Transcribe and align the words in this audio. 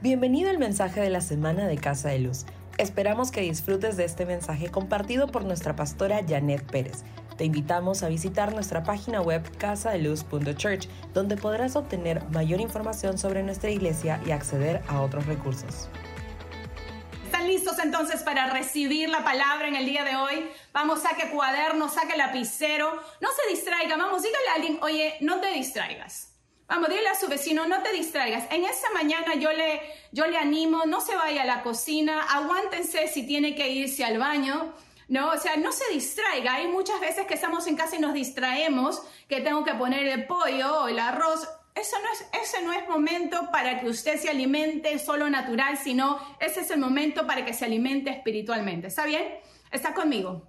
Bienvenido 0.00 0.48
al 0.48 0.58
mensaje 0.58 1.00
de 1.00 1.10
la 1.10 1.20
semana 1.20 1.66
de 1.66 1.76
Casa 1.76 2.10
de 2.10 2.20
Luz. 2.20 2.44
Esperamos 2.76 3.32
que 3.32 3.40
disfrutes 3.40 3.96
de 3.96 4.04
este 4.04 4.26
mensaje 4.26 4.70
compartido 4.70 5.26
por 5.26 5.44
nuestra 5.44 5.74
pastora 5.74 6.20
Janet 6.24 6.64
Pérez. 6.70 7.02
Te 7.36 7.44
invitamos 7.44 8.04
a 8.04 8.08
visitar 8.08 8.54
nuestra 8.54 8.84
página 8.84 9.20
web 9.20 9.42
casadeluz.church, 9.58 10.86
donde 11.12 11.36
podrás 11.36 11.74
obtener 11.74 12.22
mayor 12.30 12.60
información 12.60 13.18
sobre 13.18 13.42
nuestra 13.42 13.70
iglesia 13.70 14.20
y 14.24 14.30
acceder 14.30 14.82
a 14.86 15.00
otros 15.00 15.26
recursos. 15.26 15.88
¿Están 17.24 17.48
listos 17.48 17.80
entonces 17.80 18.22
para 18.22 18.50
recibir 18.50 19.08
la 19.08 19.24
palabra 19.24 19.66
en 19.66 19.74
el 19.74 19.84
día 19.84 20.04
de 20.04 20.14
hoy? 20.14 20.48
Vamos, 20.72 21.02
saque 21.02 21.28
cuaderno, 21.30 21.88
saque 21.88 22.16
lapicero, 22.16 23.02
no 23.20 23.28
se 23.32 23.52
distraiga, 23.52 23.96
vamos, 23.96 24.22
dígale 24.22 24.48
a 24.48 24.54
alguien, 24.54 24.78
oye, 24.80 25.16
no 25.22 25.40
te 25.40 25.48
distraigas. 25.48 26.37
Vamos, 26.68 26.90
dile 26.90 27.08
a 27.08 27.14
su 27.14 27.28
vecino, 27.28 27.66
no 27.66 27.82
te 27.82 27.92
distraigas. 27.92 28.44
En 28.50 28.62
esta 28.64 28.90
mañana 28.90 29.34
yo 29.36 29.50
le, 29.52 29.80
yo 30.12 30.26
le 30.26 30.36
animo, 30.36 30.84
no 30.84 31.00
se 31.00 31.16
vaya 31.16 31.42
a 31.42 31.46
la 31.46 31.62
cocina, 31.62 32.22
aguántense 32.24 33.08
si 33.08 33.26
tiene 33.26 33.54
que 33.54 33.70
irse 33.70 34.04
al 34.04 34.18
baño. 34.18 34.74
No, 35.08 35.30
o 35.30 35.38
sea, 35.38 35.56
no 35.56 35.72
se 35.72 35.88
distraiga. 35.90 36.56
Hay 36.56 36.68
muchas 36.68 37.00
veces 37.00 37.26
que 37.26 37.32
estamos 37.32 37.66
en 37.66 37.76
casa 37.76 37.96
y 37.96 38.00
nos 38.00 38.12
distraemos, 38.12 39.02
que 39.30 39.40
tengo 39.40 39.64
que 39.64 39.72
poner 39.74 40.06
el 40.08 40.26
pollo 40.26 40.82
o 40.82 40.88
el 40.88 40.98
arroz. 40.98 41.48
Eso 41.74 41.96
no 42.02 42.12
es, 42.12 42.26
ese 42.42 42.62
no 42.62 42.74
es 42.74 42.86
momento 42.86 43.48
para 43.50 43.80
que 43.80 43.88
usted 43.88 44.20
se 44.20 44.28
alimente 44.28 44.98
solo 44.98 45.30
natural, 45.30 45.78
sino 45.78 46.20
ese 46.38 46.60
es 46.60 46.70
el 46.70 46.80
momento 46.80 47.26
para 47.26 47.46
que 47.46 47.54
se 47.54 47.64
alimente 47.64 48.10
espiritualmente. 48.10 48.88
¿Está 48.88 49.06
bien? 49.06 49.24
¿Está 49.72 49.94
conmigo? 49.94 50.46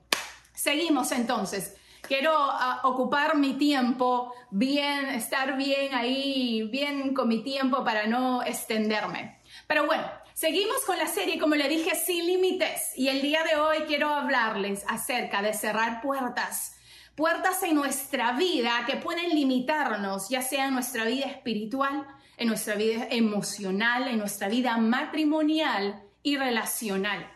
Seguimos 0.53 1.13
entonces 1.13 1.77
quiero 2.09 2.33
ah, 2.33 2.81
ocupar 2.85 3.37
mi 3.37 3.53
tiempo 3.53 4.33
bien, 4.49 5.09
estar 5.09 5.55
bien 5.55 5.93
ahí, 5.93 6.63
bien 6.63 7.13
con 7.13 7.27
mi 7.27 7.43
tiempo 7.43 7.83
para 7.83 8.07
no 8.07 8.41
extenderme. 8.41 9.39
Pero 9.67 9.85
bueno, 9.85 10.09
seguimos 10.33 10.83
con 10.87 10.97
la 10.97 11.05
serie, 11.05 11.37
como 11.37 11.53
le 11.53 11.69
dije, 11.69 11.93
sin 11.93 12.25
límites. 12.25 12.93
Y 12.95 13.09
el 13.09 13.21
día 13.21 13.43
de 13.43 13.57
hoy 13.57 13.77
quiero 13.85 14.09
hablarles 14.09 14.83
acerca 14.88 15.43
de 15.43 15.53
cerrar 15.53 16.01
puertas. 16.01 16.77
Puertas 17.16 17.61
en 17.61 17.75
nuestra 17.75 18.31
vida 18.31 18.85
que 18.88 18.95
pueden 18.95 19.29
limitarnos, 19.29 20.29
ya 20.29 20.41
sea 20.41 20.66
en 20.66 20.73
nuestra 20.73 21.05
vida 21.05 21.27
espiritual, 21.27 22.07
en 22.38 22.47
nuestra 22.47 22.73
vida 22.73 23.07
emocional, 23.11 24.07
en 24.07 24.17
nuestra 24.17 24.47
vida 24.47 24.77
matrimonial 24.77 26.01
y 26.23 26.38
relacional. 26.38 27.31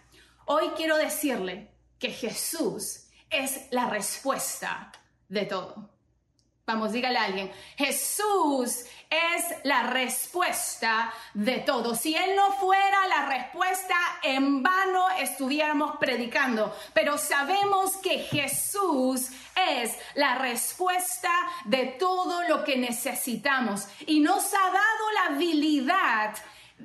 Hoy 0.46 0.70
quiero 0.76 0.98
decirle 0.98 1.76
que 2.00 2.10
Jesús 2.10 3.03
es 3.34 3.68
la 3.72 3.90
respuesta 3.90 4.92
de 5.28 5.46
todo. 5.46 5.94
Vamos, 6.66 6.94
dígale 6.94 7.18
a 7.18 7.26
alguien, 7.26 7.52
Jesús 7.76 8.86
es 9.10 9.44
la 9.64 9.84
respuesta 9.84 11.14
de 11.34 11.58
todo. 11.60 11.94
Si 11.94 12.16
Él 12.16 12.38
no 12.38 12.54
fuera 12.54 13.06
la 13.08 13.26
respuesta, 13.26 13.96
en 14.24 14.64
vano 14.64 15.10
estuviéramos 15.20 15.98
predicando. 15.98 16.74
Pero 16.94 17.18
sabemos 17.18 17.98
que 17.98 18.20
Jesús 18.20 19.28
es 19.56 19.92
la 20.16 20.36
respuesta 20.36 21.32
de 21.66 21.88
todo 22.00 22.44
lo 22.48 22.64
que 22.64 22.78
necesitamos 22.78 23.86
y 24.08 24.22
nos 24.22 24.54
ha 24.54 24.66
dado 24.66 25.12
la 25.16 25.36
habilidad 25.36 26.34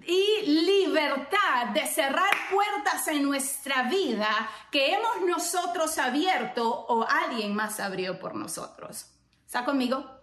y 0.07 0.47
libertad 0.47 1.69
de 1.75 1.87
cerrar 1.87 2.31
puertas 2.51 3.09
en 3.09 3.23
nuestra 3.23 3.85
vida 3.85 4.29
que 4.71 4.95
hemos 4.95 5.23
nosotros 5.27 5.99
abierto 5.99 6.69
o 6.69 7.07
alguien 7.09 7.55
más 7.55 7.81
abrió 7.81 8.19
por 8.19 8.35
nosotros. 8.35 9.07
¿Está 9.47 9.65
conmigo? 9.65 10.19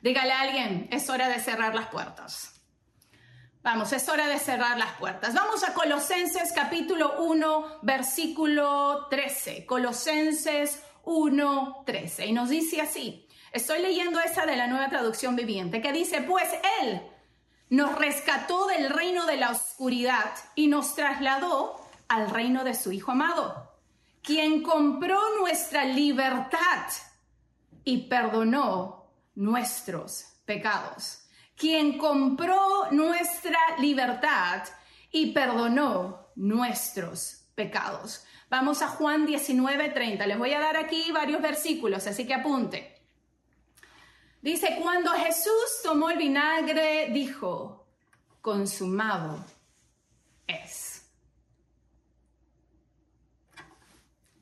Dígale 0.00 0.32
a 0.32 0.40
alguien, 0.40 0.88
es 0.90 1.08
hora 1.10 1.28
de 1.28 1.38
cerrar 1.38 1.74
las 1.74 1.88
puertas. 1.88 2.60
Vamos, 3.62 3.92
es 3.92 4.08
hora 4.08 4.26
de 4.26 4.40
cerrar 4.40 4.76
las 4.76 4.92
puertas. 4.94 5.34
Vamos 5.34 5.62
a 5.62 5.72
Colosenses 5.72 6.52
capítulo 6.52 7.22
1, 7.22 7.78
versículo 7.82 9.06
13. 9.08 9.66
Colosenses 9.66 10.82
1, 11.04 11.82
13. 11.86 12.26
Y 12.26 12.32
nos 12.32 12.48
dice 12.48 12.80
así. 12.80 13.28
Estoy 13.52 13.80
leyendo 13.80 14.18
esa 14.18 14.46
de 14.46 14.56
la 14.56 14.66
nueva 14.66 14.88
traducción 14.88 15.36
viviente, 15.36 15.80
que 15.80 15.92
dice, 15.92 16.22
pues 16.22 16.48
Él 16.80 17.02
nos 17.72 17.98
rescató 17.98 18.66
del 18.66 18.90
reino 18.90 19.24
de 19.24 19.38
la 19.38 19.50
oscuridad 19.50 20.30
y 20.54 20.66
nos 20.66 20.94
trasladó 20.94 21.80
al 22.06 22.28
reino 22.28 22.64
de 22.64 22.74
su 22.74 22.92
Hijo 22.92 23.12
amado, 23.12 23.72
quien 24.22 24.62
compró 24.62 25.18
nuestra 25.40 25.86
libertad 25.86 26.86
y 27.82 28.08
perdonó 28.08 29.06
nuestros 29.36 30.34
pecados, 30.44 31.24
quien 31.56 31.96
compró 31.96 32.90
nuestra 32.90 33.58
libertad 33.78 34.64
y 35.10 35.32
perdonó 35.32 36.28
nuestros 36.36 37.46
pecados. 37.54 38.26
Vamos 38.50 38.82
a 38.82 38.88
Juan 38.88 39.24
19:30. 39.24 40.26
Les 40.26 40.36
voy 40.36 40.52
a 40.52 40.60
dar 40.60 40.76
aquí 40.76 41.10
varios 41.10 41.40
versículos, 41.40 42.06
así 42.06 42.26
que 42.26 42.34
apunte. 42.34 42.91
Dice, 44.42 44.76
cuando 44.82 45.12
Jesús 45.12 45.80
tomó 45.84 46.10
el 46.10 46.18
vinagre, 46.18 47.10
dijo, 47.10 47.86
consumado 48.40 49.38
es. 50.48 51.08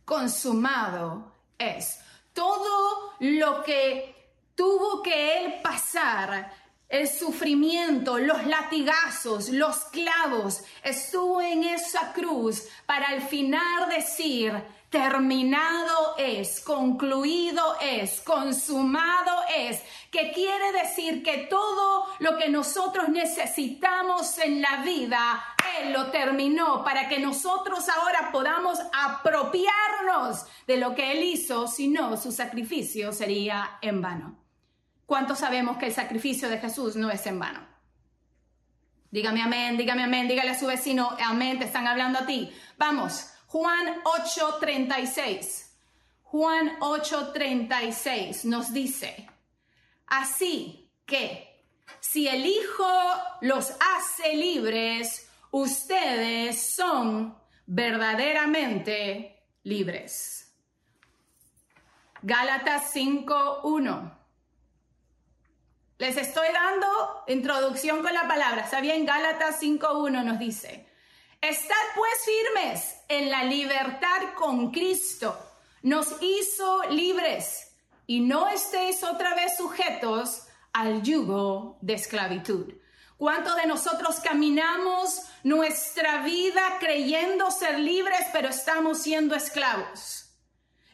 Consumado 0.06 1.34
es. 1.58 2.00
Todo 2.32 3.12
lo 3.20 3.62
que 3.62 4.32
tuvo 4.54 5.02
que 5.02 5.36
él 5.36 5.60
pasar, 5.62 6.50
el 6.88 7.06
sufrimiento, 7.06 8.18
los 8.18 8.46
latigazos, 8.46 9.50
los 9.50 9.76
clavos, 9.92 10.62
estuvo 10.82 11.42
en 11.42 11.62
esa 11.64 12.14
cruz 12.14 12.66
para 12.86 13.08
al 13.08 13.20
final 13.20 13.90
decir, 13.90 14.52
terminado 14.90 16.16
es, 16.18 16.60
concluido 16.60 17.76
es, 17.80 18.20
consumado 18.20 19.32
es, 19.56 19.80
que 20.10 20.32
quiere 20.32 20.72
decir 20.72 21.22
que 21.22 21.46
todo 21.48 22.06
lo 22.18 22.36
que 22.36 22.48
nosotros 22.48 23.08
necesitamos 23.08 24.36
en 24.38 24.60
la 24.60 24.82
vida, 24.82 25.42
Él 25.80 25.92
lo 25.92 26.10
terminó 26.10 26.82
para 26.82 27.08
que 27.08 27.20
nosotros 27.20 27.88
ahora 27.88 28.30
podamos 28.32 28.80
apropiarnos 28.92 30.44
de 30.66 30.76
lo 30.76 30.94
que 30.96 31.12
Él 31.12 31.22
hizo, 31.22 31.68
si 31.68 31.86
no, 31.86 32.16
su 32.16 32.32
sacrificio 32.32 33.12
sería 33.12 33.78
en 33.80 34.02
vano. 34.02 34.36
¿Cuántos 35.06 35.38
sabemos 35.38 35.76
que 35.78 35.86
el 35.86 35.94
sacrificio 35.94 36.48
de 36.48 36.58
Jesús 36.58 36.96
no 36.96 37.10
es 37.10 37.24
en 37.26 37.38
vano? 37.38 37.60
Dígame 39.12 39.42
amén, 39.42 39.76
dígame 39.76 40.04
amén, 40.04 40.28
dígale 40.28 40.50
a 40.50 40.58
su 40.58 40.66
vecino, 40.66 41.16
amén, 41.24 41.58
te 41.58 41.64
están 41.64 41.86
hablando 41.86 42.20
a 42.20 42.26
ti. 42.26 42.52
Vamos, 42.76 43.26
Juan 43.50 44.00
8:36. 44.04 45.72
Juan 46.22 46.78
8:36 46.78 48.44
nos 48.44 48.72
dice, 48.72 49.28
así 50.06 50.88
que 51.04 51.64
si 51.98 52.28
el 52.28 52.46
Hijo 52.46 52.86
los 53.40 53.72
hace 53.80 54.36
libres, 54.36 55.28
ustedes 55.50 56.62
son 56.76 57.36
verdaderamente 57.66 59.42
libres. 59.64 60.54
Gálatas 62.22 62.92
5:1. 62.92 64.16
Les 65.98 66.16
estoy 66.16 66.52
dando 66.52 67.24
introducción 67.26 68.00
con 68.00 68.14
la 68.14 68.28
palabra. 68.28 68.62
¿Está 68.62 68.80
bien? 68.80 69.04
Gálatas 69.04 69.60
5.1 69.60 70.22
nos 70.22 70.38
dice, 70.38 70.86
Estad 71.40 71.74
pues 71.96 72.12
firmes 72.24 72.99
en 73.10 73.28
la 73.28 73.44
libertad 73.44 74.34
con 74.36 74.70
Cristo. 74.70 75.36
Nos 75.82 76.14
hizo 76.22 76.84
libres 76.90 77.72
y 78.06 78.20
no 78.20 78.48
estéis 78.48 79.02
otra 79.02 79.34
vez 79.34 79.56
sujetos 79.56 80.44
al 80.72 81.02
yugo 81.02 81.76
de 81.80 81.94
esclavitud. 81.94 82.72
¿Cuántos 83.16 83.56
de 83.56 83.66
nosotros 83.66 84.20
caminamos 84.20 85.22
nuestra 85.42 86.22
vida 86.22 86.78
creyendo 86.78 87.50
ser 87.50 87.78
libres, 87.80 88.20
pero 88.32 88.48
estamos 88.48 88.98
siendo 89.02 89.34
esclavos? 89.34 90.30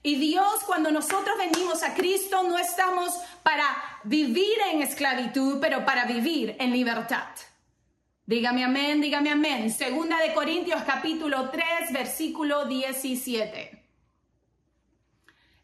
Y 0.02 0.16
Dios, 0.16 0.64
cuando 0.66 0.90
nosotros 0.90 1.36
venimos 1.38 1.82
a 1.82 1.94
Cristo, 1.94 2.42
no 2.44 2.58
estamos 2.58 3.12
para 3.42 3.76
vivir 4.04 4.56
en 4.72 4.82
esclavitud, 4.82 5.58
pero 5.60 5.84
para 5.84 6.06
vivir 6.06 6.56
en 6.58 6.72
libertad. 6.72 7.28
Dígame 8.26 8.64
amén, 8.64 9.00
dígame 9.00 9.30
amén. 9.30 9.70
Segunda 9.70 10.18
de 10.18 10.34
Corintios 10.34 10.82
capítulo 10.82 11.48
3, 11.48 11.92
versículo 11.92 12.64
17. 12.64 13.84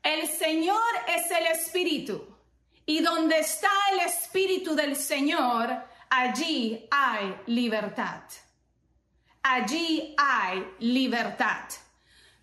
El 0.00 0.28
Señor 0.28 0.80
es 1.08 1.28
el 1.32 1.46
Espíritu. 1.46 2.24
Y 2.86 3.00
donde 3.00 3.40
está 3.40 3.72
el 3.92 4.06
Espíritu 4.06 4.76
del 4.76 4.94
Señor, 4.94 5.76
allí 6.08 6.86
hay 6.88 7.34
libertad. 7.46 8.22
Allí 9.42 10.14
hay 10.16 10.64
libertad. 10.78 11.64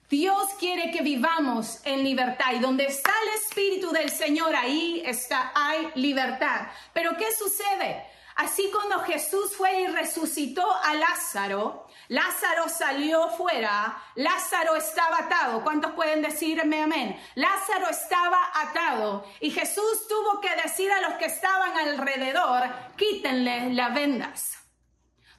Dios 0.10 0.50
quiere 0.60 0.92
que 0.92 1.02
vivamos 1.02 1.80
en 1.86 2.04
libertad 2.04 2.52
y 2.56 2.60
donde 2.60 2.88
está 2.88 3.14
el 3.24 3.42
Espíritu 3.42 3.92
del 3.92 4.10
Señor, 4.10 4.54
ahí 4.54 5.02
está, 5.06 5.54
hay 5.56 5.92
libertad. 5.96 6.68
Pero 6.94 7.16
¿qué 7.16 7.32
sucede? 7.32 8.19
Así 8.40 8.72
cuando 8.72 9.00
Jesús 9.00 9.54
fue 9.58 9.82
y 9.82 9.88
resucitó 9.88 10.66
a 10.82 10.94
Lázaro, 10.94 11.88
Lázaro 12.08 12.70
salió 12.70 13.28
fuera, 13.32 14.02
Lázaro 14.16 14.78
estaba 14.78 15.18
atado. 15.18 15.62
¿Cuántos 15.62 15.92
pueden 15.92 16.22
decirme 16.22 16.82
amén? 16.84 17.20
Lázaro 17.36 17.90
estaba 17.90 18.40
atado 18.54 19.26
y 19.42 19.52
Jesús 19.52 20.08
tuvo 20.08 20.40
que 20.40 20.56
decir 20.56 20.90
a 20.90 21.02
los 21.02 21.16
que 21.16 21.26
estaban 21.26 21.78
alrededor, 21.80 22.64
quítenle 22.96 23.74
las 23.74 23.94
vendas. 23.94 24.58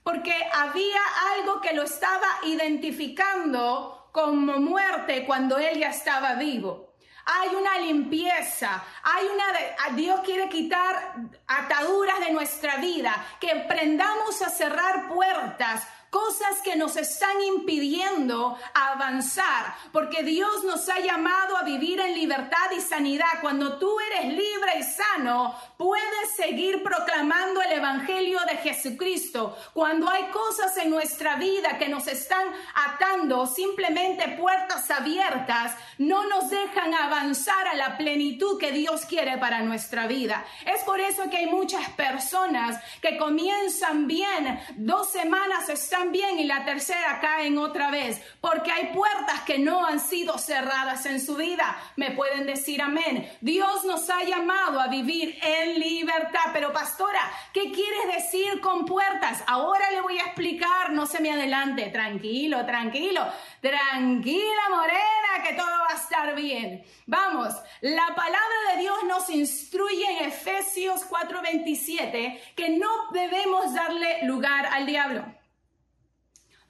Porque 0.03 0.35
había 0.53 1.01
algo 1.39 1.63
que 1.63 1.73
lo 1.73 1.85
estaba 1.85 2.29
identificando 2.43 4.11
como 4.13 4.59
muerte 4.59 5.25
cuando 5.25 5.57
él 5.57 5.79
ya 5.79 5.89
estaba 5.89 6.35
vivo 6.35 6.90
hay 7.25 7.55
una 7.55 7.79
limpieza, 7.79 8.83
hay 9.03 9.27
una, 9.27 9.95
Dios 9.97 10.21
quiere 10.25 10.49
quitar 10.49 11.15
ataduras 11.47 12.21
de 12.21 12.33
nuestra 12.33 12.77
vida, 12.77 13.15
que 13.41 13.51
aprendamos 13.51 14.43
a 14.43 14.51
cerrar 14.51 15.09
puertas 15.09 15.87
cosas 16.11 16.61
que 16.63 16.77
nos 16.77 16.97
están 16.97 17.41
impidiendo 17.41 18.59
avanzar, 18.75 19.75
porque 19.93 20.23
Dios 20.25 20.65
nos 20.65 20.89
ha 20.89 20.99
llamado 20.99 21.57
a 21.57 21.63
vivir 21.63 22.01
en 22.01 22.15
libertad 22.15 22.71
y 22.77 22.81
sanidad. 22.81 23.41
Cuando 23.41 23.79
tú 23.79 23.97
eres 24.01 24.33
libre 24.33 24.79
y 24.79 24.83
sano, 24.83 25.55
puedes 25.77 26.35
seguir 26.37 26.83
proclamando 26.83 27.63
el 27.63 27.73
Evangelio 27.73 28.41
de 28.41 28.57
Jesucristo. 28.59 29.57
Cuando 29.73 30.11
hay 30.11 30.25
cosas 30.31 30.77
en 30.79 30.91
nuestra 30.91 31.37
vida 31.37 31.79
que 31.79 31.89
nos 31.89 32.09
están 32.09 32.47
atando, 32.75 33.47
simplemente 33.47 34.37
puertas 34.37 34.91
abiertas, 34.91 35.75
no 35.99 36.27
nos 36.27 36.51
dejan 36.51 36.93
avanzar 36.95 37.69
a 37.69 37.75
la 37.75 37.97
plenitud 37.97 38.59
que 38.59 38.73
Dios 38.73 39.05
quiere 39.05 39.39
para 39.39 39.63
nuestra 39.63 40.07
vida. 40.07 40.45
Es 40.67 40.83
por 40.83 40.99
eso 41.01 41.31
que 41.31 41.37
hay 41.37 41.47
muchas 41.47 41.89
personas 41.91 42.83
que 43.01 43.17
comienzan 43.17 44.07
bien, 44.07 44.61
dos 44.77 45.11
semanas 45.11 45.69
están 45.69 46.00
bien 46.09 46.39
y 46.39 46.45
la 46.45 46.65
tercera 46.65 47.21
caen 47.21 47.59
otra 47.59 47.91
vez, 47.91 48.21
porque 48.41 48.73
hay 48.73 48.87
puertas 48.95 49.43
que 49.43 49.59
no 49.59 49.87
han 49.87 50.01
sido 50.01 50.39
cerradas 50.39 51.07
en 51.07 51.21
su 51.21 51.37
vida. 51.37 51.77
Me 51.97 52.11
pueden 52.13 52.47
decir 52.47 52.83
amén. 52.83 53.31
Dios 53.41 53.85
nos 53.85 54.09
ha 54.11 54.25
llamado 54.25 54.81
a 54.81 54.89
vivir 54.89 55.39
en 55.43 55.79
libertad, 55.79 56.51
pero 56.53 56.73
pastora, 56.73 57.21
¿qué 57.53 57.71
quieres 57.71 58.15
decir 58.15 58.61
con 58.61 58.87
puertas? 58.87 59.45
Ahora 59.47 59.91
le 59.91 60.01
voy 60.01 60.19
a 60.19 60.25
explicar, 60.25 60.91
no 60.91 61.07
se 61.07 61.21
me 61.21 61.31
adelante, 61.31 61.91
tranquilo, 61.91 62.65
tranquilo, 62.65 63.27
tranquila 63.61 64.63
morena, 64.71 65.47
que 65.47 65.55
todo 65.55 65.67
va 65.67 65.95
a 65.95 65.97
estar 65.97 66.35
bien. 66.35 66.85
Vamos, 67.07 67.55
la 67.81 68.15
palabra 68.15 68.75
de 68.75 68.81
Dios 68.81 69.05
nos 69.05 69.29
instruye 69.31 70.05
en 70.19 70.27
Efesios 70.27 71.05
4:27 71.05 72.41
que 72.55 72.71
no 72.71 73.11
debemos 73.13 73.75
darle 73.75 74.25
lugar 74.25 74.67
al 74.67 74.87
diablo. 74.87 75.40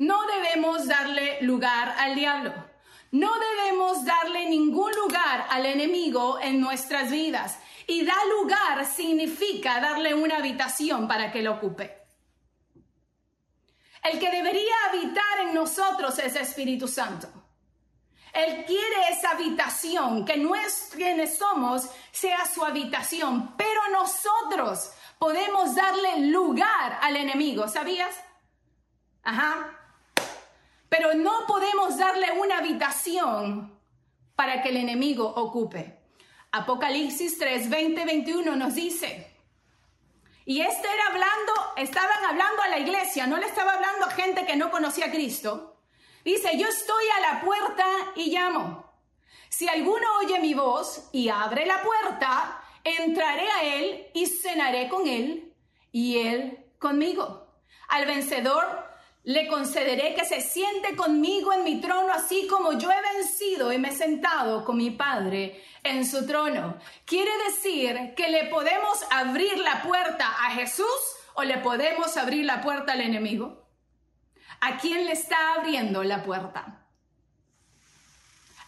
No 0.01 0.17
debemos 0.27 0.87
darle 0.87 1.43
lugar 1.43 1.95
al 1.99 2.15
diablo. 2.15 2.55
No 3.11 3.31
debemos 3.39 4.03
darle 4.03 4.49
ningún 4.49 4.91
lugar 4.93 5.47
al 5.51 5.67
enemigo 5.67 6.39
en 6.41 6.59
nuestras 6.59 7.11
vidas. 7.11 7.59
Y 7.87 8.07
dar 8.07 8.27
lugar 8.41 8.87
significa 8.87 9.79
darle 9.79 10.15
una 10.15 10.39
habitación 10.39 11.07
para 11.07 11.31
que 11.31 11.43
lo 11.43 11.53
ocupe. 11.53 11.99
El 14.03 14.19
que 14.19 14.31
debería 14.31 14.75
habitar 14.89 15.41
en 15.41 15.53
nosotros 15.53 16.19
es 16.19 16.35
Espíritu 16.35 16.89
Santo. 16.89 17.29
Él 18.33 18.65
quiere 18.65 19.11
esa 19.11 19.33
habitación, 19.33 20.25
que 20.25 20.39
no 20.39 20.55
es 20.55 20.93
quienes 20.95 21.37
somos, 21.37 21.91
sea 22.11 22.47
su 22.47 22.65
habitación, 22.65 23.55
pero 23.55 23.83
nosotros 23.93 24.93
podemos 25.19 25.75
darle 25.75 26.29
lugar 26.29 27.01
al 27.03 27.17
enemigo, 27.17 27.69
¿sabías? 27.69 28.17
Ajá. 29.23 29.77
Pero 30.91 31.15
no 31.15 31.47
podemos 31.47 31.97
darle 31.97 32.33
una 32.33 32.59
habitación 32.59 33.81
para 34.37 34.61
que 34.61 34.69
el 34.69 34.77
enemigo 34.77 35.27
ocupe. 35.27 35.99
Apocalipsis 36.53 37.39
3, 37.39 37.71
20, 37.71 38.05
21 38.05 38.57
nos 38.57 38.75
dice, 38.75 39.31
y 40.45 40.63
este 40.63 40.89
era 40.93 41.07
hablando, 41.07 41.53
estaban 41.77 42.25
hablando 42.25 42.63
a 42.63 42.69
la 42.69 42.81
iglesia, 42.81 43.27
no 43.29 43.37
le 43.37 43.47
estaba 43.47 43.75
hablando 43.75 44.07
a 44.07 44.11
gente 44.11 44.45
que 44.45 44.57
no 44.57 44.71
conocía 44.73 45.07
a 45.07 45.11
Cristo. 45.13 45.77
Dice, 46.25 46.59
yo 46.59 46.67
estoy 46.67 47.05
a 47.17 47.21
la 47.21 47.41
puerta 47.43 47.87
y 48.17 48.33
llamo. 48.33 48.91
Si 49.49 49.69
alguno 49.69 50.07
oye 50.19 50.41
mi 50.41 50.55
voz 50.55 51.09
y 51.13 51.29
abre 51.29 51.67
la 51.67 51.83
puerta, 51.83 52.63
entraré 52.83 53.49
a 53.49 53.63
él 53.63 54.09
y 54.13 54.27
cenaré 54.27 54.89
con 54.89 55.07
él 55.07 55.55
y 55.93 56.19
él 56.19 56.67
conmigo. 56.81 57.47
Al 57.89 58.07
vencedor 58.07 58.90
le 59.25 59.47
concederé 59.49 60.15
que 60.15 60.25
se 60.25 60.41
siente 60.41 60.97
conmigo 60.97 61.53
en 61.53 61.65
mi 61.65 61.81
trono, 61.81 62.13
así 62.13 62.47
como 62.47 62.73
yo 62.73 62.91
he 62.91 63.17
vencido 63.17 63.73
y 63.73 63.79
me 63.79 63.89
he 63.89 63.93
sentado 63.93 64.65
con 64.65 64.79
mi 64.79 64.91
Padre 64.91 65.63
en 65.83 66.07
su 66.07 66.27
trono. 66.27 66.79
Quiere 67.05 67.31
decir 67.49 68.15
que 68.17 68.29
le 68.29 68.47
podemos 68.47 69.05
abrir 69.11 69.59
la 69.59 69.83
puerta 69.83 70.27
a 70.27 70.51
Jesús 70.53 70.87
o 71.35 71.45
le 71.45 71.59
podemos 71.59 72.17
abrir 72.17 72.45
la 72.45 72.61
puerta 72.63 72.93
al 72.93 73.03
enemigo. 73.03 73.67
¿A 74.61 74.79
quién 74.79 75.05
le 75.05 75.13
está 75.13 75.55
abriendo 75.55 76.03
la 76.03 76.23
puerta? 76.23 76.87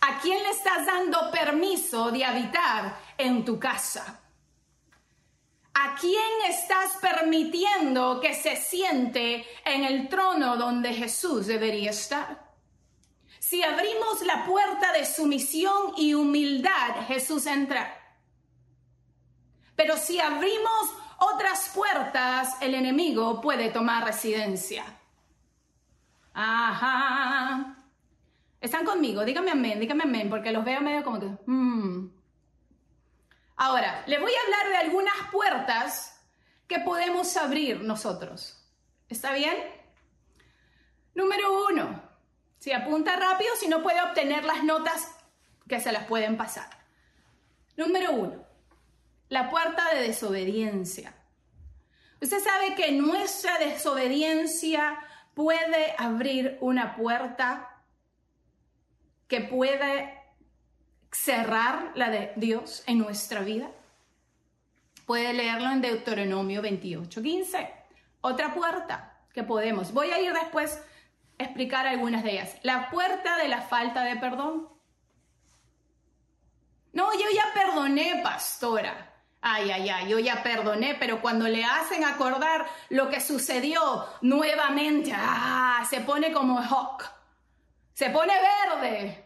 ¿A 0.00 0.18
quién 0.20 0.42
le 0.42 0.50
estás 0.50 0.84
dando 0.84 1.30
permiso 1.30 2.10
de 2.10 2.24
habitar 2.24 2.98
en 3.16 3.44
tu 3.44 3.58
casa? 3.58 4.21
¿A 5.74 5.96
quién 5.98 6.50
estás 6.50 6.98
permitiendo 7.00 8.20
que 8.20 8.34
se 8.34 8.56
siente 8.56 9.46
en 9.64 9.84
el 9.84 10.08
trono 10.08 10.56
donde 10.56 10.92
Jesús 10.92 11.46
debería 11.46 11.90
estar? 11.90 12.52
Si 13.38 13.62
abrimos 13.62 14.22
la 14.24 14.44
puerta 14.44 14.92
de 14.92 15.04
sumisión 15.06 15.94
y 15.96 16.14
humildad, 16.14 17.06
Jesús 17.06 17.46
entra. 17.46 17.98
Pero 19.74 19.96
si 19.96 20.20
abrimos 20.20 20.94
otras 21.18 21.70
puertas, 21.74 22.56
el 22.60 22.74
enemigo 22.74 23.40
puede 23.40 23.70
tomar 23.70 24.04
residencia. 24.04 24.84
Ajá. 26.34 27.76
¿Están 28.60 28.84
conmigo? 28.84 29.24
Dígame 29.24 29.50
amén, 29.50 29.80
dígame 29.80 30.04
amén, 30.04 30.30
porque 30.30 30.52
los 30.52 30.64
veo 30.64 30.80
medio 30.80 31.02
como 31.02 31.18
que... 31.18 31.26
Mm. 31.46 32.11
Ahora, 33.56 34.02
les 34.06 34.20
voy 34.20 34.32
a 34.32 34.42
hablar 34.42 34.68
de 34.70 34.76
algunas 34.76 35.14
puertas 35.30 36.20
que 36.66 36.80
podemos 36.80 37.36
abrir 37.36 37.82
nosotros. 37.82 38.58
¿Está 39.08 39.32
bien? 39.32 39.56
Número 41.14 41.66
uno, 41.68 42.02
si 42.58 42.72
apunta 42.72 43.16
rápido, 43.16 43.54
si 43.56 43.68
no 43.68 43.82
puede 43.82 44.02
obtener 44.02 44.44
las 44.44 44.64
notas 44.64 45.14
que 45.68 45.80
se 45.80 45.92
las 45.92 46.04
pueden 46.06 46.36
pasar. 46.36 46.70
Número 47.76 48.12
uno, 48.12 48.46
la 49.28 49.50
puerta 49.50 49.94
de 49.94 50.02
desobediencia. 50.02 51.14
Usted 52.20 52.38
sabe 52.42 52.74
que 52.74 52.92
nuestra 52.92 53.58
desobediencia 53.58 54.98
puede 55.34 55.94
abrir 55.98 56.56
una 56.60 56.94
puerta 56.96 57.82
que 59.28 59.40
puede 59.40 60.21
cerrar 61.12 61.92
la 61.94 62.10
de 62.10 62.32
Dios 62.36 62.82
en 62.86 62.98
nuestra 62.98 63.42
vida? 63.42 63.70
Puede 65.06 65.32
leerlo 65.32 65.70
en 65.70 65.80
Deuteronomio 65.80 66.62
28, 66.62 67.22
15. 67.22 67.74
Otra 68.22 68.54
puerta 68.54 69.20
que 69.32 69.42
podemos. 69.42 69.92
Voy 69.92 70.10
a 70.10 70.20
ir 70.20 70.32
después 70.32 70.82
a 71.38 71.44
explicar 71.44 71.86
algunas 71.86 72.22
de 72.22 72.32
ellas. 72.32 72.56
La 72.62 72.90
puerta 72.90 73.36
de 73.36 73.48
la 73.48 73.62
falta 73.62 74.04
de 74.04 74.16
perdón. 74.16 74.68
No, 76.92 77.12
yo 77.14 77.26
ya 77.34 77.52
perdoné, 77.54 78.20
pastora. 78.22 79.12
Ay, 79.40 79.72
ay, 79.72 79.88
ay, 79.88 80.08
yo 80.08 80.20
ya 80.20 80.42
perdoné, 80.42 80.94
pero 80.94 81.20
cuando 81.20 81.48
le 81.48 81.64
hacen 81.64 82.04
acordar 82.04 82.64
lo 82.90 83.10
que 83.10 83.20
sucedió 83.20 84.06
nuevamente, 84.20 85.12
ah, 85.14 85.84
se 85.90 86.00
pone 86.00 86.30
como 86.32 86.60
hawk, 86.60 87.04
se 87.92 88.08
pone 88.10 88.32
verde. 88.34 89.21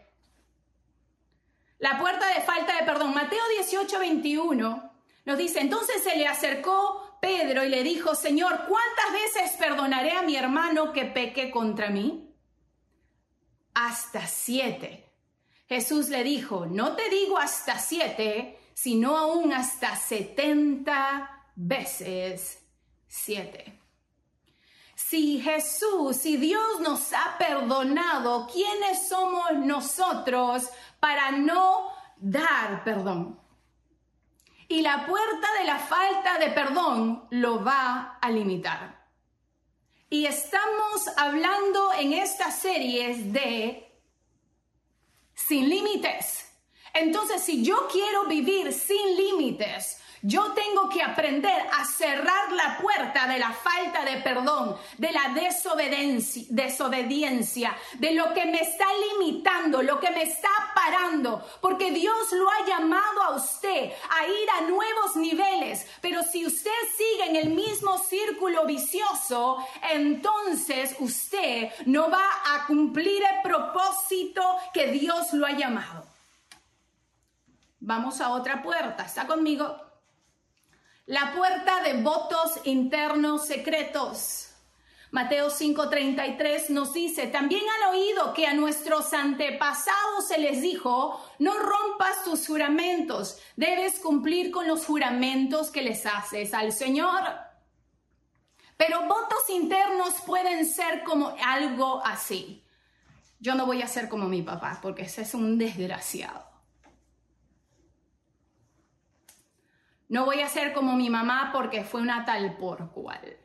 La 1.79 1.99
puerta 1.99 2.27
de 2.33 2.41
falta 2.41 2.75
de 2.77 2.85
perdón. 2.85 3.13
Mateo 3.13 3.41
18, 3.57 3.99
21 3.99 4.93
nos 5.25 5.37
dice, 5.37 5.59
entonces 5.59 6.01
se 6.03 6.15
le 6.15 6.27
acercó 6.27 7.19
Pedro 7.21 7.63
y 7.63 7.69
le 7.69 7.83
dijo, 7.83 8.15
Señor, 8.15 8.65
¿cuántas 8.67 9.11
veces 9.11 9.57
perdonaré 9.57 10.11
a 10.11 10.21
mi 10.21 10.35
hermano 10.35 10.93
que 10.93 11.05
peque 11.05 11.51
contra 11.51 11.89
mí? 11.89 12.33
Hasta 13.73 14.25
siete. 14.25 15.11
Jesús 15.67 16.09
le 16.09 16.23
dijo, 16.23 16.65
no 16.65 16.95
te 16.95 17.09
digo 17.09 17.37
hasta 17.37 17.77
siete, 17.77 18.57
sino 18.73 19.17
aún 19.17 19.51
hasta 19.51 19.95
setenta 19.95 21.43
veces 21.55 22.65
siete. 23.07 23.79
Si 24.97 25.39
Jesús, 25.39 26.17
si 26.17 26.37
Dios 26.37 26.79
nos 26.81 27.13
ha 27.13 27.37
perdonado, 27.37 28.49
¿quiénes 28.51 29.07
somos 29.07 29.53
nosotros 29.53 30.67
para 30.99 31.31
no 31.31 31.91
dar 32.19 32.83
perdón. 32.83 33.39
Y 34.67 34.81
la 34.81 35.05
puerta 35.05 35.47
de 35.59 35.65
la 35.65 35.79
falta 35.79 36.37
de 36.39 36.49
perdón 36.49 37.27
lo 37.31 37.63
va 37.63 38.17
a 38.21 38.29
limitar. 38.29 39.07
Y 40.09 40.25
estamos 40.25 41.07
hablando 41.15 41.93
en 41.93 42.13
esta 42.13 42.51
serie 42.51 43.15
de 43.25 44.01
sin 45.33 45.69
límites. 45.69 46.45
Entonces, 46.93 47.43
si 47.43 47.63
yo 47.63 47.87
quiero 47.91 48.25
vivir 48.25 48.73
sin 48.73 49.15
límites, 49.15 50.01
yo 50.21 50.53
tengo 50.53 50.89
que 50.89 51.01
aprender 51.01 51.61
a 51.71 51.85
cerrar 51.85 52.51
la 52.51 52.77
puerta 52.79 53.27
de 53.27 53.39
la 53.39 53.51
falta 53.51 54.03
de 54.05 54.17
perdón, 54.21 54.77
de 54.97 55.11
la 55.11 55.33
desobediencia, 56.53 57.75
de 57.99 58.13
lo 58.13 58.33
que 58.33 58.45
me 58.45 58.61
está 58.61 58.85
limitando, 59.11 59.81
lo 59.81 59.99
que 59.99 60.11
me 60.11 60.23
está 60.23 60.49
parando, 60.73 61.45
porque 61.61 61.91
Dios 61.91 62.31
lo 62.31 62.49
ha 62.49 62.65
llamado 62.65 63.21
a 63.23 63.35
usted 63.35 63.91
a 64.09 64.27
ir 64.27 64.49
a 64.57 64.61
nuevos 64.61 65.15
niveles, 65.15 65.87
pero 66.01 66.23
si 66.23 66.45
usted 66.45 66.71
sigue 66.97 67.29
en 67.29 67.35
el 67.35 67.49
mismo 67.49 67.97
círculo 67.97 68.65
vicioso, 68.65 69.57
entonces 69.91 70.95
usted 70.99 71.71
no 71.85 72.09
va 72.09 72.27
a 72.53 72.65
cumplir 72.67 73.23
el 73.23 73.41
propósito 73.43 74.41
que 74.73 74.87
Dios 74.87 75.33
lo 75.33 75.45
ha 75.45 75.51
llamado. 75.51 76.05
Vamos 77.79 78.19
a 78.21 78.29
otra 78.31 78.61
puerta. 78.63 79.03
¿Está 79.03 79.27
conmigo? 79.27 79.86
La 81.07 81.31
puerta 81.33 81.81
de 81.83 82.01
votos 82.01 82.59
internos 82.65 83.47
secretos. 83.47 84.49
Mateo 85.11 85.49
5:33 85.49 86.69
nos 86.69 86.91
dice, 86.91 87.27
también 87.27 87.63
han 87.69 87.91
oído 87.91 88.33
que 88.33 88.45
a 88.45 88.53
nuestros 88.53 89.13
antepasados 89.13 90.27
se 90.27 90.37
les 90.37 90.61
dijo, 90.61 91.17
no 91.39 91.53
rompas 91.59 92.25
tus 92.25 92.45
juramentos, 92.45 93.39
debes 93.55 93.99
cumplir 93.99 94.51
con 94.51 94.67
los 94.67 94.85
juramentos 94.85 95.71
que 95.71 95.81
les 95.81 96.05
haces 96.05 96.53
al 96.53 96.73
Señor. 96.73 97.23
Pero 98.75 99.07
votos 99.07 99.49
internos 99.49 100.13
pueden 100.25 100.65
ser 100.65 101.05
como 101.05 101.33
algo 101.41 102.01
así. 102.05 102.65
Yo 103.39 103.55
no 103.55 103.65
voy 103.65 103.81
a 103.81 103.87
ser 103.87 104.09
como 104.09 104.27
mi 104.27 104.41
papá, 104.41 104.79
porque 104.81 105.03
ese 105.03 105.21
es 105.21 105.33
un 105.33 105.57
desgraciado. 105.57 106.46
No 110.09 110.25
voy 110.25 110.39
a 110.39 110.49
ser 110.49 110.73
como 110.73 110.95
mi 110.95 111.09
mamá 111.09 111.49
porque 111.51 111.83
fue 111.83 112.01
una 112.01 112.25
tal 112.25 112.57
por 112.57 112.91
cual. 112.91 113.37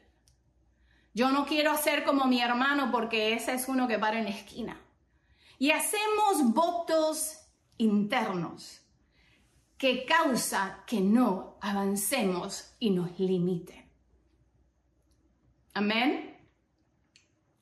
Yo 1.15 1.31
no 1.31 1.45
quiero 1.45 1.77
ser 1.77 2.05
como 2.05 2.25
mi 2.27 2.41
hermano 2.41 2.91
porque 2.91 3.35
ese 3.35 3.55
es 3.55 3.69
uno 3.69 3.89
que 3.89 3.99
para 3.99 4.19
en 4.19 4.25
la 4.25 4.31
esquina. 4.31 4.81
Y 5.59 5.71
hacemos 5.71 6.53
votos 6.55 7.39
internos 7.77 8.81
que 9.77 10.05
causa 10.05 10.85
que 10.87 11.01
no 11.01 11.59
avancemos 11.61 12.75
y 12.79 12.91
nos 12.91 13.19
limite. 13.19 13.91
Amén. 15.75 16.39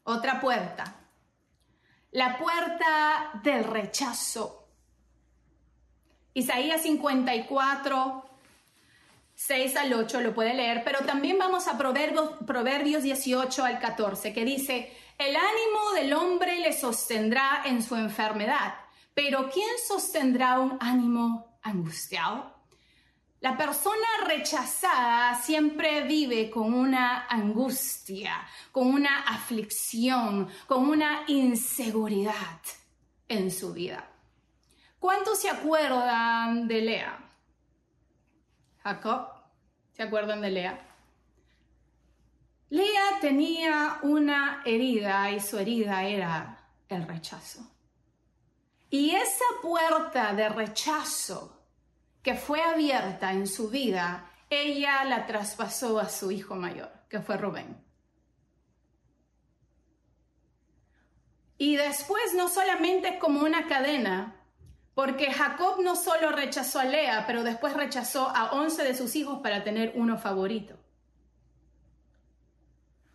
Otra 0.05 0.41
puerta. 0.41 0.97
La 2.13 2.39
puerta 2.39 3.41
del 3.43 3.65
rechazo. 3.65 4.69
Isaías 6.35 6.83
54, 6.83 8.30
6 9.47 9.75
al 9.77 9.95
8 9.95 10.21
lo 10.21 10.35
puede 10.35 10.53
leer, 10.53 10.83
pero 10.85 10.99
también 11.07 11.39
vamos 11.39 11.67
a 11.67 11.79
Proverbios, 11.79 12.33
Proverbios 12.47 13.03
18 13.03 13.65
al 13.65 13.79
14, 13.79 14.35
que 14.35 14.45
dice, 14.45 14.95
el 15.17 15.35
ánimo 15.35 15.93
del 15.95 16.13
hombre 16.13 16.59
le 16.59 16.75
sostendrá 16.75 17.63
en 17.65 17.83
su 17.83 17.97
enfermedad, 17.97 18.75
pero 19.15 19.49
¿quién 19.49 19.71
sostendrá 19.89 20.61
un 20.61 20.77
ánimo 20.79 21.59
angustiado? 21.63 22.55
La 23.41 23.57
persona 23.57 24.07
rechazada 24.27 25.41
siempre 25.41 26.03
vive 26.03 26.51
con 26.51 26.75
una 26.75 27.27
angustia, 27.27 28.47
con 28.71 28.89
una 28.89 29.21
aflicción, 29.21 30.51
con 30.67 30.87
una 30.87 31.25
inseguridad 31.29 32.61
en 33.27 33.51
su 33.51 33.73
vida. 33.73 34.07
¿Cuántos 34.99 35.41
se 35.41 35.49
acuerdan 35.49 36.69
de 36.69 36.81
Lea? 36.83 37.31
Jacob, 38.83 39.30
¿se 40.01 40.05
acuerdan 40.05 40.41
de 40.41 40.51
Lea? 40.51 40.81
Lea 42.71 43.19
tenía 43.21 43.99
una 44.01 44.63
herida 44.65 45.31
y 45.31 45.41
su 45.41 45.59
herida 45.59 46.05
era 46.05 46.59
el 46.89 47.07
rechazo. 47.07 47.71
Y 48.89 49.11
esa 49.11 49.45
puerta 49.61 50.33
de 50.33 50.49
rechazo 50.49 51.67
que 52.23 52.33
fue 52.33 52.63
abierta 52.63 53.31
en 53.31 53.47
su 53.47 53.69
vida, 53.69 54.31
ella 54.49 55.05
la 55.05 55.27
traspasó 55.27 55.99
a 55.99 56.09
su 56.09 56.31
hijo 56.31 56.55
mayor, 56.55 56.91
que 57.11 57.21
fue 57.21 57.37
Rubén. 57.37 57.85
Y 61.59 61.77
después 61.77 62.33
no 62.35 62.49
solamente 62.49 63.19
como 63.19 63.41
una 63.41 63.67
cadena, 63.67 64.40
porque 65.01 65.33
Jacob 65.33 65.81
no 65.81 65.97
solo 65.97 66.31
rechazó 66.31 66.79
a 66.79 66.85
Lea, 66.85 67.25
pero 67.27 67.43
después 67.43 67.73
rechazó 67.73 68.29
a 68.29 68.51
11 68.53 68.85
de 68.85 68.95
sus 68.95 69.17
hijos 69.17 69.41
para 69.41 69.65
tener 69.65 69.93
uno 69.95 70.19
favorito. 70.19 70.77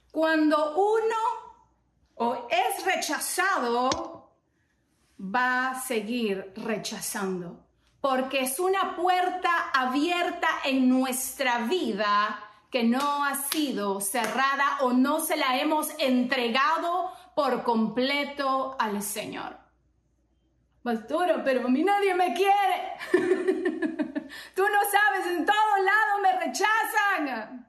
Cuando 0.10 0.76
uno 0.78 2.40
es 2.50 2.86
rechazado, 2.86 4.32
va 5.20 5.70
a 5.70 5.80
seguir 5.80 6.54
rechazando, 6.56 7.68
porque 8.02 8.40
es 8.40 8.60
una 8.60 8.96
puerta 8.96 9.70
abierta 9.72 10.48
en 10.64 10.90
nuestra 10.90 11.68
vida 11.68 12.40
que 12.72 12.84
no 12.84 13.24
ha 13.24 13.36
sido 13.36 14.02
cerrada 14.02 14.80
o 14.82 14.92
no 14.92 15.20
se 15.20 15.38
la 15.38 15.60
hemos 15.60 15.92
entregado 16.00 17.12
por 17.36 17.62
completo 17.62 18.76
al 18.80 19.04
Señor. 19.04 19.65
Pastora, 20.86 21.44
pero 21.44 21.66
a 21.66 21.68
mí 21.68 21.84
nadie 21.84 22.14
me 22.14 22.32
quiere. 22.36 22.92
Tú 24.56 24.62
no 24.62 24.80
sabes, 24.92 25.26
en 25.36 25.44
todos 25.44 25.80
lados 25.84 26.22
me 26.22 26.46
rechazan. 26.46 27.68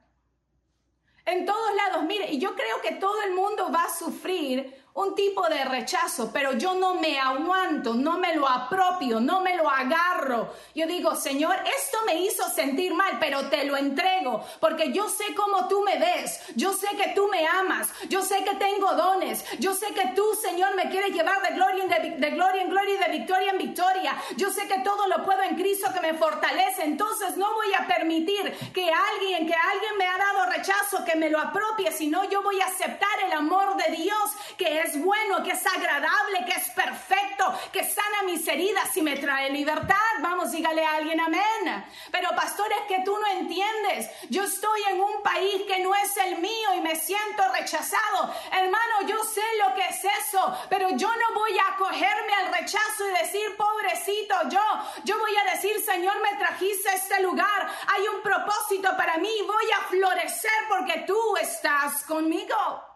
En 1.25 1.43
todos 1.43 1.75
lados, 1.75 2.03
mire, 2.03 2.31
y 2.31 2.37
yo 2.37 2.53
creo 2.53 2.79
que 2.79 2.91
todo 2.97 3.23
el 3.23 3.33
mundo 3.33 3.71
va 3.71 3.85
a 3.85 3.89
sufrir 3.89 4.71
un 4.97 5.13
tipo 5.13 5.47
de 5.47 5.63
rechazo, 5.63 6.31
pero 6.33 6.53
yo 6.53 6.73
no 6.73 6.95
me 6.95 7.19
aguanto, 7.19 7.93
no 7.93 8.17
me 8.17 8.35
lo 8.35 8.47
apropio, 8.47 9.19
no 9.19 9.41
me 9.41 9.55
lo 9.55 9.69
agarro. 9.69 10.51
Yo 10.73 10.87
digo, 10.87 11.15
Señor, 11.15 11.55
esto 11.77 11.99
me 12.07 12.15
hizo 12.15 12.49
sentir 12.49 12.95
mal, 12.95 13.17
pero 13.19 13.47
te 13.47 13.63
lo 13.65 13.77
entrego, 13.77 14.43
porque 14.59 14.91
yo 14.91 15.07
sé 15.07 15.35
cómo 15.35 15.67
tú 15.67 15.83
me 15.83 15.99
ves, 15.99 16.41
yo 16.55 16.73
sé 16.73 16.87
que 16.97 17.09
tú 17.13 17.27
me 17.27 17.45
amas, 17.45 17.89
yo 18.09 18.23
sé 18.23 18.43
que 18.43 18.55
tengo 18.55 18.91
dones, 18.93 19.45
yo 19.59 19.75
sé 19.75 19.93
que 19.93 20.13
tú, 20.15 20.25
Señor, 20.41 20.73
me 20.73 20.89
quieres 20.89 21.13
llevar 21.13 21.43
de 21.43 21.53
gloria 21.53 21.83
en, 21.83 21.89
de, 21.89 22.27
de 22.27 22.31
gloria 22.31 22.63
en 22.63 22.69
gloria 22.71 22.95
y 22.95 22.97
de 22.97 23.17
victoria 23.19 23.51
en 23.51 23.57
victoria. 23.59 24.17
Yo 24.35 24.49
sé 24.49 24.67
que 24.67 24.79
todo 24.79 25.07
lo 25.07 25.23
puedo 25.23 25.43
en 25.43 25.57
Cristo 25.57 25.91
que 25.93 26.01
me 26.01 26.15
fortalece, 26.15 26.83
entonces 26.83 27.37
no 27.37 27.53
voy 27.53 27.71
a 27.75 27.85
permitir 27.85 28.51
que 28.73 28.89
alguien, 28.91 29.45
que 29.45 29.53
alguien 29.53 29.97
me 29.99 30.07
ha 30.07 30.17
dado 30.17 30.49
rechazo, 30.49 31.05
que 31.05 31.15
me 31.15 31.29
lo 31.29 31.37
apropie, 31.37 31.91
sino 31.91 32.27
yo 32.31 32.41
voy 32.41 32.59
a 32.61 32.65
aceptar 32.65 33.19
el 33.27 33.33
amor 33.33 33.77
de 33.77 33.95
Dios 33.95 34.31
que 34.57 34.81
es 34.81 34.86
es 34.87 35.03
bueno, 35.03 35.43
que 35.43 35.51
es 35.51 35.67
agradable, 35.67 36.45
que 36.45 36.53
es 36.53 36.69
perfecto, 36.69 37.53
que 37.71 37.83
sana 37.83 38.23
mis 38.23 38.47
heridas 38.47 38.95
y 38.95 39.01
me 39.01 39.17
trae 39.17 39.49
libertad. 39.49 39.95
Vamos, 40.21 40.51
dígale 40.51 40.83
a 40.85 40.95
alguien 40.95 41.19
amén. 41.19 41.85
Pero 42.11 42.29
pastores 42.35 42.79
que 42.87 43.01
tú 43.03 43.17
no 43.17 43.27
entiendes. 43.27 44.09
Yo 44.29 44.43
estoy 44.43 44.81
en 44.89 45.01
un 45.01 45.21
país 45.21 45.63
que 45.67 45.79
no 45.79 45.93
es 45.93 46.15
el 46.17 46.37
mío 46.39 46.73
y 46.75 46.81
me 46.81 46.95
siento 46.95 47.43
rechazado. 47.53 48.33
Hermano, 48.51 49.07
yo 49.07 49.23
sé 49.23 49.43
lo 49.65 49.75
que 49.75 49.87
es 49.87 50.03
eso, 50.03 50.57
pero 50.69 50.89
yo 50.91 51.09
no 51.09 51.39
voy 51.39 51.57
a 51.57 51.73
acogerme 51.73 52.33
al 52.33 52.53
rechazo 52.53 53.09
y 53.09 53.19
decir, 53.23 53.57
pobrecito, 53.57 54.35
yo, 54.49 54.63
yo 55.03 55.19
voy 55.19 55.35
a 55.35 55.51
decir, 55.51 55.83
Señor, 55.83 56.15
me 56.21 56.37
trajiste 56.37 56.89
a 56.89 56.95
este 56.95 57.21
lugar. 57.21 57.69
Hay 57.87 58.07
un 58.07 58.21
propósito 58.21 58.95
para 58.95 59.17
mí. 59.17 59.31
Voy 59.45 59.71
a 59.71 59.89
florecer 59.89 60.59
porque 60.69 61.03
tú 61.05 61.19
estás 61.37 62.03
conmigo. 62.03 62.86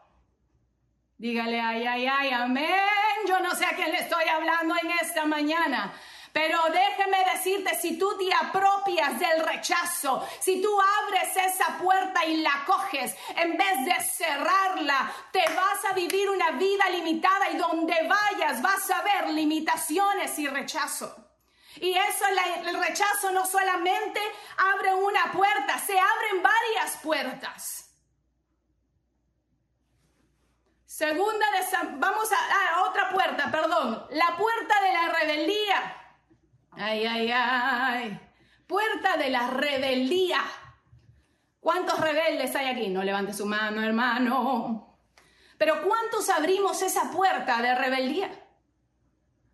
Dígale, 1.21 1.61
ay, 1.61 1.85
ay, 1.85 2.07
ay, 2.07 2.31
amén. 2.31 2.65
Yo 3.27 3.39
no 3.41 3.53
sé 3.53 3.63
a 3.63 3.75
quién 3.75 3.91
le 3.91 3.99
estoy 3.99 4.27
hablando 4.27 4.73
en 4.81 4.89
esta 4.89 5.23
mañana. 5.23 5.93
Pero 6.33 6.57
déjeme 6.73 7.23
decirte, 7.31 7.75
si 7.79 7.95
tú 7.99 8.17
te 8.17 8.33
apropias 8.33 9.19
del 9.19 9.45
rechazo, 9.45 10.27
si 10.39 10.63
tú 10.63 10.75
abres 10.81 11.37
esa 11.37 11.77
puerta 11.77 12.25
y 12.25 12.37
la 12.37 12.63
coges, 12.65 13.15
en 13.35 13.55
vez 13.55 13.85
de 13.85 14.03
cerrarla, 14.03 15.13
te 15.31 15.43
vas 15.49 15.85
a 15.91 15.93
vivir 15.93 16.27
una 16.27 16.49
vida 16.57 16.89
limitada 16.89 17.51
y 17.51 17.57
donde 17.57 17.93
vayas 18.07 18.59
vas 18.63 18.89
a 18.89 19.03
ver 19.03 19.29
limitaciones 19.29 20.39
y 20.39 20.47
rechazo. 20.47 21.15
Y 21.75 21.91
eso, 21.91 22.25
el 22.65 22.79
rechazo 22.79 23.31
no 23.31 23.45
solamente 23.45 24.19
abre 24.73 24.95
una 24.95 25.31
puerta, 25.31 25.77
se 25.77 25.99
abren 25.99 26.41
varias 26.41 26.97
puertas. 26.97 27.90
Segunda 30.91 31.45
de 31.51 31.97
vamos 31.99 32.29
a, 32.33 32.81
otra 32.81 33.09
puerta, 33.11 33.49
perdón, 33.49 34.07
la 34.11 34.35
puerta 34.35 34.75
de 34.81 34.91
la 34.91 35.19
rebeldía. 35.19 35.95
Ay, 36.71 37.05
ay, 37.05 37.31
ay. 37.33 38.19
puerta 38.67 39.15
de 39.15 39.29
la 39.29 39.47
rebeldía. 39.47 40.41
¿Cuántos 41.61 41.97
rebeldes 41.97 42.53
hay 42.57 42.67
aquí? 42.67 42.89
No 42.89 43.03
levante 43.03 43.31
su 43.31 43.45
mano, 43.45 43.81
hermano. 43.81 44.97
Pero 45.57 45.81
¿cuántos 45.81 46.29
abrimos 46.29 46.81
esa 46.81 47.09
puerta 47.09 47.61
de 47.61 47.73
rebeldía? 47.73 48.29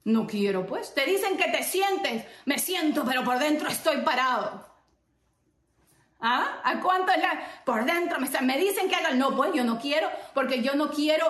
No 0.06 0.25
quiero, 0.25 0.65
pues. 0.65 0.96
Te 0.96 1.06
dicen 1.06 1.38
que 1.38 1.51
te 1.51 1.62
sientes. 1.62 2.25
Me 2.46 2.58
siento, 2.58 3.06
pero 3.06 3.24
por 3.24 3.38
dentro 3.38 3.70
estoy 3.70 3.98
parado. 3.98 4.67
¿Ah? 6.20 6.62
¿A 6.64 6.80
cuánto 6.80 7.12
es 7.12 7.20
la... 7.20 7.64
Por 7.64 7.86
dentro 7.86 8.18
me, 8.20 8.58
dicen 8.58 8.90
que 8.90 8.96
haga. 8.96 9.12
No, 9.12 9.36
pues 9.36 9.52
yo 9.54 9.64
no 9.64 9.80
quiero, 9.80 10.10
porque 10.34 10.62
yo 10.62 10.74
no 10.76 10.90
quiero 10.90 11.28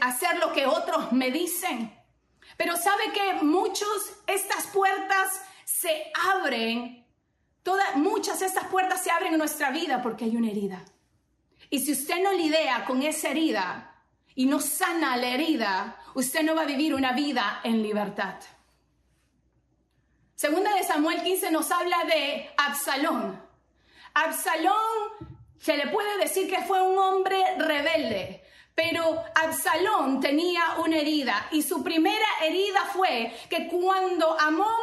hacer 0.00 0.38
lo 0.38 0.52
que 0.52 0.66
otros 0.66 1.12
me 1.12 1.30
dicen. 1.30 1.98
Pero 2.56 2.76
sabe 2.76 3.12
que 3.12 3.42
muchos, 3.42 3.88
estas 4.26 4.66
puertas 4.66 5.42
se 5.64 6.12
abren, 6.30 7.06
todas, 7.62 7.96
muchas 7.96 8.40
de 8.40 8.46
estas 8.46 8.66
puertas 8.66 9.02
se 9.02 9.10
abren 9.10 9.32
en 9.32 9.38
nuestra 9.38 9.70
vida 9.70 10.02
porque 10.02 10.24
hay 10.26 10.36
una 10.36 10.50
herida. 10.50 10.84
Y 11.70 11.80
si 11.80 11.92
usted 11.92 12.22
no 12.22 12.32
lidia 12.32 12.84
con 12.84 13.02
esa 13.02 13.30
herida, 13.30 13.92
y 14.34 14.46
no 14.46 14.60
sana 14.60 15.16
la 15.16 15.28
herida, 15.28 15.96
usted 16.14 16.42
no 16.42 16.54
va 16.54 16.62
a 16.62 16.66
vivir 16.66 16.94
una 16.94 17.12
vida 17.12 17.60
en 17.64 17.82
libertad. 17.82 18.36
Segunda 20.34 20.74
de 20.74 20.82
Samuel 20.82 21.22
15 21.22 21.50
nos 21.50 21.70
habla 21.70 22.04
de 22.04 22.50
Absalón. 22.56 23.40
Absalón 24.14 25.32
se 25.58 25.76
le 25.76 25.88
puede 25.88 26.18
decir 26.18 26.48
que 26.48 26.62
fue 26.62 26.82
un 26.82 26.98
hombre 26.98 27.36
rebelde, 27.58 28.42
pero 28.74 29.22
Absalón 29.34 30.20
tenía 30.20 30.62
una 30.84 30.98
herida 30.98 31.48
y 31.52 31.62
su 31.62 31.82
primera 31.82 32.26
herida 32.42 32.80
fue 32.92 33.32
que 33.48 33.68
cuando 33.68 34.38
Amón 34.40 34.80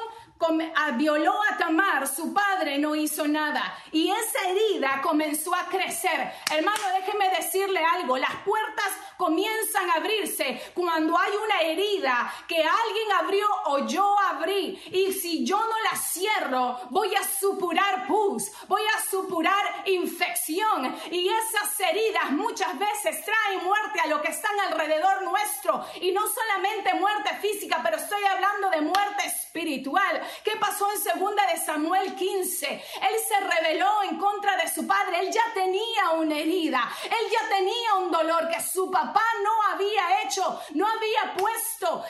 violó 0.98 1.38
a 1.50 1.58
Tamar, 1.58 2.08
su 2.08 2.34
padre 2.34 2.78
no 2.78 2.96
hizo 2.96 3.28
nada. 3.28 3.78
Y 3.92 4.10
esa 4.10 4.50
herida 4.50 5.02
comenzó 5.02 5.54
a 5.54 5.66
crecer. 5.66 6.32
Hermano, 6.52 6.84
déjeme 6.94 7.30
decirle 7.30 7.82
algo. 7.84 8.18
Las 8.18 8.36
puertas 8.46 8.92
comienzan 9.18 9.90
a 9.90 9.96
abrirse 9.96 10.72
cuando 10.74 11.18
hay 11.18 11.32
una 11.44 11.62
herida 11.62 12.34
que 12.48 12.58
alguien 12.58 13.12
abrió 13.20 13.48
o 13.66 13.86
yo 13.86 14.16
abrí. 14.30 14.82
Y 14.92 15.12
si 15.12 15.46
yo 15.46 15.58
no 15.58 15.76
la 15.92 15.98
cierro, 15.98 16.80
voy 16.90 17.14
a 17.16 17.24
supurar 17.24 18.08
pus, 18.08 18.50
voy 18.68 18.82
a 18.98 19.10
supurar 19.10 19.84
infección. 19.88 20.96
Y 21.12 21.30
esas 21.30 21.80
heridas 21.82 22.32
muchas 22.32 22.80
veces 22.80 23.24
traen 23.26 23.66
muerte 23.66 24.00
a 24.00 24.08
lo 24.08 24.22
que 24.22 24.30
están 24.30 24.58
alrededor 24.60 25.24
nuestro. 25.24 25.86
Y 26.02 26.12
no 26.12 26.22
solamente 26.28 26.94
muerte 26.94 27.30
física, 27.42 27.82
pero 27.84 27.98
estoy 27.98 28.24
hablando 28.24 28.70
de 28.70 28.82
muerte 28.82 29.26
espiritual. 29.26 30.22
¿Qué 30.44 30.56
pasó 30.58 30.92
en 30.92 31.02
segunda 31.02 31.46
de 31.48 31.58
Samuel 31.58 32.16
15? 32.16 32.68
Él 32.68 33.16
se 33.28 33.40
rebeló 33.40 34.04
en 34.04 34.18
contra 34.18 34.58
de 34.58 34.70
su 34.70 34.86
padre. 34.88 35.20
Él 35.20 35.32
ya 35.32 35.54
tenía 35.54 36.12
una 36.18 36.38
herida. 36.38 36.90
Él 37.04 37.32
ya 37.32 37.50
tenía 37.50 37.96
un 37.96 38.12
dolor 38.12 38.50
que 38.50 38.62
su 38.62 38.90
papá 38.90 39.24
no 39.44 39.74
había 39.74 40.24
hecho, 40.24 40.62
no 40.74 40.88
había 40.88 41.34
puesto, 41.38 42.04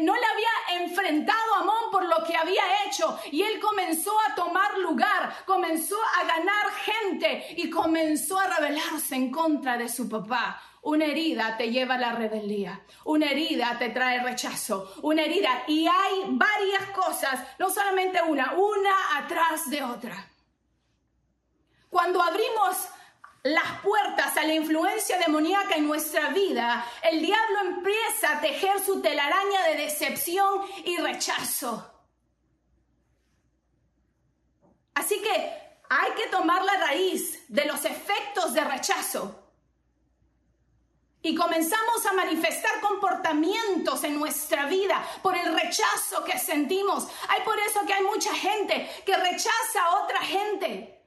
no 0.00 0.14
le 0.14 0.26
había 0.26 0.82
enfrentado 0.84 1.54
a 1.54 1.60
Amón 1.60 1.90
por 1.90 2.04
lo 2.04 2.24
que 2.24 2.36
había 2.36 2.84
hecho. 2.84 3.18
Y 3.30 3.42
él 3.42 3.60
comenzó 3.60 4.12
a 4.28 4.34
tomar 4.34 4.78
lugar, 4.78 5.44
comenzó 5.46 5.96
a 6.20 6.24
ganar 6.24 6.70
gente 6.84 7.54
y 7.56 7.70
comenzó 7.70 8.38
a 8.38 8.46
rebelarse 8.46 9.14
en 9.14 9.30
contra 9.30 9.76
de 9.76 9.88
su 9.88 10.08
papá. 10.08 10.60
Una 10.82 11.04
herida 11.04 11.56
te 11.56 11.70
lleva 11.70 11.94
a 11.94 11.98
la 11.98 12.12
rebeldía. 12.12 12.80
Una 13.04 13.26
herida 13.26 13.76
te 13.78 13.90
trae 13.90 14.20
rechazo. 14.20 14.92
Una 15.02 15.22
herida. 15.22 15.62
Y 15.68 15.86
hay 15.86 16.24
varias 16.30 16.90
cosas, 16.90 17.40
no 17.58 17.70
solamente 17.70 18.20
una, 18.20 18.54
una 18.54 19.18
atrás 19.18 19.70
de 19.70 19.80
otra. 19.82 20.28
Cuando 21.88 22.20
abrimos 22.20 22.76
las 23.44 23.80
puertas 23.80 24.36
a 24.36 24.44
la 24.44 24.54
influencia 24.54 25.18
demoníaca 25.18 25.76
en 25.76 25.86
nuestra 25.86 26.30
vida, 26.30 26.84
el 27.02 27.20
diablo 27.20 27.60
empieza 27.60 28.32
a 28.32 28.40
tejer 28.40 28.80
su 28.80 29.00
telaraña 29.00 29.62
de 29.68 29.76
decepción 29.76 30.62
y 30.84 30.96
rechazo. 30.96 31.92
Así 34.94 35.20
que 35.22 35.30
hay 35.88 36.12
que 36.16 36.26
tomar 36.28 36.64
la 36.64 36.76
raíz 36.78 37.44
de 37.48 37.66
los 37.66 37.84
efectos 37.84 38.52
de 38.52 38.64
rechazo 38.64 39.41
y 41.22 41.34
comenzamos 41.34 42.04
a 42.04 42.12
manifestar 42.12 42.80
comportamientos 42.80 44.02
en 44.04 44.18
nuestra 44.18 44.66
vida 44.66 45.02
por 45.22 45.36
el 45.36 45.54
rechazo 45.54 46.24
que 46.24 46.38
sentimos. 46.38 47.06
Hay 47.28 47.42
por 47.42 47.58
eso 47.60 47.86
que 47.86 47.94
hay 47.94 48.02
mucha 48.02 48.34
gente 48.34 48.90
que 49.06 49.16
rechaza 49.16 49.84
a 49.84 50.02
otra 50.02 50.20
gente. 50.20 50.98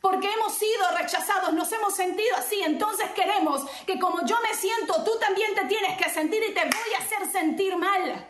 Porque 0.00 0.32
hemos 0.32 0.54
sido 0.54 0.90
rechazados, 0.96 1.52
nos 1.52 1.70
hemos 1.72 1.94
sentido 1.94 2.34
así, 2.36 2.62
entonces 2.62 3.10
queremos 3.10 3.62
que 3.86 3.98
como 3.98 4.24
yo 4.24 4.36
me 4.40 4.54
siento, 4.54 5.04
tú 5.04 5.18
también 5.18 5.54
te 5.54 5.64
tienes 5.66 5.98
que 5.98 6.08
sentir 6.08 6.42
y 6.42 6.54
te 6.54 6.64
voy 6.64 6.94
a 6.96 7.02
hacer 7.02 7.30
sentir 7.30 7.76
mal. 7.76 8.29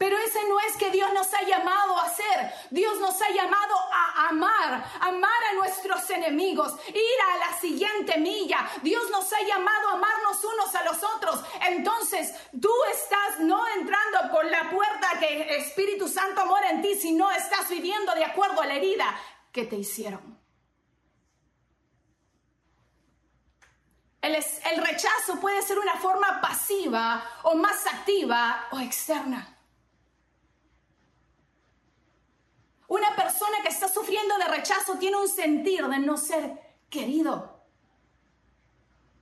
Pero 0.00 0.16
ese 0.16 0.48
no 0.48 0.58
es 0.60 0.78
que 0.78 0.88
Dios 0.88 1.12
nos 1.12 1.30
ha 1.34 1.42
llamado 1.42 1.94
a 1.98 2.06
hacer. 2.06 2.54
Dios 2.70 2.98
nos 3.00 3.20
ha 3.20 3.28
llamado 3.32 3.74
a 3.92 4.28
amar, 4.28 4.82
amar 4.98 5.44
a 5.50 5.54
nuestros 5.56 6.08
enemigos, 6.08 6.72
ir 6.88 7.20
a 7.34 7.36
la 7.36 7.60
siguiente 7.60 8.16
milla. 8.16 8.66
Dios 8.80 9.10
nos 9.10 9.30
ha 9.30 9.42
llamado 9.42 9.88
a 9.88 9.92
amarnos 9.92 10.42
unos 10.42 10.74
a 10.74 10.84
los 10.84 11.02
otros. 11.02 11.44
Entonces, 11.68 12.32
tú 12.58 12.72
estás 12.94 13.40
no 13.40 13.62
entrando 13.76 14.32
por 14.32 14.46
la 14.46 14.70
puerta 14.70 15.18
que 15.18 15.42
el 15.42 15.60
Espíritu 15.60 16.08
Santo 16.08 16.46
mora 16.46 16.70
en 16.70 16.80
ti, 16.80 16.94
sino 16.94 17.30
estás 17.32 17.68
viviendo 17.68 18.14
de 18.14 18.24
acuerdo 18.24 18.62
a 18.62 18.66
la 18.66 18.76
herida 18.76 19.20
que 19.52 19.66
te 19.66 19.76
hicieron. 19.76 20.40
El, 24.22 24.34
el 24.34 24.82
rechazo 24.82 25.38
puede 25.38 25.60
ser 25.60 25.78
una 25.78 25.98
forma 25.98 26.40
pasiva 26.40 27.22
o 27.42 27.54
más 27.54 27.86
activa 27.86 28.66
o 28.70 28.80
externa. 28.80 29.58
Una 32.90 33.14
persona 33.14 33.58
que 33.62 33.68
está 33.68 33.88
sufriendo 33.88 34.36
de 34.36 34.46
rechazo 34.46 34.96
tiene 34.96 35.16
un 35.16 35.28
sentir 35.28 35.86
de 35.86 35.98
no 36.00 36.16
ser 36.16 36.58
querido. 36.90 37.59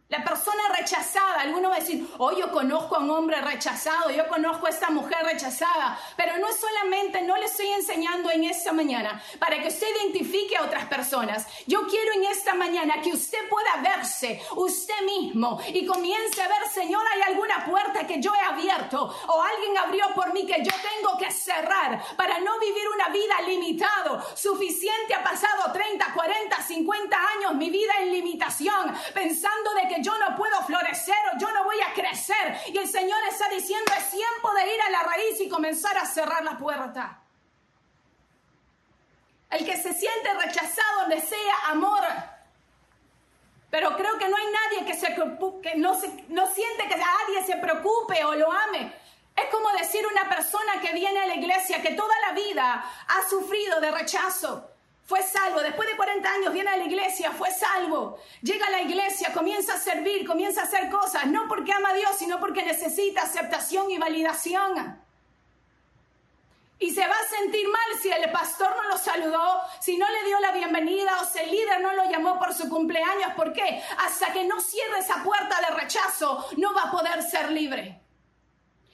La 0.09 0.25
persona 0.25 0.63
rechazada, 0.75 1.43
alguno 1.43 1.69
va 1.69 1.77
a 1.77 1.81
decir, 1.81 2.09
oh, 2.17 2.33
yo 2.33 2.51
conozco 2.51 2.97
a 2.97 3.01
un 3.01 3.11
hombre 3.11 3.43
rechazado, 3.43 4.09
yo 4.09 4.27
conozco 4.27 4.67
a 4.67 4.71
esta 4.71 4.89
mujer 4.89 5.19
rechazada, 5.23 6.01
pero 6.17 6.39
no 6.39 6.47
solamente, 6.51 7.21
no 7.21 7.37
le 7.37 7.45
estoy 7.45 7.67
enseñando 7.67 8.31
en 8.31 8.45
esta 8.45 8.73
mañana 8.73 9.23
para 9.39 9.61
que 9.61 9.69
usted 9.69 9.87
identifique 10.01 10.57
a 10.57 10.65
otras 10.65 10.87
personas. 10.87 11.47
Yo 11.67 11.87
quiero 11.87 12.15
en 12.15 12.25
esta 12.25 12.55
mañana 12.55 13.03
que 13.03 13.13
usted 13.13 13.51
pueda 13.51 13.83
verse 13.83 14.41
usted 14.57 14.99
mismo 15.05 15.61
y 15.75 15.85
comience 15.85 16.41
a 16.41 16.49
ver, 16.49 16.67
Señor, 16.73 17.05
hay 17.13 17.31
alguna 17.31 17.67
puerta 17.67 18.07
que 18.07 18.19
yo 18.19 18.33
he 18.35 18.41
abierto 18.41 19.15
o 19.27 19.43
alguien 19.43 19.77
abrió 19.77 20.07
por 20.15 20.33
mí 20.33 20.47
que 20.47 20.65
yo 20.65 20.73
tengo 20.73 21.19
que 21.19 21.31
cerrar 21.31 22.03
para 22.17 22.41
no 22.41 22.59
vivir 22.59 22.89
una 22.95 23.11
vida 23.11 23.43
limitado. 23.47 24.25
Suficiente 24.35 25.15
ha 25.15 25.23
pasado 25.23 25.71
30, 25.71 26.15
40, 26.15 26.63
50 26.63 27.17
años 27.37 27.55
mi 27.57 27.69
vida 27.69 27.93
en 28.01 28.11
limitación, 28.11 28.97
pensando 29.13 29.75
de 29.75 29.89
que 29.89 29.98
yo 30.03 30.17
no 30.19 30.37
puedo 30.37 30.63
florecer 30.63 31.17
o 31.33 31.39
yo 31.39 31.51
no 31.53 31.65
voy 31.65 31.81
a 31.81 31.93
crecer. 31.93 32.61
Y 32.73 32.79
el 32.79 32.89
Señor 32.89 33.19
está 33.29 33.49
diciendo, 33.49 33.93
es 33.97 34.11
tiempo 34.11 34.53
de 34.55 34.75
ir 34.75 34.81
a 34.81 34.91
la 34.91 35.03
raíz 35.03 35.41
y 35.41 35.49
comenzar 35.49 35.97
a 35.97 36.07
cerrar 36.07 36.45
la 36.45 36.59
puerta. 36.59 37.21
El 39.51 39.65
que 39.65 39.77
se 39.77 39.95
siente 39.95 40.35
rechazado 40.35 41.09
desea 41.09 41.55
amor. 41.69 42.03
Pero 43.71 43.97
creo 43.97 44.19
que 44.19 44.29
no 44.29 44.37
hay 44.37 44.47
nadie 44.47 44.87
que, 44.87 44.99
se, 44.99 45.15
que 45.15 45.77
no, 45.77 45.99
se, 45.99 46.25
no 46.29 46.47
siente 46.53 46.89
que 46.89 46.97
nadie 46.97 47.45
se 47.47 47.57
preocupe 47.57 48.25
o 48.25 48.35
lo 48.35 48.51
ame. 48.51 48.93
Es 49.37 49.47
como 49.51 49.71
decir 49.73 50.07
una 50.07 50.29
persona 50.29 50.81
que 50.81 50.93
viene 50.93 51.21
a 51.21 51.27
la 51.27 51.35
iglesia 51.35 51.81
que 51.83 51.95
toda 51.95 52.15
la 52.27 52.33
vida 52.33 52.85
ha 53.07 53.29
sufrido 53.29 53.81
de 53.81 53.91
rechazo 53.91 54.68
fue 55.09 55.23
salvo. 55.23 55.61
Después 55.61 55.89
de 55.89 55.97
40 55.97 56.31
años 56.31 56.53
viene 56.53 56.69
a 56.69 56.77
la 56.77 56.85
iglesia, 56.85 57.33
fue 57.33 57.51
salvo. 57.51 58.19
Llega 58.43 58.67
a 58.67 58.71
la 58.71 58.83
iglesia, 58.83 59.33
comienza 59.33 59.73
a 59.75 59.79
servir, 59.79 60.27
comienza 60.27 60.61
a 60.61 60.65
hacer 60.65 60.91
cosas, 60.91 61.27
no 61.27 61.49
porque 61.49 61.73
ama 61.73 61.89
a 61.89 61.95
Dios, 61.95 62.11
sino 62.19 62.39
porque 62.39 62.63
necesita 62.63 63.23
aceptación 63.23 63.91
y 63.91 63.97
validación. 63.97 65.03
Y 66.79 66.91
se 66.91 67.09
va 67.09 67.15
a 67.15 67.37
sentir 67.37 67.67
mal 67.69 68.03
si 68.03 68.11
el 68.11 68.31
pastor 68.31 68.77
no 68.77 68.83
lo 68.87 68.99
saludó, 68.99 69.63
si 69.81 69.97
no 69.97 70.07
le 70.11 70.25
dio 70.25 70.39
la 70.41 70.53
bienvenida 70.53 71.23
o 71.23 71.25
si 71.25 71.39
el 71.39 71.53
líder 71.53 71.81
no 71.81 71.95
lo 71.95 72.11
llamó 72.11 72.39
por 72.39 72.53
su 72.53 72.69
cumpleaños. 72.69 73.33
¿Por 73.35 73.55
qué? 73.55 73.83
Hasta 73.97 74.31
que 74.35 74.45
no 74.45 74.61
cierre 74.61 74.99
esa 74.99 75.23
puerta 75.25 75.59
de 75.59 75.75
rechazo, 75.75 76.47
no 76.59 76.75
va 76.75 76.83
a 76.83 76.91
poder 76.91 77.23
ser 77.23 77.51
libre. 77.51 78.03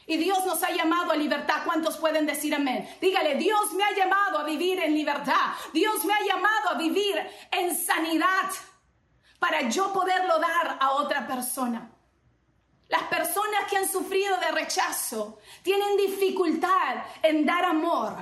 Y 0.06 0.16
Dios 0.16 0.44
nos 0.44 0.62
ha 0.62 0.70
llamado 0.70 1.12
a 1.12 1.16
libertad. 1.16 1.62
¿Cuántos 1.64 1.96
pueden 1.96 2.26
decir 2.26 2.54
amén? 2.54 2.88
Dígale, 3.00 3.36
Dios 3.36 3.72
me 3.72 3.84
ha 3.84 3.94
llamado 3.94 4.38
a 4.38 4.44
vivir 4.44 4.80
en 4.80 4.94
libertad. 4.94 5.52
Dios 5.72 6.04
me 6.04 6.12
ha 6.14 6.22
llamado 6.22 6.70
a 6.70 6.74
vivir 6.74 7.16
en 7.50 7.74
sanidad 7.74 8.50
para 9.38 9.68
yo 9.68 9.92
poderlo 9.92 10.38
dar 10.38 10.78
a 10.80 10.92
otra 10.92 11.26
persona. 11.26 11.90
Las 12.88 13.02
personas 13.04 13.64
que 13.68 13.76
han 13.76 13.88
sufrido 13.88 14.36
de 14.38 14.52
rechazo 14.52 15.38
tienen 15.62 15.96
dificultad 15.96 17.04
en 17.22 17.46
dar 17.46 17.64
amor 17.64 18.14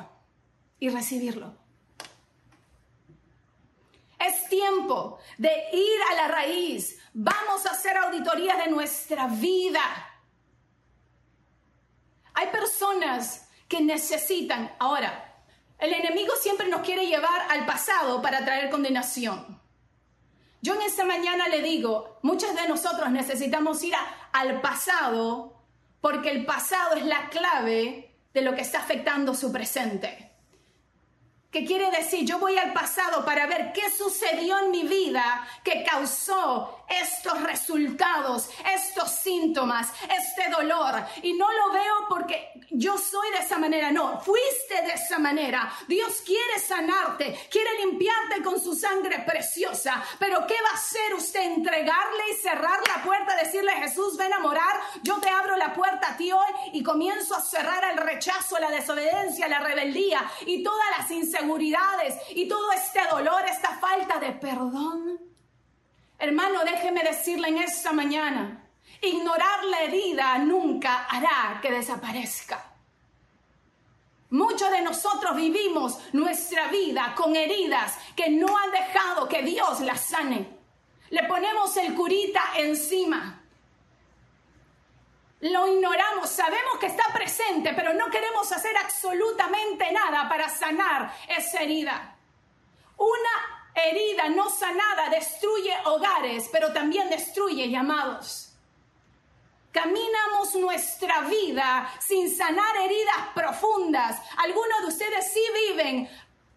y 0.79 0.89
recibirlo. 0.89 1.55
Es 4.19 4.49
tiempo 4.49 5.19
de 5.37 5.51
ir 5.73 6.01
a 6.11 6.15
la 6.15 6.29
raíz. 6.29 6.99
Vamos 7.13 7.67
a 7.67 7.73
hacer 7.73 7.97
auditorías 7.97 8.65
de 8.65 8.71
nuestra 8.71 9.27
vida. 9.27 10.12
Hay 12.35 12.49
personas 12.49 13.49
que 13.69 13.81
necesitan, 13.81 14.75
ahora, 14.79 15.33
el 15.79 15.93
enemigo 15.93 16.33
siempre 16.41 16.69
nos 16.69 16.83
quiere 16.83 17.07
llevar 17.07 17.47
al 17.51 17.67
pasado 17.67 18.23
para 18.23 18.45
traer 18.45 18.71
condenación. 18.71 19.61
Yo 20.61 20.75
en 20.75 20.83
esta 20.83 21.05
mañana 21.05 21.49
le 21.49 21.61
digo, 21.61 22.19
muchos 22.23 22.55
de 22.55 22.69
nosotros 22.69 23.11
necesitamos 23.11 23.83
ir 23.83 23.95
al 24.33 24.61
pasado 24.61 25.61
porque 26.01 26.31
el 26.31 26.45
pasado 26.45 26.95
es 26.95 27.05
la 27.05 27.29
clave 27.31 28.15
de 28.33 28.43
lo 28.43 28.55
que 28.55 28.61
está 28.61 28.79
afectando 28.79 29.35
su 29.35 29.51
presente. 29.51 30.31
¿Qué 31.51 31.67
quiere 31.67 31.91
decir? 31.91 32.25
Yo 32.25 32.39
voy 32.39 32.57
al 32.57 32.73
pasado 32.73 33.25
para 33.25 33.47
ver 33.47 33.73
qué 33.73 33.91
sucedió 33.91 34.59
en 34.61 34.71
mi 34.71 34.85
vida 34.85 35.47
que 35.63 35.85
causó 35.85 36.82
estos 37.01 37.43
resultados, 37.43 38.49
estos 38.75 39.11
síntomas, 39.11 39.93
este 40.03 40.51
dolor. 40.51 41.05
Y 41.23 41.35
no 41.35 41.47
lo 41.51 41.73
veo 41.73 41.95
porque 42.09 42.53
yo 42.71 42.99
soy 42.99 43.31
de 43.31 43.39
esa 43.39 43.59
manera, 43.59 43.91
no, 43.91 44.21
fuiste 44.21 44.83
de 44.83 44.93
esa 44.95 45.19
manera. 45.19 45.73
Dios 45.89 46.23
quiere 46.25 46.59
sanarte, 46.59 47.49
quiere 47.51 47.71
limpiarte 47.85 48.43
con 48.43 48.61
su 48.61 48.75
sangre 48.75 49.21
preciosa. 49.21 50.03
Pero 50.19 50.47
¿qué 50.47 50.55
va 50.63 50.71
a 50.71 50.75
hacer 50.75 51.15
usted? 51.15 51.43
Entregarle 51.43 52.31
y 52.31 52.37
cerrar 52.37 52.81
la 52.89 53.03
puerta, 53.03 53.37
decirle 53.37 53.73
Jesús, 53.73 54.17
ven 54.17 54.33
a 54.33 54.39
morar, 54.39 54.81
yo 55.03 55.19
te 55.19 55.29
abro 55.29 55.57
la 55.57 55.73
puerta 55.75 56.13
a 56.13 56.17
ti 56.17 56.31
hoy 56.33 56.53
y 56.73 56.83
comienzo 56.83 57.35
a 57.35 57.41
cerrar 57.41 57.85
el 57.93 57.99
rechazo, 57.99 58.59
la 58.59 58.71
desobediencia, 58.71 59.49
la 59.49 59.61
rebeldía 59.61 60.31
y 60.47 60.63
todas 60.63 60.87
las 60.99 61.11
inseguridades 61.11 62.15
y 62.31 62.49
todo 62.49 62.73
este 62.73 63.01
dolor, 63.11 63.45
esta 63.47 63.79
falta 63.79 64.19
de 64.19 64.33
perdón. 64.33 65.32
Hermano, 66.23 66.65
déjeme 66.65 67.03
decirle 67.03 67.49
en 67.49 67.59
esta 67.59 67.93
mañana, 67.93 68.63
ignorar 69.01 69.65
la 69.65 69.81
herida 69.81 70.39
nunca 70.39 71.07
hará 71.07 71.59
que 71.61 71.73
desaparezca. 71.73 72.65
Muchos 74.31 74.71
de 74.71 74.83
nosotros 74.83 75.35
vivimos 75.35 75.99
nuestra 76.13 76.69
vida 76.69 77.13
con 77.17 77.35
heridas 77.35 77.99
que 78.15 78.31
no 78.31 78.57
han 78.57 78.71
dejado 78.71 79.29
que 79.29 79.43
Dios 79.43 79.81
las 79.81 80.01
sane. 80.01 80.49
Le 81.11 81.25
ponemos 81.25 81.77
el 81.79 81.93
curita 81.93 82.43
encima 82.57 83.43
lo 85.43 85.67
ignoramos, 85.67 86.31
sabemos 86.31 86.79
que 86.79 86.87
está 86.87 87.13
presente, 87.13 87.75
pero 87.75 87.93
no 87.95 88.09
queremos 88.11 88.53
hacer 88.53 88.77
absolutamente 88.77 89.91
nada 89.91 90.29
para 90.29 90.49
sanar 90.49 91.13
esa 91.27 91.63
herida. 91.63 92.17
Una 92.97 93.52
herida 93.75 94.29
no 94.29 94.51
sanada 94.51 95.09
destruye 95.11 95.75
hogares, 95.85 96.49
pero 96.53 96.73
también 96.73 97.09
destruye 97.09 97.69
llamados. 97.69 98.49
Caminamos 99.73 100.55
nuestra 100.57 101.23
vida 101.23 101.91
sin 101.99 102.35
sanar 102.35 102.77
heridas 102.77 103.29
profundas. 103.35 104.21
Algunos 104.37 104.83
de 104.83 104.87
ustedes 104.89 105.33
sí 105.33 105.43
viven 105.69 106.09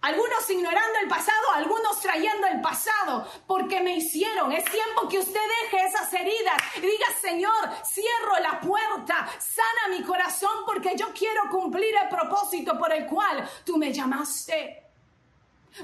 algunos 0.05 0.47
ignorando 0.51 0.99
el 1.01 1.07
pasado, 1.07 1.51
algunos 1.55 1.99
trayendo 1.99 2.45
el 2.45 2.61
pasado, 2.61 3.27
porque 3.47 3.81
me 3.81 3.95
hicieron. 3.95 4.51
Es 4.51 4.63
tiempo 4.65 5.09
que 5.09 5.17
usted 5.17 5.39
deje 5.63 5.83
esas 5.83 6.13
heridas 6.13 6.61
y 6.77 6.81
diga, 6.81 7.07
Señor, 7.19 7.69
cierro 7.83 8.37
la 8.39 8.59
puerta, 8.59 9.27
sana 9.39 9.97
mi 9.97 10.03
corazón 10.03 10.63
porque 10.67 10.95
yo 10.95 11.07
quiero 11.11 11.49
cumplir 11.49 11.95
el 12.03 12.07
propósito 12.07 12.77
por 12.77 12.93
el 12.93 13.07
cual 13.07 13.49
tú 13.65 13.77
me 13.77 13.91
llamaste. 13.91 14.84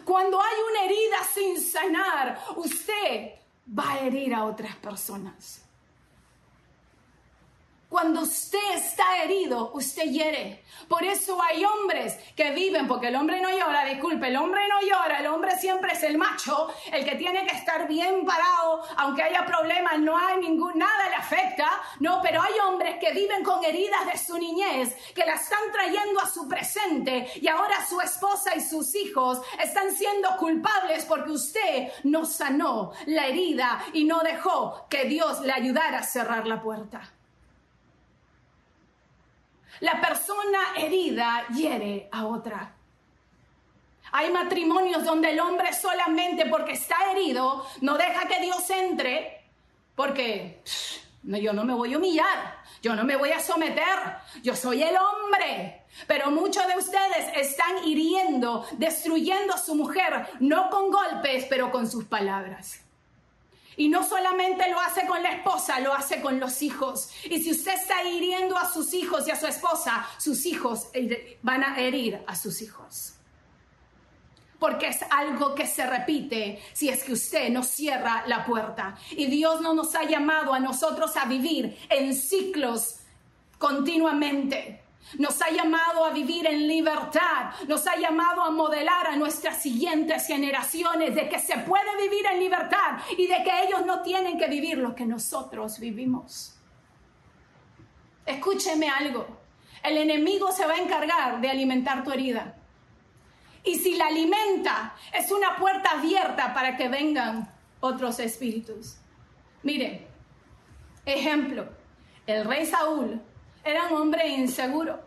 Cuando 0.06 0.42
hay 0.42 0.56
una 0.70 0.86
herida 0.86 1.24
sin 1.34 1.62
sanar, 1.62 2.40
usted 2.56 3.32
va 3.68 3.94
a 3.94 4.00
herir 4.00 4.34
a 4.34 4.46
otras 4.46 4.76
personas. 4.78 5.61
Cuando 7.92 8.22
usted 8.22 8.76
está 8.76 9.22
herido, 9.22 9.72
usted 9.74 10.04
hiere. 10.04 10.64
Por 10.88 11.04
eso 11.04 11.38
hay 11.44 11.66
hombres 11.66 12.18
que 12.38 12.52
viven, 12.52 12.88
porque 12.88 13.10
el 13.10 13.18
hombre 13.18 13.42
no 13.42 13.50
llora, 13.50 13.84
disculpe, 13.84 14.30
el 14.30 14.38
hombre 14.38 14.62
no 14.70 14.80
llora, 14.80 15.20
el 15.20 15.28
hombre 15.28 15.58
siempre 15.60 15.92
es 15.92 16.02
el 16.04 16.18
macho, 16.18 16.70
el 16.90 17.04
que 17.04 17.16
tiene 17.16 17.46
que 17.46 17.54
estar 17.54 17.90
bien 17.90 18.26
parado, 18.26 18.82
aunque 18.96 19.24
haya 19.24 19.46
problemas, 19.46 20.00
no 20.00 20.18
hay 20.18 20.38
ningún, 20.40 20.80
nada 20.80 21.10
le 21.10 21.16
afecta, 21.16 21.70
no, 22.00 22.22
pero 22.22 22.42
hay 22.42 22.54
hombres 22.66 22.96
que 22.98 23.12
viven 23.12 23.44
con 23.44 23.62
heridas 23.62 24.06
de 24.06 24.18
su 24.18 24.38
niñez, 24.38 24.96
que 25.14 25.26
la 25.26 25.34
están 25.34 25.70
trayendo 25.74 26.22
a 26.22 26.30
su 26.30 26.48
presente 26.48 27.30
y 27.42 27.50
ahora 27.50 27.86
su 27.86 28.00
esposa 28.00 28.56
y 28.56 28.62
sus 28.62 28.96
hijos 28.96 29.42
están 29.62 29.94
siendo 29.94 30.38
culpables 30.38 31.04
porque 31.04 31.32
usted 31.32 31.92
no 32.06 32.24
sanó 32.24 32.94
la 33.08 33.28
herida 33.28 33.84
y 33.92 34.06
no 34.06 34.22
dejó 34.22 34.88
que 34.90 35.04
Dios 35.04 35.42
le 35.42 35.52
ayudara 35.52 36.00
a 36.00 36.04
cerrar 36.04 36.48
la 36.48 36.62
puerta. 36.62 37.12
La 39.82 40.00
persona 40.00 40.60
herida 40.78 41.46
hiere 41.54 42.08
a 42.12 42.26
otra. 42.26 42.74
Hay 44.14 44.32
matrimonios 44.32 45.04
donde 45.04 45.32
el 45.32 45.40
hombre 45.40 45.74
solamente 45.74 46.46
porque 46.48 46.74
está 46.74 47.12
herido 47.12 47.66
no 47.82 47.98
deja 47.98 48.28
que 48.28 48.42
Dios 48.42 48.70
entre 48.70 49.42
porque 49.96 50.62
yo 51.24 51.54
no 51.54 51.64
me 51.64 51.74
voy 51.74 51.94
a 51.94 51.98
humillar, 51.98 52.58
yo 52.82 52.96
no 52.96 53.04
me 53.04 53.16
voy 53.16 53.32
a 53.32 53.40
someter, 53.40 54.18
yo 54.42 54.56
soy 54.56 54.84
el 54.84 54.96
hombre. 54.96 55.84
Pero 56.08 56.32
muchos 56.32 56.66
de 56.68 56.78
ustedes 56.78 57.36
están 57.36 57.84
hiriendo, 57.86 58.66
destruyendo 58.74 59.54
a 59.54 59.58
su 59.58 59.76
mujer, 59.76 60.28
no 60.40 60.70
con 60.70 60.90
golpes, 60.90 61.46
pero 61.50 61.72
con 61.72 61.90
sus 61.90 62.06
palabras. 62.06 62.82
Y 63.78 63.90
no 63.90 64.08
solamente 64.08 64.70
lo 64.70 64.80
hace 64.80 65.06
con 65.06 65.24
la 65.24 65.32
esposa, 65.32 65.80
lo 65.80 65.94
hace 65.94 66.22
con 66.22 66.40
los 66.40 66.62
hijos. 66.62 67.10
Y 67.24 67.42
si 67.42 67.52
usted 67.52 67.74
está 67.74 68.04
hiriendo 68.04 68.58
a 68.58 68.72
sus 68.72 68.94
hijos 68.94 69.28
y 69.28 69.32
a 69.32 69.40
su 69.40 69.48
esposa, 69.48 70.06
sus 70.18 70.46
hijos 70.46 70.90
van 71.42 71.64
a 71.64 71.80
herir 71.80 72.22
a 72.28 72.36
sus 72.36 72.62
hijos. 72.62 73.14
Porque 74.60 74.88
es 74.90 75.00
algo 75.10 75.56
que 75.56 75.66
se 75.66 75.88
repite 75.88 76.62
si 76.74 76.90
es 76.90 77.04
que 77.04 77.14
usted 77.14 77.50
no 77.50 77.64
cierra 77.64 78.24
la 78.28 78.46
puerta. 78.46 78.98
Y 79.12 79.26
Dios 79.26 79.62
no 79.62 79.74
nos 79.74 79.96
ha 79.96 80.04
llamado 80.04 80.54
a 80.54 80.60
nosotros 80.60 81.16
a 81.18 81.26
vivir 81.26 81.78
en 81.90 82.14
ciclos 82.14 82.98
continuamente. 83.58 84.81
Nos 85.18 85.42
ha 85.42 85.50
llamado 85.50 86.06
a 86.06 86.12
vivir 86.12 86.48
en 86.48 86.68
libertad, 86.68 87.52
nos 87.68 87.86
ha 87.88 87.98
llamado 87.98 88.44
a 88.44 88.52
modelar 88.52 89.08
a 89.08 89.16
nuestras 89.16 89.62
siguientes 89.62 90.26
generaciones 90.28 91.16
de 91.16 91.28
que 91.28 91.40
se 91.40 91.58
puede 91.60 91.98
vivir 92.02 92.26
en 92.28 92.40
libertad 92.40 93.00
y 93.18 93.28
de 93.28 93.44
que 93.44 93.64
ellos 93.64 93.86
no 93.86 94.02
tienen 94.02 94.38
que 94.38 94.48
vivir 94.48 94.78
lo 94.78 94.96
que 94.96 95.06
nosotros 95.06 95.80
vivimos. 95.80 96.56
Escúcheme 98.26 98.90
algo, 98.90 99.28
el 99.84 99.98
enemigo 99.98 100.52
se 100.52 100.66
va 100.66 100.74
a 100.74 100.80
encargar 100.80 101.42
de 101.42 101.50
alimentar 101.50 102.04
tu 102.04 102.12
herida. 102.12 102.56
Y 103.64 103.76
si 103.76 103.96
la 103.96 104.08
alimenta, 104.08 104.96
es 105.14 105.32
una 105.32 105.58
puerta 105.58 105.92
abierta 105.92 106.54
para 106.54 106.78
que 106.78 106.88
vengan 106.88 107.52
otros 107.80 108.20
espíritus. 108.20 108.98
Mire, 109.64 110.08
ejemplo, 111.06 111.68
el 112.26 112.46
rey 112.46 112.66
Saúl 112.66 113.22
era 113.64 113.88
un 113.88 114.02
hombre 114.02 114.28
inseguro. 114.28 115.00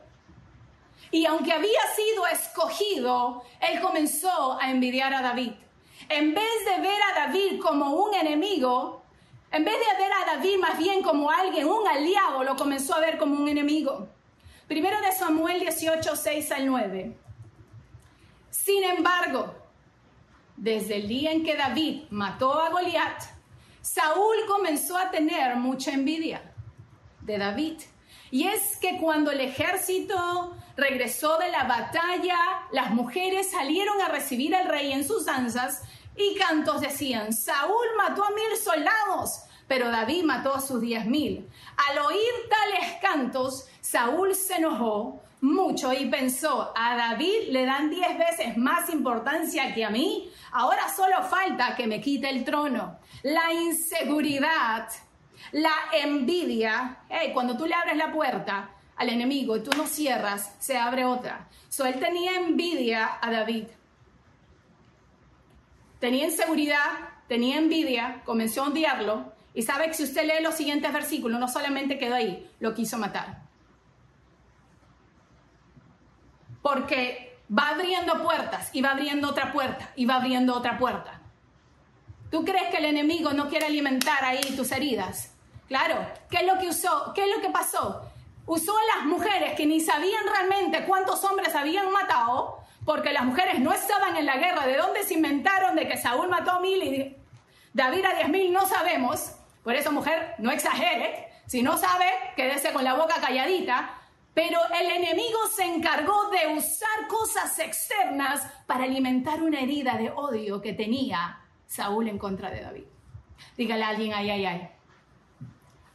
Y 1.11 1.27
aunque 1.27 1.53
había 1.53 1.81
sido 1.95 2.27
escogido, 2.27 3.45
él 3.61 3.81
comenzó 3.81 4.59
a 4.61 4.71
envidiar 4.71 5.15
a 5.15 5.23
David. 5.23 5.53
En 6.09 6.35
vez 6.35 6.65
de 6.67 6.81
ver 6.81 7.01
a 7.13 7.27
David 7.27 7.61
como 7.61 7.95
un 7.95 8.15
enemigo, 8.15 9.03
en 9.53 9.65
vez 9.65 9.75
de 9.75 10.03
ver 10.03 10.13
a 10.13 10.37
David 10.37 10.59
más 10.59 10.77
bien 10.79 11.03
como 11.03 11.31
alguien, 11.31 11.69
un 11.69 11.87
aliado, 11.87 12.43
lo 12.43 12.57
comenzó 12.57 12.95
a 12.95 13.01
ver 13.01 13.19
como 13.19 13.37
un 13.37 13.49
enemigo. 13.49 14.09
Primero 14.67 15.01
de 15.01 15.13
Samuel 15.13 15.61
18, 15.61 16.17
6 16.17 16.53
al 16.53 16.67
9. 16.67 17.17
Sin 18.51 18.83
embargo, 18.83 19.55
desde 20.57 20.97
el 20.97 21.09
día 21.09 21.33
en 21.33 21.45
que 21.45 21.57
David 21.57 22.05
mató 22.11 22.59
a 22.59 22.71
Goliat, 22.71 23.23
Saúl 23.81 24.37
comenzó 24.49 24.97
a 24.97 25.11
tener 25.11 25.57
mucha 25.57 25.93
envidia 25.93 26.43
de 27.21 27.39
David 27.39 27.81
y 28.35 28.49
es 28.49 28.79
que 28.79 28.97
cuando 28.97 29.31
el 29.31 29.41
ejército 29.41 30.57
regresó 30.77 31.39
de 31.39 31.53
la 31.53 31.69
batalla, 31.69 32.37
las 32.73 32.91
mujeres 32.91 33.53
salieron 33.53 34.01
a 34.01 34.09
recibir 34.09 34.57
al 34.57 34.67
rey 34.67 34.91
en 34.91 35.07
sus 35.07 35.25
danzas 35.25 35.83
y 36.17 36.35
cantos 36.35 36.81
decían, 36.81 37.33
Saúl 37.33 37.87
mató 37.97 38.25
a 38.25 38.31
mil 38.31 38.59
soldados, 38.61 39.45
pero 39.69 39.89
David 39.89 40.25
mató 40.25 40.53
a 40.53 40.61
sus 40.61 40.81
diez 40.81 41.07
mil. 41.07 41.49
Al 41.77 41.99
oír 42.07 42.33
tales 42.51 42.95
cantos, 43.01 43.69
Saúl 43.81 44.35
se 44.35 44.57
enojó 44.57 45.23
mucho 45.41 45.93
y 45.93 46.07
pensó, 46.07 46.73
a 46.75 46.97
David 46.97 47.51
le 47.51 47.65
dan 47.65 47.89
diez 47.89 48.19
veces 48.19 48.57
más 48.57 48.91
importancia 48.91 49.73
que 49.73 49.85
a 49.85 49.91
mí, 49.91 50.29
ahora 50.51 50.93
solo 50.93 51.23
falta 51.23 51.77
que 51.77 51.87
me 51.87 52.01
quite 52.01 52.29
el 52.31 52.43
trono. 52.45 52.99
La 53.23 53.53
inseguridad 53.53 54.89
La 55.53 55.75
envidia, 55.93 56.99
cuando 57.33 57.57
tú 57.57 57.67
le 57.67 57.75
abres 57.75 57.97
la 57.97 58.13
puerta 58.13 58.71
al 58.97 59.09
enemigo 59.09 59.57
y 59.57 59.63
tú 59.63 59.71
no 59.77 59.87
cierras, 59.87 60.55
se 60.59 60.77
abre 60.77 61.05
otra. 61.05 61.49
So, 61.69 61.85
él 61.85 61.99
tenía 61.99 62.37
envidia 62.37 63.19
a 63.21 63.31
David. 63.31 63.65
Tenía 65.99 66.27
inseguridad, 66.27 66.91
tenía 67.29 67.59
envidia, 67.59 68.23
comenzó 68.25 68.65
a 68.65 68.69
odiarlo. 68.69 69.33
Y 69.55 69.63
sabe 69.63 69.87
que 69.87 69.95
si 69.95 70.05
usted 70.05 70.27
lee 70.27 70.43
los 70.43 70.55
siguientes 70.55 70.93
versículos, 70.93 71.39
no 71.41 71.49
solamente 71.49 71.99
quedó 71.99 72.15
ahí, 72.15 72.51
lo 72.61 72.75
quiso 72.75 72.99
matar. 72.99 73.43
Porque 76.63 77.39
va 77.57 77.71
abriendo 77.71 78.23
puertas 78.23 78.71
y 78.73 78.83
va 78.83 78.91
abriendo 78.91 79.29
otra 79.29 79.53
puerta 79.53 79.93
y 79.97 80.07
va 80.07 80.17
abriendo 80.17 80.57
otra 80.57 80.79
puerta. 80.79 81.21
¿Tú 82.31 82.45
crees 82.45 82.71
que 82.71 82.79
el 82.79 82.87
enemigo 82.87 83.33
no 83.33 83.49
quiere 83.49 83.67
alimentar 83.67 84.25
ahí 84.25 84.41
tus 84.57 84.73
heridas? 84.73 85.34
Claro, 85.75 86.07
¿qué 86.31 86.37
es 86.37 86.47
lo 86.47 86.57
que 86.61 86.69
usó? 86.69 87.13
¿Qué 87.17 87.25
es 87.25 87.37
lo 87.37 87.43
que 87.43 87.51
pasó? 87.51 88.09
Usó 88.47 88.79
a 88.79 88.97
las 88.97 89.07
mujeres 89.07 89.55
que 89.55 89.67
ni 89.67 89.81
sabían 89.81 90.23
realmente 90.25 90.85
cuántos 90.85 91.25
hombres 91.25 91.53
habían 91.53 91.91
matado, 91.91 92.61
porque 92.85 93.13
las 93.13 93.25
mujeres 93.25 93.59
no 93.59 93.73
estaban 93.73 94.17
en 94.17 94.25
la 94.25 94.37
guerra. 94.37 94.69
¿De 94.69 94.77
dónde 94.77 95.03
se 95.03 95.15
inventaron 95.15 95.75
de 95.75 95.89
que 95.89 95.97
Saúl 95.97 96.29
mató 96.29 96.53
a 96.53 96.61
mil 96.61 96.81
y 96.81 97.17
David 97.73 98.05
a 98.05 98.15
diez 98.15 98.29
mil? 98.29 98.53
No 98.53 98.69
sabemos. 98.69 99.33
Por 99.65 99.75
eso, 99.75 99.91
mujer, 99.91 100.37
no 100.39 100.53
exagere. 100.53 101.29
Si 101.49 101.61
no 101.61 101.77
sabe, 101.77 102.07
quédese 102.37 102.73
con 102.73 102.85
la 102.85 102.95
boca 102.95 103.17
calladita. 103.21 103.99
Pero 104.33 104.61
el 104.81 104.93
enemigo 104.93 105.49
se 105.57 105.65
encargó 105.65 106.31
de 106.31 106.55
usar 106.57 107.09
cosas 107.09 107.59
externas 107.59 108.49
para 108.69 108.85
alimentar 108.85 109.43
una 109.43 109.59
herida 109.59 109.97
de 109.97 110.13
odio 110.13 110.63
que 110.63 110.73
tenía 110.73 111.41
Saúl 111.67 112.07
en 112.07 112.19
contra 112.19 112.49
de 112.51 112.61
David. 112.61 112.85
Dígale 113.57 113.83
a 113.83 113.89
alguien, 113.89 114.15
ay, 114.15 114.31
ay, 114.31 114.47
ay. 114.47 114.74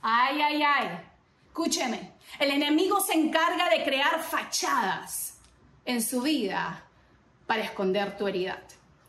Ay, 0.02 0.42
ay, 0.42 0.64
ay. 0.64 1.00
Escúcheme, 1.48 2.14
el 2.40 2.52
enemigo 2.52 3.02
se 3.02 3.14
encarga 3.14 3.70
de 3.70 3.84
crear 3.84 4.22
fachadas 4.22 5.38
en 5.86 6.02
su 6.02 6.22
vida 6.22 6.84
para 7.46 7.64
esconder 7.64 8.18
tu 8.18 8.28
herida, 8.28 8.62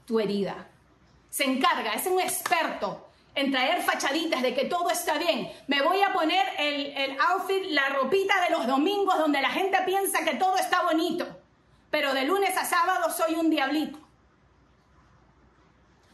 tu 0.06 0.18
herida. 0.18 0.66
Se 1.28 1.44
encarga, 1.44 1.92
es 1.92 2.06
un 2.06 2.20
experto 2.20 3.08
en 3.34 3.52
traer 3.52 3.82
fachaditas 3.82 4.42
de 4.42 4.54
que 4.54 4.64
todo 4.64 4.90
está 4.90 5.18
bien. 5.18 5.52
Me 5.68 5.82
voy 5.82 6.02
a 6.02 6.12
poner 6.12 6.44
el, 6.58 6.86
el 6.96 7.16
outfit, 7.20 7.66
la 7.70 7.90
ropita 7.90 8.34
de 8.42 8.50
los 8.50 8.66
domingos 8.66 9.18
donde 9.18 9.40
la 9.40 9.50
gente 9.50 9.78
piensa 9.86 10.24
que 10.24 10.34
todo 10.34 10.56
está 10.56 10.82
bonito, 10.82 11.26
pero 11.90 12.12
de 12.14 12.24
lunes 12.24 12.56
a 12.56 12.64
sábado 12.64 13.10
soy 13.10 13.34
un 13.34 13.50
diablito. 13.50 13.98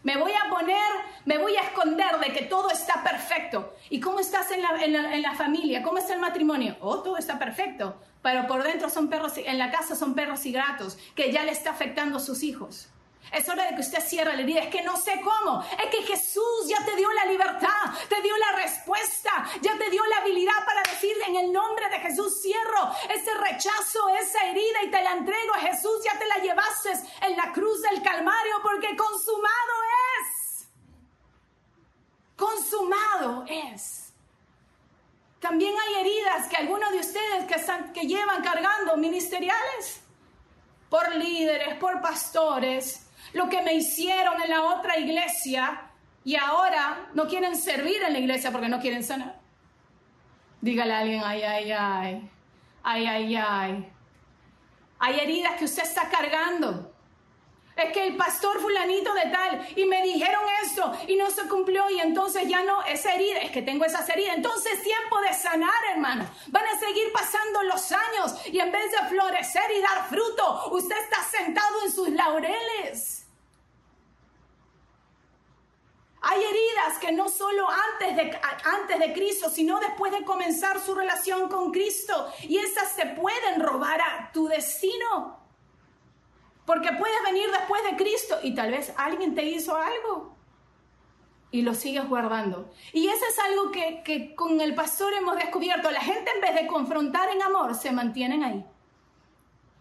Me 0.07 0.17
voy 0.17 0.31
a 0.31 0.49
poner, 0.49 0.93
me 1.25 1.37
voy 1.37 1.57
a 1.57 1.63
esconder 1.63 2.21
de 2.21 2.33
que 2.33 2.45
todo 2.45 2.71
está 2.71 3.03
perfecto. 3.03 3.75
¿Y 3.91 3.99
cómo 3.99 4.21
estás 4.21 4.53
en 4.53 4.63
la, 4.63 4.81
en 4.81 5.21
la, 5.21 5.35
familia? 5.35 5.83
¿Cómo 5.83 5.99
está 5.99 6.15
el 6.15 6.21
matrimonio? 6.21 6.77
Oh, 6.79 7.03
todo 7.03 7.17
está 7.17 7.41
perfecto. 7.41 8.01
Pero 8.23 8.47
por 8.47 8.63
dentro 8.63 8.89
son 8.89 9.09
perros, 9.09 9.33
en 9.37 9.59
la 9.59 9.73
casa 9.73 9.97
son 9.97 10.15
perros 10.15 10.47
y 10.47 10.53
gatos 10.53 10.97
que 11.17 11.33
ya 11.33 11.43
le 11.43 11.51
está 11.51 11.71
afectando 11.71 12.19
a 12.19 12.21
sus 12.21 12.45
hijos. 12.45 12.89
Es 13.33 13.49
hora 13.49 13.65
de 13.65 13.75
que 13.75 13.81
usted 13.81 14.03
cierre 14.07 14.35
la 14.35 14.43
herida. 14.43 14.61
Es 14.61 14.71
que 14.71 14.83
no 14.83 14.97
sé 14.97 15.21
cómo. 15.23 15.65
Es 15.83 15.91
que 15.91 16.03
Jesús 16.05 16.69
ya 16.69 16.85
te 16.85 16.97
dio 16.97 17.11
la 17.13 17.27
libertad, 17.27 17.93
te 18.09 18.21
dio 18.23 18.37
la 18.37 18.53
respuesta, 18.63 19.47
ya 19.61 19.77
te 19.77 19.91
dio 19.91 20.05
la 20.07 20.19
habilidad 20.19 20.65
para 20.65 20.83
decir 20.83 21.17
en 21.27 21.37
el 21.37 21.53
nombre 21.53 21.89
de 21.89 21.99
Jesús 22.01 22.41
cierro 22.41 22.93
ese 23.13 23.35
rechazo, 23.35 24.09
esa 24.21 24.45
herida 24.45 24.83
y 24.85 24.91
te 24.91 25.03
la 25.03 25.13
entrego. 25.13 25.55
Jesús 25.55 26.03
ya 26.05 26.19
te 26.19 26.27
la 26.27 26.37
llevaste 26.39 26.93
en 27.23 27.37
la 27.37 27.53
cruz 27.53 27.83
del 27.83 28.03
Calvario 28.03 28.57
porque 28.63 28.97
consumado 28.97 29.75
es. 30.21 30.69
Consumado 32.37 33.45
es. 33.49 34.13
También 35.41 35.75
hay 35.79 35.95
heridas 36.01 36.49
que 36.49 36.57
algunos 36.57 36.91
de 36.93 36.99
ustedes 36.99 37.45
que, 37.47 37.55
están, 37.55 37.93
que 37.93 38.07
llevan 38.07 38.43
cargando 38.43 38.97
ministeriales 38.97 40.01
por 40.89 41.15
líderes, 41.15 41.77
por 41.77 42.01
pastores, 42.01 43.06
lo 43.33 43.49
que 43.49 43.63
me 43.63 43.75
hicieron 43.75 44.41
en 44.43 44.51
la 44.51 44.63
otra 44.63 44.99
iglesia 44.99 45.83
y 46.25 46.37
ahora 46.37 47.09
no 47.15 47.27
quieren 47.27 47.57
servir 47.57 48.03
en 48.03 48.13
la 48.13 48.19
iglesia 48.19 48.51
porque 48.51 48.69
no 48.69 48.81
quieren 48.81 49.05
sanar. 49.05 49.39
Dígale 50.61 50.93
a 50.93 50.99
alguien, 50.99 51.23
ay, 51.25 51.43
ay, 51.43 51.73
ay, 51.73 52.31
ay, 52.83 53.07
ay, 53.07 53.37
ay. 53.37 53.93
Hay 54.99 55.21
heridas 55.21 55.53
que 55.57 55.67
usted 55.67 55.83
está 55.83 56.09
cargando. 56.09 56.96
Es 57.77 57.93
que 57.93 58.07
el 58.07 58.17
pastor 58.17 58.59
fulanito 58.59 59.13
de 59.13 59.27
tal 59.31 59.69
y 59.77 59.85
me 59.85 60.03
dijeron 60.03 60.43
esto 60.63 60.99
y 61.07 61.17
no 61.17 61.31
se 61.31 61.47
cumplió 61.47 61.91
y 61.91 62.01
entonces 62.01 62.49
ya 62.49 62.63
no, 62.63 62.83
esa 62.85 63.13
herida, 63.13 63.41
es 63.41 63.51
que 63.51 63.61
tengo 63.61 63.85
esa 63.85 64.03
herida. 64.07 64.33
Entonces 64.33 64.83
tiempo 64.83 65.21
de 65.21 65.35
sanar, 65.35 65.85
hermano. 65.93 66.27
Van 66.47 66.65
a 66.65 66.79
seguir 66.79 67.13
pasando 67.13 67.63
los 67.65 67.93
años 67.93 68.35
y 68.47 68.59
en 68.61 68.73
vez 68.73 68.91
de 68.91 69.09
florecer 69.09 69.71
y 69.77 69.83
dar 69.83 70.09
fruto, 70.09 70.71
usted 70.71 70.97
está 70.97 71.23
sentado 71.25 71.83
en 71.85 71.93
sus 71.93 72.09
laureles. 72.09 73.27
Hay 76.23 76.43
heridas 76.43 76.99
que 76.99 77.13
no 77.13 77.29
solo 77.29 77.69
antes 77.69 78.17
de, 78.17 78.41
antes 78.65 78.99
de 78.99 79.13
Cristo, 79.13 79.51
sino 79.51 79.79
después 79.81 80.13
de 80.13 80.25
comenzar 80.25 80.81
su 80.81 80.95
relación 80.95 81.49
con 81.51 81.71
Cristo. 81.71 82.33
Y 82.43 82.57
esas 82.57 82.91
se 82.93 83.05
pueden 83.07 83.61
robar 83.61 84.01
a 84.01 84.33
tu 84.33 84.49
destino. 84.49 85.46
Porque 86.67 86.93
puedes 86.93 87.23
venir 87.25 87.49
después 87.51 87.83
de 87.85 87.97
Cristo 87.97 88.39
y 88.43 88.55
tal 88.55 88.73
vez 88.73 88.93
alguien 88.97 89.35
te 89.35 89.45
hizo 89.45 89.77
algo 89.77 90.37
y 91.51 91.63
lo 91.63 91.75
sigues 91.75 92.09
guardando. 92.09 92.71
Y 92.93 93.07
eso 93.07 93.25
es 93.31 93.39
algo 93.39 93.71
que, 93.71 94.35
con 94.35 94.61
el 94.61 94.75
pastor 94.75 95.15
hemos 95.15 95.37
descubierto. 95.37 95.91
La 95.91 96.01
gente 96.01 96.31
en 96.35 96.41
vez 96.41 96.55
de 96.55 96.67
confrontar 96.67 97.31
en 97.31 97.41
amor, 97.41 97.75
se 97.75 97.93
mantienen 97.93 98.43
ahí. 98.43 98.65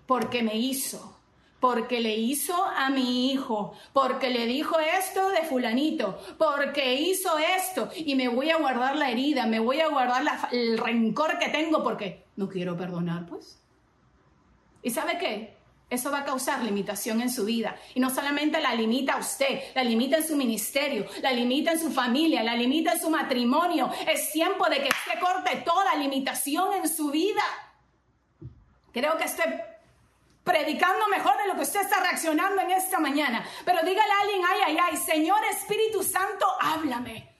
Porque 0.05 0.43
me 0.43 0.55
hizo 0.55 1.11
porque 1.57 1.99
le 1.99 2.15
hizo 2.15 2.53
a 2.63 2.91
mi 2.91 3.31
hijo, 3.31 3.73
porque 3.91 4.29
le 4.29 4.45
dijo 4.45 4.77
esto 4.79 5.29
de 5.29 5.41
fulanito, 5.41 6.19
porque 6.37 6.93
hizo 6.93 7.39
esto 7.39 7.89
y 7.95 8.13
me 8.13 8.27
voy 8.27 8.51
a 8.51 8.57
guardar 8.57 8.95
la 8.95 9.09
herida, 9.09 9.47
me 9.47 9.57
voy 9.57 9.79
a 9.79 9.87
guardar 9.87 10.23
el 10.51 10.77
rencor 10.77 11.39
que 11.39 11.49
tengo 11.49 11.81
porque 11.81 12.25
no 12.35 12.49
quiero 12.49 12.77
perdonar, 12.77 13.25
pues. 13.25 13.59
¿Y 14.83 14.91
sabe 14.91 15.17
qué? 15.17 15.54
Eso 15.95 16.11
va 16.11 16.19
a 16.19 16.25
causar 16.25 16.61
limitación 16.63 17.21
en 17.21 17.31
su 17.31 17.45
vida. 17.45 17.75
Y 17.93 17.99
no 17.99 18.13
solamente 18.13 18.61
la 18.61 18.75
limita 18.75 19.13
a 19.13 19.17
usted, 19.17 19.73
la 19.73 19.83
limita 19.83 20.17
en 20.17 20.27
su 20.27 20.35
ministerio, 20.35 21.05
la 21.21 21.31
limita 21.31 21.71
en 21.71 21.79
su 21.79 21.91
familia, 21.91 22.43
la 22.43 22.55
limita 22.55 22.93
en 22.93 23.01
su 23.01 23.09
matrimonio. 23.09 23.91
Es 24.07 24.31
tiempo 24.31 24.69
de 24.69 24.77
que 24.77 24.89
usted 24.89 25.19
corte 25.19 25.63
toda 25.65 25.95
limitación 25.95 26.73
en 26.73 26.89
su 26.89 27.09
vida. 27.09 27.43
Creo 28.91 29.17
que 29.17 29.23
este 29.23 29.43
predicando 30.43 31.07
mejor 31.07 31.35
de 31.37 31.47
lo 31.47 31.55
que 31.55 31.63
usted 31.63 31.81
está 31.81 31.99
reaccionando 32.01 32.61
en 32.61 32.71
esta 32.71 32.99
mañana. 32.99 33.43
Pero 33.65 33.79
dígale 33.83 34.11
a 34.11 34.21
alguien, 34.21 34.41
ay, 34.47 34.59
ay, 34.67 34.77
ay, 34.91 34.97
Señor 34.97 35.39
Espíritu 35.51 36.03
Santo, 36.03 36.45
háblame. 36.61 37.34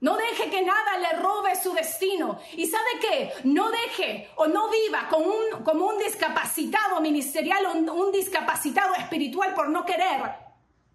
No 0.00 0.16
deje 0.16 0.48
que 0.48 0.62
nada 0.62 0.96
le 0.98 1.20
robe 1.20 1.54
su 1.62 1.74
destino. 1.74 2.40
¿Y 2.56 2.66
sabe 2.66 2.90
qué? 3.00 3.32
No 3.44 3.70
deje 3.70 4.30
o 4.36 4.46
no 4.46 4.70
viva 4.70 5.08
como 5.10 5.26
un, 5.26 5.82
un 5.82 5.98
discapacitado 5.98 7.00
ministerial 7.00 7.66
o 7.66 7.92
un, 7.92 8.10
discapacitado 8.10 8.94
espiritual 8.94 9.54
por 9.54 9.68
no 9.68 9.84
querer 9.84 10.22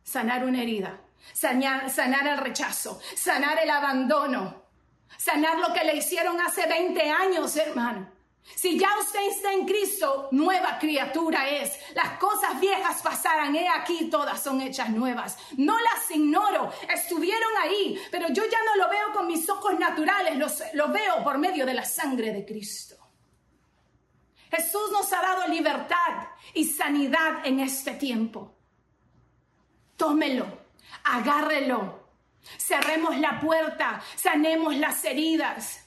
sanar 0.04 0.44
una 0.44 0.62
herida, 0.62 1.00
sanar, 1.34 1.90
sanar 1.92 2.28
el 2.28 2.38
rechazo, 2.40 3.00
sanar 3.16 3.60
el 3.60 3.70
abandono, 3.70 4.64
sanar 5.18 5.60
lo 5.60 5.72
que 5.72 5.84
le 5.84 5.98
hicieron 5.98 6.42
hace 6.42 6.66
20 6.66 7.10
años, 7.10 7.56
hermano. 7.58 8.15
Si 8.54 8.78
ya 8.78 8.90
usted 9.00 9.28
está 9.28 9.52
en 9.52 9.66
Cristo, 9.66 10.30
nueva 10.32 10.78
criatura 10.78 11.50
es. 11.50 11.74
Las 11.96 12.20
cosas 12.20 12.60
viejas 12.60 13.02
pasarán, 13.02 13.56
he 13.56 13.68
aquí 13.68 14.10
todas 14.10 14.42
son 14.42 14.62
hechas 14.62 14.90
nuevas. 14.90 15.38
No 15.58 15.80
las 15.80 16.10
ignoro, 16.12 16.72
estuvieron 16.88 17.52
ahí, 17.64 18.00
pero 18.12 18.28
yo 18.30 18.44
ya 18.44 18.60
no 18.64 18.76
lo 18.76 18.90
veo 18.90 19.14
con 19.14 19.28
mis 19.28 19.50
ojos 19.50 19.78
naturales, 19.80 20.38
lo 20.74 20.90
veo 20.90 21.24
por 21.24 21.38
medio 21.38 21.66
de 21.66 21.74
la 21.74 21.86
sangre 21.86 22.32
de 22.32 22.46
Cristo. 22.46 22.96
Jesús 24.52 24.92
nos 24.92 25.12
ha 25.12 25.22
dado 25.22 25.48
libertad 25.48 26.28
y 26.54 26.66
sanidad 26.66 27.46
en 27.46 27.60
este 27.60 27.96
tiempo. 27.96 28.56
Tómelo, 29.98 30.46
agárrelo, 31.04 32.10
cerremos 32.58 33.18
la 33.18 33.40
puerta, 33.40 34.02
sanemos 34.16 34.76
las 34.76 35.04
heridas. 35.04 35.85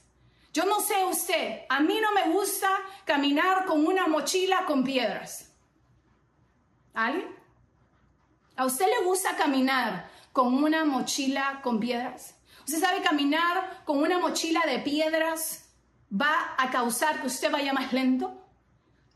Yo 0.52 0.64
no 0.64 0.80
sé 0.80 1.04
usted, 1.04 1.62
a 1.68 1.80
mí 1.80 1.98
no 2.00 2.12
me 2.12 2.32
gusta 2.32 2.68
caminar 3.04 3.66
con 3.66 3.86
una 3.86 4.06
mochila 4.06 4.64
con 4.64 4.82
piedras. 4.82 5.52
¿Alguien? 6.94 7.36
¿A 8.56 8.64
usted 8.64 8.86
le 8.86 9.04
gusta 9.04 9.36
caminar 9.36 10.10
con 10.32 10.52
una 10.54 10.84
mochila 10.84 11.60
con 11.62 11.78
piedras? 11.78 12.34
¿Usted 12.66 12.80
sabe 12.80 13.02
caminar 13.02 13.82
con 13.84 13.98
una 13.98 14.18
mochila 14.18 14.62
de 14.66 14.80
piedras 14.80 15.68
va 16.12 16.54
a 16.58 16.70
causar 16.70 17.20
que 17.20 17.28
usted 17.28 17.50
vaya 17.50 17.72
más 17.72 17.92
lento? 17.92 18.44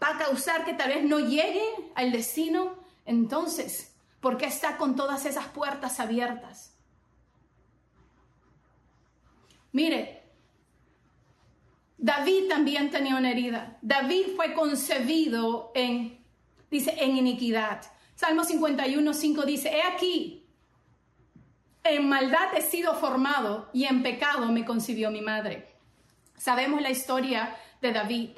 ¿Va 0.02 0.10
a 0.10 0.18
causar 0.18 0.64
que 0.64 0.74
tal 0.74 0.90
vez 0.90 1.04
no 1.04 1.18
llegue 1.18 1.64
al 1.94 2.12
destino? 2.12 2.76
Entonces, 3.04 3.94
¿por 4.20 4.36
qué 4.36 4.46
está 4.46 4.76
con 4.76 4.94
todas 4.94 5.26
esas 5.26 5.46
puertas 5.46 5.98
abiertas? 5.98 6.74
Mire, 9.72 10.21
David 12.02 12.48
también 12.48 12.90
tenía 12.90 13.16
una 13.16 13.30
herida. 13.30 13.78
David 13.80 14.34
fue 14.34 14.54
concebido 14.54 15.70
en, 15.72 16.18
dice, 16.68 16.96
en 16.98 17.16
iniquidad. 17.16 17.80
Salmo 18.16 18.42
51, 18.42 19.14
5 19.14 19.42
dice, 19.42 19.68
he 19.68 19.82
aquí, 19.84 20.44
en 21.84 22.08
maldad 22.08 22.56
he 22.56 22.62
sido 22.62 22.94
formado 22.94 23.70
y 23.72 23.84
en 23.84 24.02
pecado 24.02 24.46
me 24.50 24.64
concibió 24.64 25.12
mi 25.12 25.20
madre. 25.20 25.76
Sabemos 26.36 26.82
la 26.82 26.90
historia 26.90 27.56
de 27.80 27.92
David, 27.92 28.30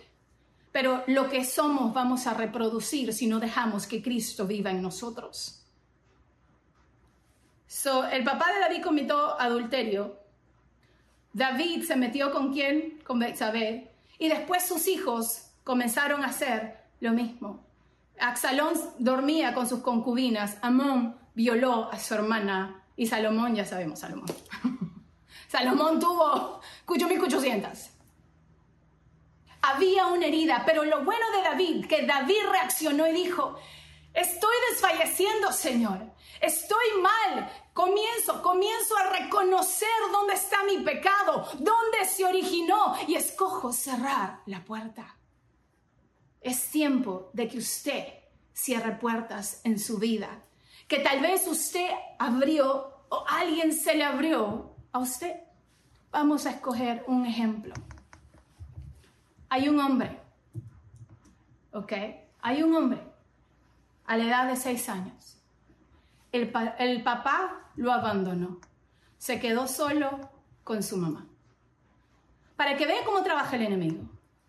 pero 0.70 1.02
lo 1.06 1.30
que 1.30 1.42
somos 1.42 1.94
vamos 1.94 2.26
a 2.26 2.34
reproducir 2.34 3.14
si 3.14 3.26
no 3.26 3.40
dejamos 3.40 3.86
que 3.86 4.02
Cristo 4.02 4.46
viva 4.46 4.72
en 4.72 4.82
nosotros. 4.82 5.64
So, 7.66 8.04
el 8.04 8.24
papá 8.24 8.52
de 8.52 8.60
David 8.60 8.82
cometió 8.82 9.40
adulterio. 9.40 10.18
David 11.34 11.84
se 11.84 11.96
metió 11.96 12.32
con 12.32 12.52
quién? 12.52 13.00
Con 13.04 13.18
Betsabé. 13.18 13.90
Y 14.18 14.28
después 14.28 14.66
sus 14.66 14.86
hijos 14.86 15.50
comenzaron 15.64 16.22
a 16.22 16.28
hacer 16.28 16.78
lo 17.00 17.12
mismo. 17.12 17.66
Axalón 18.20 18.74
dormía 18.98 19.52
con 19.52 19.68
sus 19.68 19.80
concubinas. 19.80 20.56
Amón 20.62 21.16
violó 21.34 21.90
a 21.92 21.98
su 21.98 22.14
hermana. 22.14 22.84
Y 22.96 23.06
Salomón, 23.06 23.56
ya 23.56 23.66
sabemos, 23.66 23.98
Salomón. 23.98 24.28
Salomón 25.48 25.98
tuvo 25.98 26.60
8.800. 26.86 27.90
Había 29.62 30.06
una 30.06 30.26
herida, 30.26 30.62
pero 30.64 30.84
lo 30.84 31.04
bueno 31.04 31.24
de 31.36 31.42
David, 31.42 31.86
que 31.86 32.06
David 32.06 32.42
reaccionó 32.52 33.08
y 33.08 33.12
dijo, 33.12 33.58
estoy 34.12 34.54
desfalleciendo, 34.70 35.50
Señor, 35.52 36.12
estoy 36.40 36.84
mal, 37.02 37.50
comienzo, 37.74 38.40
comienzo 38.40 38.96
a 38.96 39.10
reconocer 39.10 39.88
dónde 40.10 40.34
está 40.34 40.62
mi 40.64 40.78
pecado, 40.78 41.46
dónde 41.58 42.06
se 42.08 42.24
originó 42.24 42.96
y 43.06 43.16
escojo 43.16 43.72
cerrar 43.72 44.40
la 44.46 44.64
puerta. 44.64 45.16
Es 46.40 46.70
tiempo 46.70 47.30
de 47.32 47.48
que 47.48 47.58
usted 47.58 48.06
cierre 48.52 48.92
puertas 48.92 49.60
en 49.64 49.78
su 49.78 49.98
vida, 49.98 50.28
que 50.86 51.00
tal 51.00 51.20
vez 51.20 51.46
usted 51.48 51.90
abrió 52.18 53.06
o 53.08 53.24
alguien 53.28 53.72
se 53.72 53.94
le 53.94 54.04
abrió 54.04 54.76
a 54.92 55.00
usted. 55.00 55.34
Vamos 56.10 56.46
a 56.46 56.50
escoger 56.50 57.04
un 57.08 57.26
ejemplo. 57.26 57.74
Hay 59.48 59.68
un 59.68 59.80
hombre, 59.80 60.20
¿ok? 61.72 61.92
Hay 62.40 62.62
un 62.62 62.74
hombre 62.74 63.00
a 64.04 64.16
la 64.16 64.24
edad 64.24 64.46
de 64.46 64.56
seis 64.56 64.88
años. 64.88 65.43
El, 66.34 67.02
papá 67.04 67.70
lo 67.76 67.92
abandonó. 67.92 68.58
Se 69.18 69.38
quedó 69.38 69.68
solo 69.68 70.32
con 70.64 70.82
su 70.82 70.96
mamá. 70.96 71.28
Para 72.56 72.76
que 72.76 72.86
vea 72.86 73.04
cómo 73.04 73.22
trabaja 73.22 73.54
el 73.54 73.62
enemigo. 73.62 74.02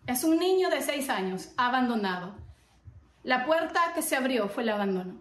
Es 0.04 0.24
un 0.24 0.36
niño 0.36 0.68
de 0.68 0.82
seis 0.82 1.08
años, 1.08 1.52
abandonado. 1.56 2.34
La 3.22 3.46
puerta 3.46 3.92
que 3.94 4.02
se 4.02 4.16
abrió 4.16 4.48
fue 4.48 4.64
el 4.64 4.70
abandono. 4.70 5.20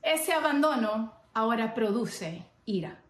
Ese 0.00 0.32
abandono 0.32 1.12
ahora 1.34 1.74
produce 1.74 2.46
ira. 2.64 3.02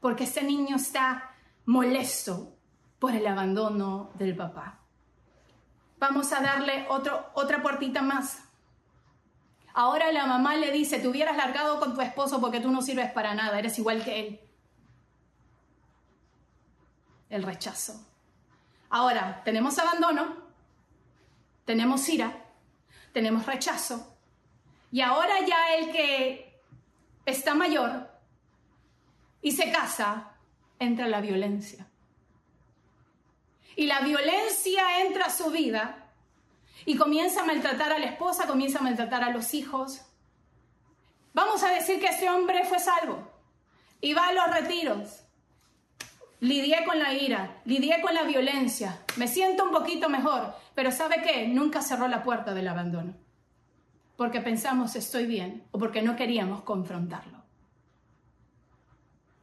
Porque 0.00 0.24
ese 0.24 0.44
niño 0.44 0.76
está 0.76 1.34
molesto 1.66 2.54
por 3.00 3.16
el 3.16 3.26
abandono 3.26 4.10
del 4.14 4.36
papá. 4.36 4.78
Vamos 5.98 6.32
a 6.32 6.40
darle 6.40 6.86
otra 6.88 7.62
puertita 7.62 8.00
más. 8.00 8.51
Ahora 9.74 10.12
la 10.12 10.26
mamá 10.26 10.56
le 10.56 10.70
dice, 10.70 10.98
te 10.98 11.08
hubieras 11.08 11.36
largado 11.36 11.80
con 11.80 11.94
tu 11.94 12.00
esposo 12.00 12.40
porque 12.40 12.60
tú 12.60 12.70
no 12.70 12.82
sirves 12.82 13.10
para 13.12 13.34
nada, 13.34 13.58
eres 13.58 13.78
igual 13.78 14.04
que 14.04 14.20
él. 14.20 14.40
El 17.30 17.42
rechazo. 17.42 18.04
Ahora, 18.90 19.40
tenemos 19.44 19.78
abandono, 19.78 20.36
tenemos 21.64 22.06
ira, 22.08 22.44
tenemos 23.12 23.46
rechazo. 23.46 24.14
Y 24.90 25.00
ahora 25.00 25.40
ya 25.46 25.76
el 25.76 25.90
que 25.90 26.60
está 27.24 27.54
mayor 27.54 28.10
y 29.40 29.52
se 29.52 29.72
casa, 29.72 30.32
entra 30.78 31.08
la 31.08 31.22
violencia. 31.22 31.86
Y 33.76 33.86
la 33.86 34.00
violencia 34.00 35.00
entra 35.00 35.26
a 35.26 35.30
su 35.30 35.50
vida 35.50 36.01
y 36.84 36.96
comienza 36.96 37.42
a 37.42 37.44
maltratar 37.44 37.92
a 37.92 37.98
la 37.98 38.06
esposa, 38.06 38.46
comienza 38.46 38.78
a 38.78 38.82
maltratar 38.82 39.22
a 39.24 39.30
los 39.30 39.54
hijos. 39.54 40.02
Vamos 41.34 41.62
a 41.62 41.70
decir 41.70 42.00
que 42.00 42.06
ese 42.06 42.28
hombre 42.28 42.64
fue 42.64 42.78
salvo 42.78 43.30
y 44.00 44.12
va 44.14 44.28
a 44.28 44.32
los 44.32 44.50
retiros. 44.50 45.24
Lidié 46.40 46.84
con 46.84 46.98
la 46.98 47.14
ira, 47.14 47.60
lidié 47.64 48.02
con 48.02 48.14
la 48.14 48.24
violencia, 48.24 49.00
me 49.16 49.28
siento 49.28 49.64
un 49.64 49.70
poquito 49.70 50.08
mejor, 50.08 50.54
pero 50.74 50.90
¿sabe 50.90 51.22
qué? 51.22 51.46
Nunca 51.46 51.80
cerró 51.82 52.08
la 52.08 52.24
puerta 52.24 52.52
del 52.52 52.66
abandono, 52.66 53.14
porque 54.16 54.40
pensamos 54.40 54.96
estoy 54.96 55.26
bien 55.26 55.64
o 55.70 55.78
porque 55.78 56.02
no 56.02 56.16
queríamos 56.16 56.62
confrontarlo. 56.62 57.44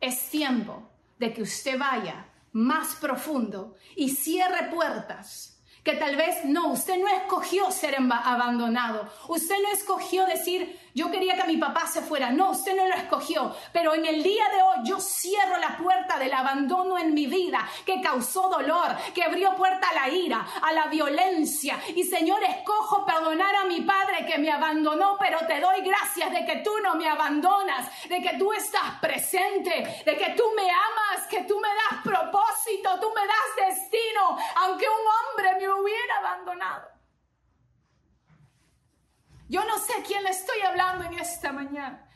Es 0.02 0.30
tiempo 0.30 0.90
de 1.18 1.34
que 1.34 1.42
usted 1.42 1.80
vaya 1.80 2.26
más 2.52 2.96
profundo 2.96 3.76
y 3.96 4.10
cierre 4.10 4.70
puertas 4.70 5.59
que 5.84 5.94
tal 5.94 6.16
vez 6.16 6.46
no, 6.46 6.72
usted 6.72 6.98
no 6.98 7.08
escogió 7.08 7.72
ser 7.72 7.96
abandonado, 7.96 9.10
usted 9.28 9.56
no 9.62 9.72
escogió 9.72 10.26
decir, 10.26 10.78
yo 10.94 11.12
quería 11.12 11.36
que 11.36 11.44
mi 11.46 11.58
papá 11.58 11.88
se 11.88 12.02
fuera, 12.02 12.32
no, 12.32 12.52
usted 12.52 12.76
no 12.76 12.88
lo 12.88 12.96
escogió, 12.96 13.56
pero 13.72 13.94
en 13.94 14.06
el 14.06 14.24
día 14.24 14.44
de 14.50 14.62
hoy 14.62 14.78
yo 14.84 15.00
cierro 15.00 15.58
la 15.58 15.78
puerta 15.78 16.18
del 16.18 16.34
abandono 16.34 16.98
en 16.98 17.14
mi 17.14 17.28
vida 17.28 17.68
que 17.86 18.02
causó 18.02 18.50
dolor, 18.50 18.96
que 19.14 19.24
abrió 19.24 19.56
puerta 19.56 19.90
a 19.90 19.94
la 19.94 20.10
ira, 20.10 20.46
a 20.62 20.74
la 20.74 20.88
violencia, 20.88 21.80
y 21.96 22.04
Señor, 22.04 22.44
escojo 22.44 23.06
perdonar 23.06 23.56
a 23.56 23.66
mi 23.66 23.82
padre 23.82 24.26
que 24.26 24.38
me 24.38 24.52
abandonó, 24.52 25.18
pero 25.20 25.40
te 25.48 25.60
doy 25.60 25.82
gracias 25.82 26.32
de 26.32 26.46
que 26.46 26.58
tú 26.58 26.72
no 26.84 26.96
me 26.96 27.08
abandonas, 27.08 27.90
de 28.08 28.22
que 28.22 28.38
tú 28.38 28.52
estás 28.54 29.00
presente, 29.02 30.04
de 30.06 30.18
que 30.18 30.34
tú 30.36 30.44
me 30.56 30.70
amas, 30.70 31.28
que 31.28 31.44
tú 31.44 31.60
me 31.60 31.70
das 31.70 32.04
propósito, 32.04 33.00
tú 33.00 33.12
me 33.14 33.26
das 33.28 33.68
destino, 33.70 34.38
aunque 34.58 34.86
un 34.88 35.06
hombre 35.08 35.60
me 35.60 35.74
hubiera 35.74 36.18
abandonado. 36.20 36.99
Yo 39.50 39.66
no 39.66 39.78
sé 39.80 39.94
a 39.94 40.04
quién 40.04 40.24
le 40.24 40.30
estoy 40.30 40.62
hablando 40.62 41.04
en 41.06 41.20
esta 41.20 41.52
mañana. 41.52 42.08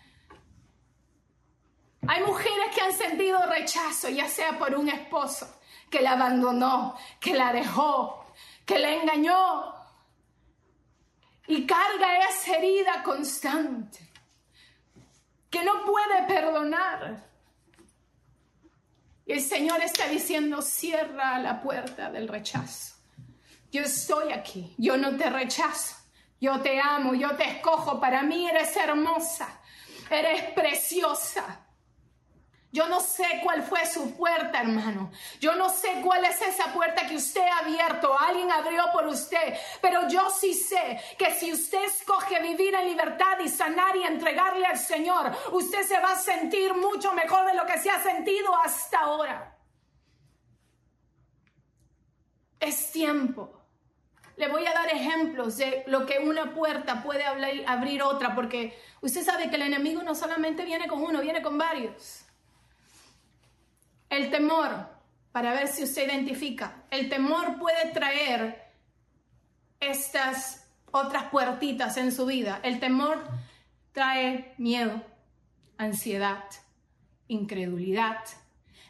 Hay 2.07 2.23
mujeres 2.23 2.75
que 2.75 2.81
han 2.81 2.93
sentido 2.93 3.45
rechazo, 3.47 4.09
ya 4.09 4.27
sea 4.27 4.57
por 4.57 4.75
un 4.75 4.87
esposo 4.87 5.47
que 5.89 6.01
la 6.01 6.13
abandonó, 6.13 6.95
que 7.19 7.33
la 7.33 7.53
dejó, 7.53 8.25
que 8.65 8.79
la 8.79 8.93
engañó. 8.93 9.73
Y 11.47 11.65
carga 11.65 12.27
esa 12.29 12.57
herida 12.57 13.03
constante, 13.03 13.99
que 15.49 15.63
no 15.63 15.85
puede 15.85 16.23
perdonar. 16.27 17.29
Y 19.25 19.33
el 19.33 19.41
Señor 19.41 19.81
está 19.81 20.07
diciendo, 20.07 20.61
cierra 20.61 21.39
la 21.39 21.61
puerta 21.61 22.09
del 22.09 22.27
rechazo. 22.27 22.95
Yo 23.71 23.81
estoy 23.81 24.33
aquí, 24.33 24.75
yo 24.77 24.97
no 24.97 25.15
te 25.15 25.29
rechazo, 25.29 25.95
yo 26.39 26.59
te 26.61 26.79
amo, 26.79 27.13
yo 27.13 27.35
te 27.35 27.43
escojo, 27.43 27.99
para 27.99 28.21
mí 28.23 28.47
eres 28.47 28.75
hermosa, 28.75 29.61
eres 30.09 30.51
preciosa. 30.51 31.63
Yo 32.73 32.89
no 32.89 32.99
sé 33.01 33.39
cuál 33.43 33.61
fue 33.61 33.85
su 33.85 34.17
puerta, 34.17 34.59
hermano. 34.59 35.11
Yo 35.39 35.53
no 35.53 35.69
sé 35.69 36.01
cuál 36.03 36.25
es 36.25 36.41
esa 36.41 36.73
puerta 36.73 37.07
que 37.07 37.17
usted 37.17 37.45
ha 37.45 37.59
abierto, 37.59 38.19
alguien 38.19 38.51
abrió 38.51 38.85
por 38.91 39.05
usted. 39.05 39.55
Pero 39.79 40.07
yo 40.07 40.27
sí 40.31 40.55
sé 40.55 40.99
que 41.19 41.35
si 41.35 41.53
usted 41.53 41.83
escoge 41.83 42.41
vivir 42.41 42.73
en 42.73 42.87
libertad 42.87 43.37
y 43.45 43.47
sanar 43.47 43.95
y 43.95 44.03
entregarle 44.03 44.65
al 44.65 44.79
Señor, 44.79 45.31
usted 45.51 45.83
se 45.83 45.99
va 45.99 46.13
a 46.13 46.19
sentir 46.19 46.73
mucho 46.73 47.13
mejor 47.13 47.45
de 47.45 47.53
lo 47.53 47.63
que 47.67 47.77
se 47.77 47.91
ha 47.91 48.01
sentido 48.01 48.55
hasta 48.65 49.01
ahora. 49.01 49.55
Es 52.59 52.91
tiempo 52.91 53.62
le 54.35 54.47
voy 54.47 54.65
a 54.65 54.73
dar 54.73 54.89
ejemplos 54.89 55.57
de 55.57 55.83
lo 55.87 56.05
que 56.05 56.19
una 56.19 56.53
puerta 56.53 57.03
puede 57.03 57.23
abrir 57.65 58.01
otra, 58.01 58.33
porque 58.35 58.77
usted 59.01 59.23
sabe 59.23 59.49
que 59.49 59.55
el 59.55 59.63
enemigo 59.63 60.01
no 60.03 60.15
solamente 60.15 60.65
viene 60.65 60.87
con 60.87 61.01
uno, 61.01 61.21
viene 61.21 61.41
con 61.41 61.57
varios. 61.57 62.25
El 64.09 64.29
temor, 64.29 64.87
para 65.31 65.53
ver 65.53 65.67
si 65.67 65.83
usted 65.83 66.07
identifica, 66.07 66.83
el 66.91 67.09
temor 67.09 67.57
puede 67.59 67.91
traer 67.91 68.71
estas 69.79 70.67
otras 70.91 71.25
puertitas 71.25 71.97
en 71.97 72.11
su 72.11 72.25
vida. 72.25 72.59
El 72.63 72.79
temor 72.79 73.23
trae 73.91 74.53
miedo, 74.57 75.01
ansiedad, 75.77 76.43
incredulidad, 77.27 78.19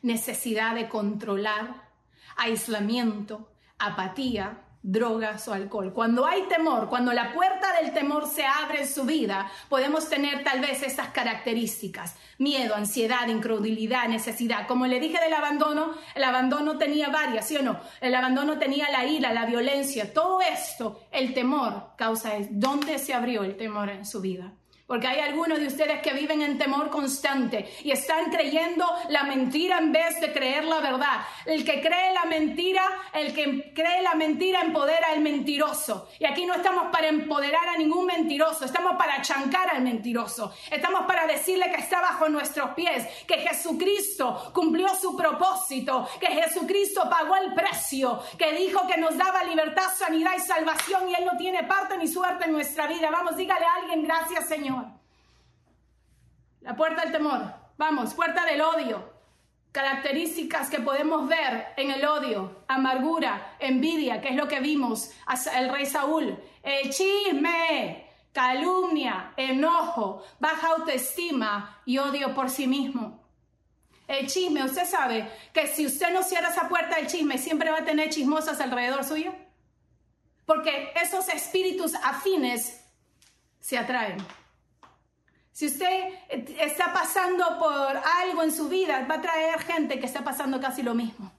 necesidad 0.02 0.76
de 0.76 0.90
controlar, 0.90 1.90
aislamiento, 2.36 3.50
apatía, 3.80 4.62
drogas 4.84 5.48
o 5.48 5.54
alcohol. 5.54 5.94
Cuando 5.94 6.26
hay 6.26 6.44
temor, 6.44 6.90
cuando 6.90 7.14
la 7.14 7.34
puerta 7.34 7.74
del 7.82 7.94
temor 7.94 8.28
se 8.28 8.46
abre 8.46 8.82
en 8.82 8.88
su 8.88 9.06
vida, 9.06 9.50
podemos 9.70 10.10
tener 10.10 10.44
tal 10.44 10.60
vez 10.60 10.84
estas 10.84 11.08
características. 11.08 12.16
Miedo, 12.38 12.76
ansiedad, 12.76 13.28
incredulidad, 13.28 14.08
necesidad. 14.10 14.68
Como 14.68 14.86
le 14.86 15.00
dije 15.00 15.20
del 15.20 15.34
abandono, 15.34 15.94
el 16.14 16.24
abandono 16.24 16.78
tenía 16.78 17.10
varias, 17.10 17.48
¿sí 17.48 17.56
o 17.56 17.64
no? 17.64 17.80
El 18.02 18.14
abandono 18.14 18.60
tenía 18.60 18.92
la 18.92 19.06
ira, 19.06 19.34
la 19.34 19.46
violencia. 19.46 20.14
Todo 20.14 20.42
esto, 20.42 21.00
el 21.12 21.34
temor 21.34 21.92
causa 21.98 22.36
es. 22.36 22.48
¿Dónde 22.52 23.00
se 23.00 23.14
abrió 23.14 23.44
el 23.44 23.56
temor 23.56 23.90
en 23.90 24.06
su 24.06 24.20
vida? 24.20 24.54
Porque 24.94 25.08
hay 25.08 25.22
algunos 25.22 25.60
de 25.60 25.66
ustedes 25.66 26.04
que 26.04 26.14
viven 26.14 26.44
en 26.44 26.60
temor 26.60 26.92
constante 26.92 27.68
y 27.84 27.90
están 27.90 28.30
creyendo 28.30 28.86
la 29.10 29.24
mentira 29.24 29.80
en 29.80 29.92
vez 29.92 30.22
de 30.22 30.32
creer 30.32 30.66
la 30.66 30.82
verdad. 30.82 31.22
El 31.48 31.66
que 31.66 31.82
cree 31.82 32.14
la 32.14 32.26
mentira, 32.26 32.84
el 33.12 33.34
que 33.34 33.74
cree 33.74 34.04
la 34.04 34.14
mentira 34.14 34.62
empodera 34.62 35.08
al 35.12 35.22
mentiroso. 35.22 36.10
Y 36.20 36.26
aquí 36.26 36.46
no 36.46 36.54
estamos 36.54 36.92
para 36.92 37.08
empoderar 37.08 37.70
a 37.70 37.78
ningún 37.80 38.06
mentiroso, 38.06 38.66
estamos 38.66 38.96
para 38.96 39.20
chancar 39.24 39.68
al 39.72 39.82
mentiroso. 39.82 40.54
Estamos 40.70 41.08
para 41.08 41.26
decirle 41.26 41.72
que 41.72 41.82
está 41.82 42.00
bajo 42.00 42.30
nuestros 42.30 42.76
pies, 42.76 43.08
que 43.26 43.40
Jesucristo 43.40 44.52
cumplió 44.54 44.90
su 44.90 45.18
propósito, 45.18 46.08
que 46.20 46.28
Jesucristo 46.28 47.10
pagó 47.10 47.36
el 47.38 47.56
precio, 47.56 48.22
que 48.38 48.52
dijo 48.52 48.86
que 48.86 48.98
nos 48.98 49.18
daba 49.18 49.44
libertad, 49.44 49.88
sanidad 49.98 50.34
y 50.38 50.42
salvación 50.42 51.10
y 51.10 51.16
Él 51.16 51.26
no 51.26 51.36
tiene 51.36 51.64
parte 51.64 51.98
ni 51.98 52.08
suerte 52.08 52.46
en 52.46 52.52
nuestra 52.52 52.86
vida. 52.86 53.10
Vamos, 53.10 53.36
dígale 53.36 53.66
a 53.66 53.74
alguien, 53.82 54.04
gracias 54.04 54.48
Señor. 54.48 54.83
La 56.64 56.78
puerta 56.78 57.02
del 57.02 57.12
temor. 57.12 57.42
Vamos, 57.78 58.14
puerta 58.14 58.46
del 58.46 58.62
odio. 58.62 59.12
Características 59.74 60.70
que 60.70 60.80
podemos 60.80 61.28
ver 61.28 61.74
en 61.76 61.92
el 61.92 62.06
odio, 62.06 62.64
amargura, 62.68 63.56
envidia, 63.60 64.22
que 64.22 64.30
es 64.30 64.36
lo 64.36 64.48
que 64.48 64.60
vimos 64.60 65.12
el 65.56 65.70
rey 65.70 65.86
Saúl, 65.88 66.38
el 66.62 66.92
chisme, 66.92 68.08
calumnia, 68.32 69.34
enojo, 69.36 70.24
baja 70.40 70.70
autoestima 70.70 71.82
y 71.86 71.98
odio 71.98 72.34
por 72.34 72.50
sí 72.50 72.68
mismo. 72.68 73.20
El 74.08 74.28
chisme, 74.28 74.64
usted 74.64 74.86
sabe 74.86 75.28
que 75.52 75.68
si 75.68 75.86
usted 75.86 76.14
no 76.14 76.24
cierra 76.24 76.50
esa 76.50 76.70
puerta 76.70 76.98
del 76.98 77.08
chisme, 77.08 77.38
siempre 77.38 77.72
va 77.72 77.80
a 77.80 77.86
tener 77.86 78.10
chismosas 78.10 78.62
alrededor 78.62 79.04
suyo. 79.04 79.34
Porque 80.46 80.94
esos 81.02 81.28
espíritus 81.30 81.96
afines 81.96 82.86
se 83.60 83.78
atraen. 83.78 84.18
Si 85.54 85.68
usted 85.68 86.10
está 86.60 86.92
pasando 86.92 87.60
por 87.60 87.96
algo 87.96 88.42
en 88.42 88.52
su 88.52 88.70
vida, 88.70 89.06
va 89.10 89.16
a 89.16 89.22
traer 89.22 89.60
gente 89.60 90.00
que 90.00 90.08
está 90.08 90.24
pasando 90.24 90.60
casi 90.60 90.82
lo 90.82 90.96
mismo. 90.96 91.32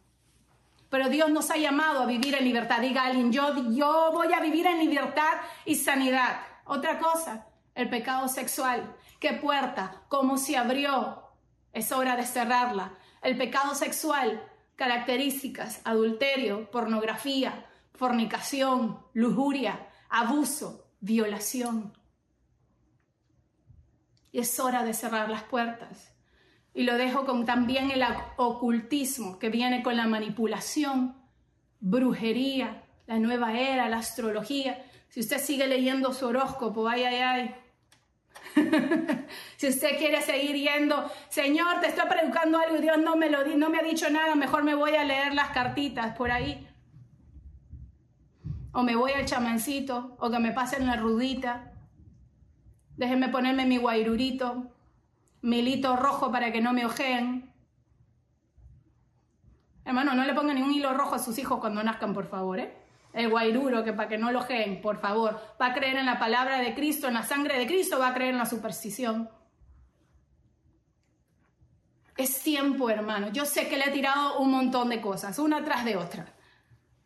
Pero 0.89 1.09
Dios 1.09 1.31
nos 1.31 1.51
ha 1.51 1.57
llamado 1.57 2.03
a 2.03 2.07
vivir 2.07 2.33
en 2.37 2.45
libertad. 2.45 2.81
Diga 2.81 3.07
alguien, 3.07 3.33
yo, 3.33 3.73
yo 3.73 4.11
voy 4.13 4.33
a 4.33 4.39
vivir 4.39 4.69
en 4.69 4.79
libertad 4.79 5.33
y 5.65 5.75
sanidad. 5.75 6.39
Otra 6.65 7.01
cosa, 7.01 7.49
el 7.75 7.91
pecado 7.91 8.29
sexual. 8.29 8.95
¿Qué 9.19 9.33
puerta? 9.33 10.05
¿Cómo 10.07 10.39
se 10.39 10.57
abrió? 10.57 11.33
Es 11.73 11.91
hora 11.91 12.15
de 12.15 12.25
cerrarla. 12.25 12.93
El 13.21 13.37
pecado 13.37 13.75
sexual, 13.75 14.49
características, 14.77 15.81
adulterio, 15.83 16.71
pornografía, 16.71 17.67
fornicación, 17.95 19.01
lujuria, 19.13 19.89
abuso, 20.09 20.87
violación 21.01 22.04
y 24.35 24.41
es 24.41 24.59
hora 24.59 24.83
de 24.83 24.95
cerrar 24.95 25.31
las 25.31 25.45
puertas. 25.45 26.13
Y 26.75 26.83
lo 26.83 26.97
dejo 26.97 27.25
con 27.25 27.47
también 27.47 27.93
el 27.93 28.05
ocultismo 28.37 29.39
que 29.39 29.49
viene 29.49 29.85
con 29.85 29.97
la 29.97 30.09
manipulación, 30.09 31.15
brujería, 31.79 32.83
la 33.07 33.21
nueva 33.21 33.57
era, 33.57 33.89
la 33.89 33.99
astrología. 33.99 34.85
Si 35.09 35.21
usted 35.21 35.39
sigue 35.39 35.69
leyendo 35.69 36.13
su 36.13 36.27
horóscopo, 36.27 36.89
ay, 36.89 37.05
ay, 37.05 37.17
ay. 37.17 37.55
si 39.57 39.69
usted 39.69 39.99
quiere 39.99 40.21
seguir 40.21 40.57
yendo, 40.57 41.09
Señor, 41.29 41.79
te 41.81 41.87
estoy 41.87 42.09
predicando 42.09 42.59
algo 42.59 42.77
y 42.77 42.83
Dios 42.83 42.99
no 42.99 43.15
me, 43.15 43.31
lo, 43.31 43.47
no 43.47 43.71
me 43.71 43.79
ha 43.79 43.83
dicho 43.85 44.11
nada, 44.11 44.35
mejor 44.35 44.65
me 44.65 44.75
voy 44.75 44.97
a 44.97 45.05
leer 45.05 45.33
las 45.33 45.51
cartitas 45.51 46.17
por 46.17 46.33
ahí. 46.33 46.67
O 48.73 48.83
me 48.83 48.97
voy 48.97 49.13
al 49.13 49.27
chamancito, 49.27 50.17
o 50.19 50.29
que 50.29 50.41
me 50.41 50.51
pasen 50.51 50.89
la 50.89 50.97
rudita. 50.97 51.74
Déjenme 52.97 53.29
ponerme 53.29 53.67
mi 53.67 53.77
guairurito, 53.77 54.71
mi 55.43 55.59
hilo 55.59 55.97
rojo 55.97 56.31
para 56.31 56.53
que 56.53 56.61
no 56.61 56.73
me 56.73 56.87
ojeen. 56.87 57.53
Hermano, 59.85 60.15
no 60.15 60.25
le 60.25 60.33
pongan 60.33 60.57
ni 60.57 60.63
un 60.63 60.73
hilo 60.73 60.95
rojo 60.95 61.17
a 61.17 61.19
sus 61.19 61.39
hijos 61.39 61.59
cuando 61.61 61.83
nazcan, 61.83 62.15
por 62.15 62.27
favor, 62.27 62.59
¿eh? 62.59 62.79
El 63.13 63.29
guairuro, 63.29 63.85
que 63.85 63.93
para 63.93 64.09
que 64.09 64.19
no 64.19 64.33
lo 64.33 64.41
ojeen, 64.41 64.81
por 64.81 64.99
favor. 64.99 65.39
Va 65.61 65.67
a 65.67 65.75
creer 65.75 65.97
en 65.97 66.07
la 66.07 66.19
palabra 66.19 66.59
de 66.59 66.75
Cristo, 66.75 67.09
en 67.09 67.15
la 67.15 67.23
sangre 67.23 67.59
de 67.59 67.67
Cristo, 67.67 67.99
va 67.99 68.09
a 68.09 68.15
creer 68.15 68.33
en 68.33 68.39
la 68.39 68.47
superstición. 68.47 69.29
Es 72.17 72.43
tiempo, 72.43 72.91
hermano. 72.91 73.31
Yo 73.31 73.45
sé 73.45 73.69
que 73.69 73.77
le 73.77 73.87
he 73.87 73.91
tirado 73.91 74.39
un 74.39 74.51
montón 74.51 74.89
de 74.89 75.01
cosas, 75.01 75.39
una 75.39 75.63
tras 75.65 75.85
de 75.85 75.97
otra. 75.97 76.33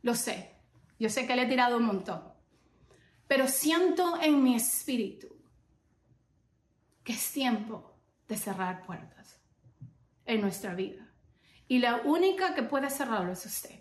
Lo 0.03 0.14
sé. 0.14 0.55
Yo 0.99 1.09
sé 1.09 1.26
que 1.26 1.34
le 1.34 1.43
he 1.43 1.47
tirado 1.47 1.76
un 1.76 1.84
montón. 1.84 2.22
Pero 3.26 3.49
siento 3.49 4.18
en 4.20 4.43
mi 4.43 4.55
espíritu 4.55 5.38
es 7.13 7.33
tiempo 7.33 7.95
de 8.29 8.37
cerrar 8.37 8.85
puertas 8.85 9.41
en 10.27 10.41
nuestra 10.41 10.75
vida. 10.75 11.09
Y 11.67 11.79
la 11.79 11.97
única 11.97 12.55
que 12.55 12.63
puede 12.63 12.91
cerrarlo 12.91 13.33
es 13.33 13.45
usted. 13.45 13.81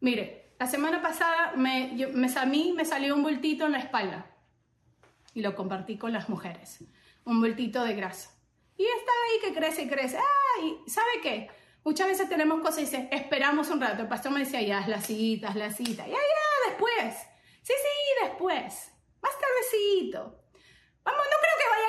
Mire, 0.00 0.54
la 0.58 0.66
semana 0.66 1.02
pasada 1.02 1.52
me, 1.56 1.92
me, 2.12 2.32
a 2.34 2.46
mí 2.46 2.72
me 2.76 2.84
salió 2.84 3.14
un 3.14 3.22
bultito 3.22 3.66
en 3.66 3.72
la 3.72 3.78
espalda 3.78 4.26
y 5.34 5.40
lo 5.40 5.54
compartí 5.54 5.98
con 5.98 6.12
las 6.12 6.28
mujeres. 6.28 6.84
Un 7.24 7.40
bultito 7.40 7.84
de 7.84 7.94
grasa. 7.94 8.30
Y 8.76 8.84
está 8.84 9.12
ahí 9.12 9.40
que 9.40 9.58
crece 9.58 9.82
y 9.82 9.88
crece. 9.88 10.18
¡Ay! 10.18 10.78
¿Sabe 10.86 11.20
qué? 11.22 11.50
Muchas 11.84 12.08
veces 12.08 12.28
tenemos 12.28 12.60
cosas 12.60 12.78
y 12.78 12.80
dice, 12.82 13.08
esperamos 13.12 13.70
un 13.70 13.80
rato. 13.80 14.02
El 14.02 14.08
pastor 14.08 14.32
me 14.32 14.40
decía, 14.40 14.60
ya, 14.62 14.86
la 14.88 15.00
cita, 15.00 15.54
la 15.54 15.70
cita. 15.70 16.06
Ya, 16.06 16.14
ya, 16.14 16.70
después. 16.70 17.14
Sí, 17.62 17.72
sí, 17.72 18.24
después. 18.26 18.92
Más 19.22 19.32
tardecito. 19.38 20.42
Vamos, 21.04 21.22
no 21.30 21.36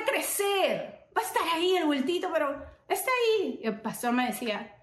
crecer. 0.09 1.07
Va 1.15 1.21
a 1.21 1.25
estar 1.25 1.43
ahí 1.53 1.75
el 1.75 1.85
bultito, 1.85 2.29
pero 2.31 2.63
está 2.87 3.09
ahí. 3.11 3.59
Y 3.61 3.67
el 3.67 3.81
pastor 3.81 4.13
me 4.13 4.27
decía, 4.27 4.75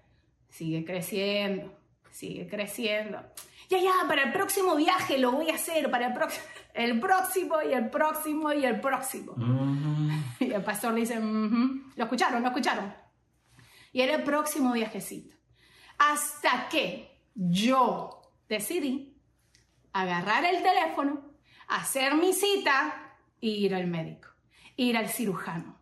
sigue 0.49 0.85
creciendo, 0.85 1.77
sigue 2.11 2.47
creciendo. 2.47 3.19
Ya, 3.69 3.79
ya, 3.79 3.93
para 4.07 4.23
el 4.23 4.31
próximo 4.31 4.75
viaje 4.75 5.17
lo 5.17 5.31
voy 5.31 5.49
a 5.49 5.55
hacer, 5.55 5.89
para 5.89 6.07
el, 6.07 6.13
próximo, 6.13 6.45
el 6.75 6.99
próximo 6.99 7.61
y 7.63 7.73
el 7.73 7.89
próximo 7.89 8.53
y 8.53 8.65
el 8.65 8.79
próximo. 8.79 9.35
Y 10.39 10.51
el 10.51 10.63
pastor 10.63 10.93
dice, 10.93 11.19
lo 11.19 12.03
escucharon, 12.03 12.41
lo 12.41 12.49
escucharon. 12.49 12.93
Y 13.91 14.01
era 14.01 14.15
el 14.15 14.23
próximo 14.23 14.73
viajecito. 14.73 15.35
Hasta 15.97 16.67
que 16.69 17.21
yo 17.33 18.21
decidí 18.47 19.17
agarrar 19.93 20.45
el 20.45 20.61
teléfono, 20.61 21.21
hacer 21.67 22.15
mi 22.15 22.33
cita 22.33 23.15
ir 23.39 23.73
al 23.73 23.87
médico, 23.87 24.29
ir 24.75 24.97
al 24.97 25.09
cirujano 25.09 25.77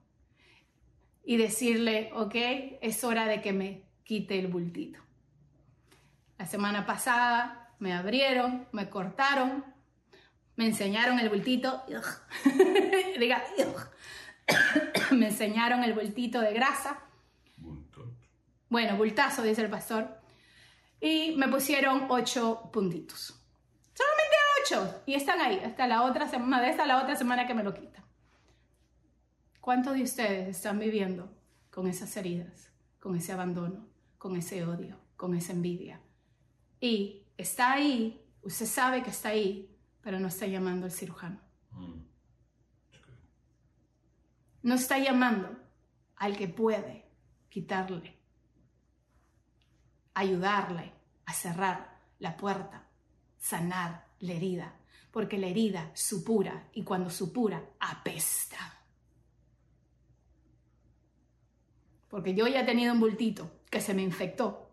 y 1.23 1.37
decirle, 1.37 2.11
ok, 2.13 2.35
es 2.81 3.03
hora 3.03 3.25
de 3.25 3.41
que 3.41 3.53
me 3.53 3.83
quite 4.03 4.39
el 4.39 4.47
bultito. 4.47 4.99
La 6.37 6.45
semana 6.45 6.85
pasada 6.85 7.73
me 7.79 7.93
abrieron, 7.93 8.67
me 8.71 8.89
cortaron, 8.89 9.63
me 10.55 10.67
enseñaron 10.67 11.19
el 11.19 11.29
bultito, 11.29 11.83
diga, 13.19 13.43
me 15.11 15.27
enseñaron 15.27 15.83
el 15.83 15.93
bultito 15.93 16.41
de 16.41 16.53
grasa. 16.53 16.99
Bueno, 18.69 18.97
bultazo, 18.97 19.43
dice 19.43 19.61
el 19.61 19.69
pastor. 19.69 20.19
Y 20.99 21.35
me 21.35 21.47
pusieron 21.47 22.07
ocho 22.09 22.69
puntitos. 22.71 23.39
Solamente 23.93 24.33
y 25.05 25.15
están 25.15 25.41
ahí 25.41 25.61
hasta 25.63 25.87
la 25.87 26.03
otra 26.03 26.27
semana, 26.27 26.61
de 26.61 26.69
esta 26.69 26.85
la 26.85 27.01
otra 27.01 27.15
semana 27.15 27.45
que 27.45 27.53
me 27.53 27.63
lo 27.63 27.73
quita. 27.73 28.02
¿Cuántos 29.64 29.93
de 29.93 30.03
ustedes 30.03 30.57
están 30.57 30.78
viviendo 30.78 31.32
con 31.72 31.88
esas 31.88 32.18
heridas, 32.18 32.70
con 32.99 33.16
ese 33.16 33.32
abandono, 33.32 33.88
con 34.18 34.36
ese 34.36 34.66
odio, 34.66 34.99
con 35.16 35.36
esa 35.36 35.53
envidia? 35.53 36.01
Y 36.82 37.24
está 37.38 37.72
ahí, 37.72 38.22
usted 38.41 38.66
sabe 38.66 39.03
que 39.03 39.11
está 39.11 39.30
ahí, 39.30 39.74
pero 40.01 40.20
no 40.20 40.28
está 40.28 40.47
llamando 40.47 40.86
al 40.86 40.91
cirujano. 40.91 41.39
No 44.64 44.74
está 44.76 44.99
llamando 44.99 45.55
al 46.18 46.36
que 46.36 46.49
puede 46.49 47.05
quitarle, 47.47 48.20
ayudarle 50.14 50.91
a 51.26 51.32
cerrar 51.32 52.01
la 52.20 52.36
puerta, 52.36 52.89
sanar 53.39 54.09
la 54.20 54.34
herida, 54.34 54.76
porque 55.09 55.38
la 55.38 55.47
herida 55.47 55.89
supura 55.93 56.68
y 56.74 56.84
cuando 56.84 57.09
supura 57.09 57.64
apesta. 57.80 58.72
Porque 62.14 62.36
yo 62.36 62.45
ya 62.45 62.64
tenido 62.64 62.93
un 62.93 62.99
bultito 62.99 63.49
que 63.72 63.82
se 63.82 63.95
me 63.95 64.03
infectó 64.03 64.70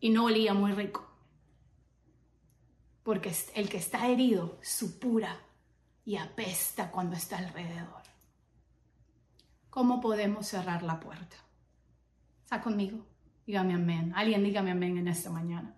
y 0.00 0.08
no 0.08 0.24
olía 0.24 0.54
muy 0.54 0.72
rico. 0.72 1.06
porque 3.02 3.34
el 3.54 3.68
que 3.68 3.76
está 3.76 4.06
herido 4.08 4.58
supura 4.62 5.36
y 6.06 6.16
apesta 6.16 6.90
cuando 6.90 7.16
está 7.16 7.36
alrededor. 7.36 8.02
¿Cómo 9.68 10.00
podemos 10.00 10.46
cerrar 10.46 10.82
la 10.82 10.98
puerta? 10.98 11.36
¿Está 12.44 12.62
conmigo? 12.62 13.04
Dígame 13.46 13.74
amén. 13.74 14.14
Alguien 14.16 14.42
dígame 14.42 14.70
amén 14.70 14.96
en 14.96 15.08
esta 15.08 15.28
mañana. 15.28 15.74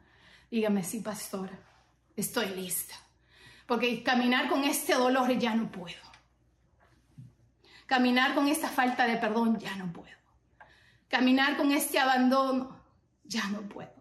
Dígame, 0.52 0.84
sí, 0.84 1.00
pastora, 1.00 1.58
estoy 2.14 2.46
lista. 2.54 2.94
Porque 3.66 4.04
caminar 4.04 4.48
con 4.48 4.62
este 4.62 4.94
dolor 4.94 5.36
ya 5.36 5.52
no 5.56 5.68
puedo. 5.70 6.04
Caminar 7.86 8.36
con 8.36 8.46
esta 8.46 8.68
falta 8.68 9.04
de 9.04 9.16
perdón 9.16 9.58
ya 9.58 9.74
no 9.74 9.92
puedo. 9.92 10.09
Caminar 11.10 11.58
con 11.58 11.72
este 11.72 11.98
abandono 11.98 12.80
ya 13.24 13.46
no 13.48 13.60
puedo 13.68 14.00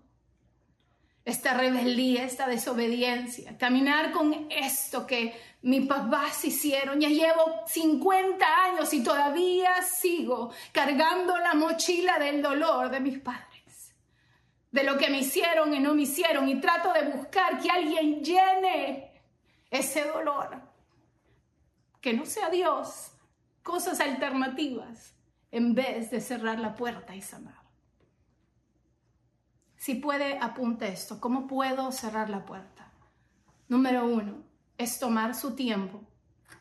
esta 1.29 1.53
rebeldía, 1.53 2.23
esta 2.23 2.47
desobediencia, 2.47 3.57
caminar 3.57 4.11
con 4.11 4.47
esto 4.49 5.05
que 5.05 5.39
mis 5.61 5.87
papás 5.87 6.43
hicieron. 6.43 6.99
Ya 6.99 7.09
llevo 7.09 7.63
50 7.67 8.45
años 8.63 8.93
y 8.93 9.03
todavía 9.03 9.81
sigo 9.83 10.51
cargando 10.71 11.37
la 11.37 11.53
mochila 11.53 12.17
del 12.17 12.41
dolor 12.41 12.89
de 12.89 12.99
mis 12.99 13.19
padres, 13.19 13.93
de 14.71 14.83
lo 14.83 14.97
que 14.97 15.09
me 15.09 15.19
hicieron 15.19 15.73
y 15.73 15.79
no 15.79 15.93
me 15.93 16.03
hicieron, 16.03 16.49
y 16.49 16.59
trato 16.59 16.91
de 16.93 17.03
buscar 17.03 17.59
que 17.59 17.69
alguien 17.69 18.23
llene 18.23 19.11
ese 19.69 20.05
dolor. 20.05 20.61
Que 22.01 22.13
no 22.13 22.25
sea 22.25 22.49
Dios, 22.49 23.11
cosas 23.61 23.99
alternativas, 23.99 25.13
en 25.51 25.73
vez 25.73 26.11
de 26.11 26.21
cerrar 26.21 26.59
la 26.59 26.75
puerta 26.75 27.15
y 27.15 27.21
sanar. 27.21 27.59
Si 29.75 29.95
puede, 29.95 30.37
apunte 30.39 30.89
esto. 30.89 31.19
¿Cómo 31.19 31.47
puedo 31.47 31.91
cerrar 31.91 32.29
la 32.29 32.45
puerta? 32.45 32.91
Número 33.69 34.05
uno, 34.05 34.43
es 34.77 34.99
tomar 34.99 35.33
su 35.35 35.55
tiempo. 35.55 36.01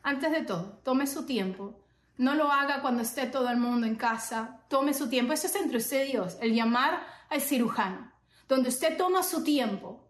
Antes 0.03 0.31
de 0.31 0.43
todo, 0.43 0.79
tome 0.83 1.05
su 1.05 1.25
tiempo. 1.25 1.83
No 2.17 2.33
lo 2.35 2.51
haga 2.51 2.81
cuando 2.81 3.01
esté 3.01 3.27
todo 3.27 3.49
el 3.49 3.57
mundo 3.57 3.87
en 3.87 3.95
casa. 3.95 4.61
Tome 4.69 4.93
su 4.93 5.09
tiempo. 5.09 5.33
Eso 5.33 5.47
es 5.47 5.55
entre 5.55 5.77
usted 5.77 6.07
y 6.07 6.11
Dios, 6.11 6.37
el 6.41 6.53
llamar 6.53 7.05
al 7.29 7.41
cirujano. 7.41 8.11
Donde 8.47 8.69
usted 8.69 8.97
toma 8.97 9.21
su 9.21 9.43
tiempo, 9.43 10.09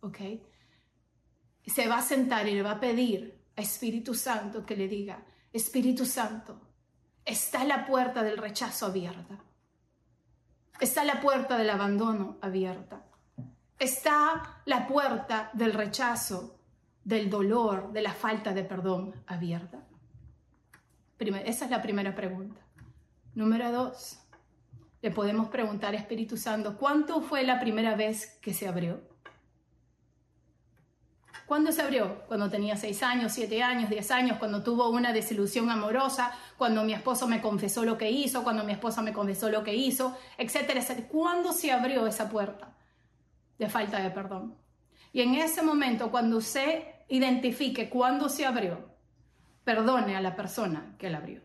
¿ok? 0.00 0.18
Se 1.66 1.88
va 1.88 1.98
a 1.98 2.02
sentar 2.02 2.46
y 2.48 2.54
le 2.54 2.62
va 2.62 2.72
a 2.72 2.80
pedir 2.80 3.42
a 3.56 3.60
Espíritu 3.60 4.14
Santo 4.14 4.64
que 4.64 4.76
le 4.76 4.88
diga, 4.88 5.24
Espíritu 5.52 6.06
Santo, 6.06 6.63
está 7.24 7.64
la 7.64 7.86
puerta 7.86 8.22
del 8.22 8.38
rechazo 8.38 8.86
abierta. 8.86 9.38
Está 10.80 11.04
la 11.04 11.20
puerta 11.20 11.56
del 11.56 11.70
abandono 11.70 12.36
abierta. 12.40 13.04
Está 13.78 14.60
la 14.64 14.86
puerta 14.86 15.50
del 15.52 15.72
rechazo, 15.72 16.58
del 17.04 17.30
dolor, 17.30 17.92
de 17.92 18.02
la 18.02 18.12
falta 18.12 18.52
de 18.52 18.64
perdón 18.64 19.14
abierta. 19.26 19.84
esa 21.18 21.64
es 21.64 21.70
la 21.70 21.82
primera 21.82 22.14
pregunta. 22.14 22.60
Número 23.34 23.72
dos, 23.72 24.20
le 25.02 25.10
podemos 25.10 25.48
preguntar 25.48 25.94
Espíritu 25.94 26.36
Santo, 26.36 26.76
¿cuánto 26.76 27.20
fue 27.20 27.42
la 27.42 27.60
primera 27.60 27.94
vez 27.94 28.38
que 28.40 28.54
se 28.54 28.68
abrió? 28.68 29.02
¿Cuándo 31.46 31.72
se 31.72 31.82
abrió? 31.82 32.22
Cuando 32.26 32.48
tenía 32.48 32.76
seis 32.76 33.02
años, 33.02 33.32
siete 33.32 33.62
años, 33.62 33.90
diez 33.90 34.10
años, 34.10 34.38
cuando 34.38 34.62
tuvo 34.62 34.88
una 34.88 35.12
desilusión 35.12 35.68
amorosa, 35.68 36.32
cuando 36.56 36.84
mi 36.84 36.94
esposo 36.94 37.28
me 37.28 37.42
confesó 37.42 37.84
lo 37.84 37.98
que 37.98 38.10
hizo, 38.10 38.42
cuando 38.42 38.64
mi 38.64 38.72
esposa 38.72 39.02
me 39.02 39.12
confesó 39.12 39.50
lo 39.50 39.62
que 39.62 39.74
hizo, 39.74 40.16
etcétera, 40.38 40.80
etcétera. 40.80 41.08
¿Cuándo 41.08 41.52
se 41.52 41.70
abrió 41.70 42.06
esa 42.06 42.30
puerta 42.30 42.74
de 43.58 43.68
falta 43.68 44.00
de 44.00 44.10
perdón? 44.10 44.56
Y 45.12 45.20
en 45.20 45.34
ese 45.34 45.62
momento, 45.62 46.10
cuando 46.10 46.38
usted 46.38 46.84
identifique 47.08 47.90
cuándo 47.90 48.28
se 48.30 48.46
abrió, 48.46 48.94
perdone 49.64 50.16
a 50.16 50.20
la 50.22 50.34
persona 50.34 50.96
que 50.98 51.10
la 51.10 51.18
abrió. 51.18 51.42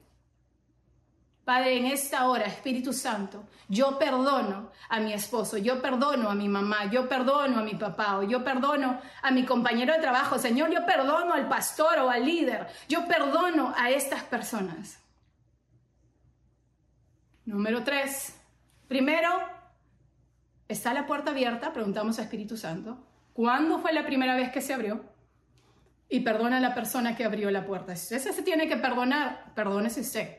Padre, 1.49 1.77
en 1.77 1.87
esta 1.87 2.27
hora, 2.29 2.45
Espíritu 2.45 2.93
Santo, 2.93 3.43
yo 3.67 3.97
perdono 3.97 4.69
a 4.87 4.99
mi 4.99 5.13
esposo, 5.13 5.57
yo 5.57 5.81
perdono 5.81 6.29
a 6.29 6.35
mi 6.35 6.47
mamá, 6.47 6.91
yo 6.91 7.09
perdono 7.09 7.57
a 7.57 7.63
mi 7.63 7.73
papá 7.73 8.19
o 8.19 8.21
yo 8.21 8.43
perdono 8.43 9.01
a 9.23 9.31
mi 9.31 9.43
compañero 9.45 9.91
de 9.93 9.99
trabajo. 9.99 10.37
Señor, 10.37 10.69
yo 10.69 10.85
perdono 10.85 11.33
al 11.33 11.49
pastor 11.49 11.97
o 12.01 12.11
al 12.11 12.23
líder, 12.23 12.67
yo 12.87 13.07
perdono 13.07 13.73
a 13.75 13.89
estas 13.89 14.21
personas. 14.25 14.99
Número 17.45 17.83
tres. 17.83 18.39
Primero, 18.87 19.31
¿está 20.67 20.93
la 20.93 21.07
puerta 21.07 21.31
abierta? 21.31 21.73
Preguntamos 21.73 22.19
a 22.19 22.21
Espíritu 22.21 22.57
Santo. 22.57 22.95
¿Cuándo 23.33 23.79
fue 23.79 23.91
la 23.91 24.05
primera 24.05 24.35
vez 24.35 24.51
que 24.51 24.61
se 24.61 24.75
abrió? 24.75 25.03
Y 26.09 26.19
perdona 26.19 26.57
a 26.57 26.61
la 26.61 26.75
persona 26.75 27.15
que 27.15 27.25
abrió 27.25 27.49
la 27.49 27.65
puerta. 27.65 27.95
Si 27.95 28.13
ese 28.13 28.33
se 28.33 28.43
tiene 28.43 28.67
que 28.67 28.77
perdonar, 28.77 29.51
perdónese 29.55 30.01
usted. 30.01 30.38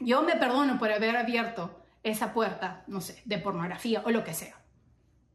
Yo 0.00 0.22
me 0.22 0.36
perdono 0.36 0.78
por 0.78 0.90
haber 0.90 1.16
abierto 1.16 1.84
esa 2.02 2.32
puerta, 2.32 2.84
no 2.86 3.00
sé, 3.00 3.22
de 3.24 3.38
pornografía 3.38 4.02
o 4.04 4.10
lo 4.10 4.24
que 4.24 4.34
sea. 4.34 4.56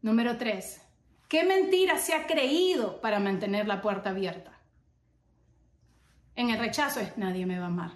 Número 0.01 0.37
tres, 0.37 0.81
¿qué 1.29 1.43
mentira 1.43 1.97
se 1.97 2.13
ha 2.13 2.27
creído 2.27 2.99
para 2.99 3.19
mantener 3.19 3.67
la 3.67 3.81
puerta 3.81 4.09
abierta? 4.09 4.51
En 6.35 6.49
el 6.49 6.59
rechazo 6.59 6.99
es 6.99 7.17
nadie 7.17 7.45
me 7.45 7.59
va 7.59 7.65
a 7.65 7.69
amar, 7.69 7.91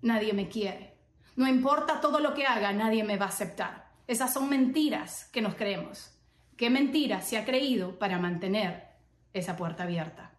nadie 0.00 0.32
me 0.32 0.48
quiere, 0.48 0.94
no 1.36 1.48
importa 1.48 2.00
todo 2.00 2.20
lo 2.20 2.32
que 2.32 2.46
haga, 2.46 2.72
nadie 2.72 3.02
me 3.02 3.16
va 3.16 3.26
a 3.26 3.30
aceptar. 3.30 3.90
Esas 4.06 4.32
son 4.32 4.48
mentiras 4.48 5.28
que 5.32 5.42
nos 5.42 5.54
creemos. 5.54 6.16
¿Qué 6.56 6.70
mentira 6.70 7.20
se 7.22 7.36
ha 7.36 7.44
creído 7.44 7.98
para 7.98 8.18
mantener 8.18 8.88
esa 9.32 9.56
puerta 9.56 9.82
abierta? 9.82 10.30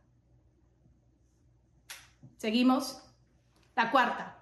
Seguimos. 2.37 3.01
La 3.75 3.91
cuarta, 3.91 4.34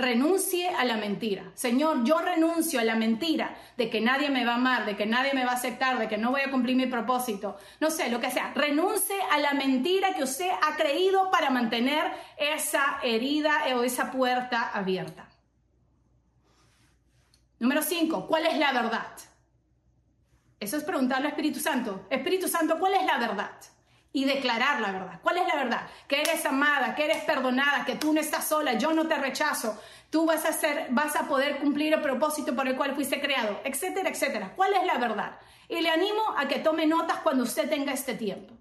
renuncie 0.00 0.68
a 0.68 0.84
la 0.84 0.96
mentira. 0.96 1.52
Señor, 1.54 2.04
yo 2.04 2.18
renuncio 2.18 2.80
a 2.80 2.84
la 2.84 2.96
mentira 2.96 3.56
de 3.76 3.88
que 3.88 4.00
nadie 4.00 4.30
me 4.30 4.44
va 4.44 4.52
a 4.52 4.56
amar, 4.56 4.86
de 4.86 4.96
que 4.96 5.06
nadie 5.06 5.32
me 5.34 5.44
va 5.44 5.52
a 5.52 5.54
aceptar, 5.54 5.98
de 5.98 6.08
que 6.08 6.18
no 6.18 6.30
voy 6.30 6.40
a 6.40 6.50
cumplir 6.50 6.76
mi 6.76 6.86
propósito. 6.86 7.56
No 7.80 7.90
sé, 7.90 8.10
lo 8.10 8.20
que 8.20 8.30
sea. 8.30 8.52
Renuncie 8.54 9.16
a 9.30 9.38
la 9.38 9.54
mentira 9.54 10.14
que 10.14 10.24
usted 10.24 10.50
ha 10.50 10.76
creído 10.76 11.30
para 11.30 11.50
mantener 11.50 12.10
esa 12.36 12.98
herida 13.02 13.62
o 13.76 13.82
esa 13.82 14.10
puerta 14.10 14.70
abierta. 14.70 15.28
Número 17.58 17.82
5. 17.82 18.26
¿Cuál 18.26 18.46
es 18.46 18.56
la 18.56 18.72
verdad? 18.72 19.12
Eso 20.58 20.76
es 20.76 20.84
preguntarle 20.84 21.26
al 21.26 21.32
Espíritu 21.32 21.60
Santo. 21.60 22.06
Espíritu 22.10 22.48
Santo, 22.48 22.78
¿cuál 22.78 22.94
es 22.94 23.04
la 23.04 23.18
verdad? 23.18 23.52
Y 24.12 24.24
declarar 24.24 24.80
la 24.80 24.92
verdad. 24.92 25.20
¿Cuál 25.22 25.38
es 25.38 25.46
la 25.46 25.56
verdad? 25.56 25.88
Que 26.08 26.20
eres 26.20 26.44
amada, 26.44 26.94
que 26.94 27.04
eres 27.04 27.22
perdonada, 27.24 27.84
que 27.84 27.96
tú 27.96 28.12
no 28.12 28.20
estás 28.20 28.48
sola, 28.48 28.74
yo 28.74 28.92
no 28.92 29.06
te 29.06 29.16
rechazo, 29.16 29.80
tú 30.10 30.26
vas 30.26 30.44
a, 30.44 30.52
ser, 30.52 30.88
vas 30.90 31.14
a 31.16 31.28
poder 31.28 31.58
cumplir 31.58 31.94
el 31.94 32.02
propósito 32.02 32.54
por 32.54 32.66
el 32.66 32.76
cual 32.76 32.94
fuiste 32.94 33.20
creado, 33.20 33.60
etcétera, 33.64 34.08
etcétera. 34.08 34.52
¿Cuál 34.56 34.74
es 34.74 34.84
la 34.84 34.98
verdad? 34.98 35.38
Y 35.68 35.80
le 35.80 35.90
animo 35.90 36.22
a 36.36 36.48
que 36.48 36.58
tome 36.58 36.86
notas 36.86 37.18
cuando 37.18 37.44
usted 37.44 37.68
tenga 37.68 37.92
este 37.92 38.14
tiempo. 38.14 38.54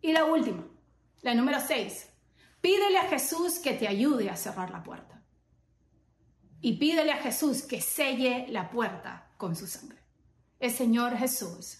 Y 0.00 0.12
la 0.12 0.24
última, 0.24 0.64
la 1.20 1.34
número 1.34 1.60
6. 1.60 2.08
Pídele 2.62 2.98
a 2.98 3.08
Jesús 3.08 3.58
que 3.58 3.74
te 3.74 3.86
ayude 3.86 4.30
a 4.30 4.36
cerrar 4.36 4.70
la 4.70 4.82
puerta. 4.82 5.22
Y 6.62 6.74
pídele 6.74 7.12
a 7.12 7.18
Jesús 7.18 7.62
que 7.62 7.80
selle 7.80 8.46
la 8.48 8.70
puerta 8.70 9.30
con 9.36 9.56
su 9.56 9.66
sangre. 9.66 9.98
El 10.58 10.70
Señor 10.70 11.16
Jesús 11.16 11.79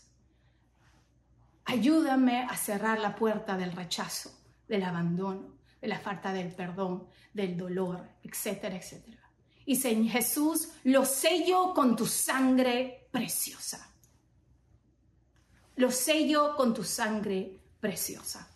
Ayúdame 1.65 2.43
a 2.43 2.57
cerrar 2.57 2.99
la 2.99 3.15
puerta 3.15 3.57
del 3.57 3.73
rechazo, 3.73 4.33
del 4.67 4.83
abandono, 4.83 5.55
de 5.81 5.89
la 5.89 5.99
falta 5.99 6.33
del 6.33 6.53
perdón, 6.53 7.07
del 7.33 7.57
dolor, 7.57 8.09
etcétera, 8.23 8.77
etcétera. 8.77 9.19
Y 9.67 9.77
Señor 9.77 10.11
Jesús, 10.13 10.71
lo 10.85 11.05
sello 11.05 11.73
con 11.75 11.95
tu 11.95 12.07
sangre 12.07 13.09
preciosa. 13.11 13.89
Lo 15.77 15.91
sello 15.91 16.57
con 16.57 16.75
tu 16.75 16.83
sangre 16.83 17.59
preciosa. 17.79 18.49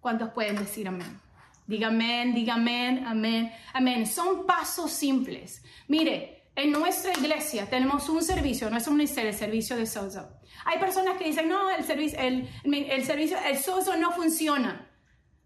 ¿Cuántos 0.00 0.30
pueden 0.30 0.56
decir 0.56 0.88
amén? 0.88 1.20
Diga 1.66 1.88
amén, 1.88 2.34
diga 2.34 2.54
amén, 2.54 3.04
amén, 3.06 3.52
amén. 3.74 4.06
Son 4.06 4.46
pasos 4.46 4.90
simples. 4.90 5.62
Mire, 5.86 6.50
en 6.56 6.72
nuestra 6.72 7.12
iglesia 7.12 7.68
tenemos 7.68 8.08
un 8.08 8.22
servicio, 8.22 8.70
no 8.70 8.78
es 8.78 8.88
un 8.88 8.96
ministerio, 8.96 9.30
el 9.30 9.36
servicio 9.36 9.76
de 9.76 9.86
Sozo. 9.86 10.37
Hay 10.64 10.78
personas 10.78 11.16
que 11.16 11.24
dicen, 11.24 11.48
no, 11.48 11.70
el 11.70 11.84
servicio, 11.84 12.18
el, 12.18 13.04
servicio, 13.04 13.38
el 13.46 13.58
Sozo 13.58 13.96
no 13.96 14.12
funciona. 14.12 14.88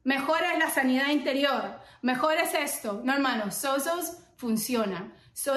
Mejor 0.05 0.43
es 0.43 0.59
la 0.59 0.71
sanidad 0.71 1.11
interior, 1.11 1.81
mejor 2.03 2.35
es 2.35 2.55
esto. 2.55 3.03
No, 3.05 3.13
hermanos, 3.13 3.55
Sozos 3.55 4.19
funcionan. 4.37 5.15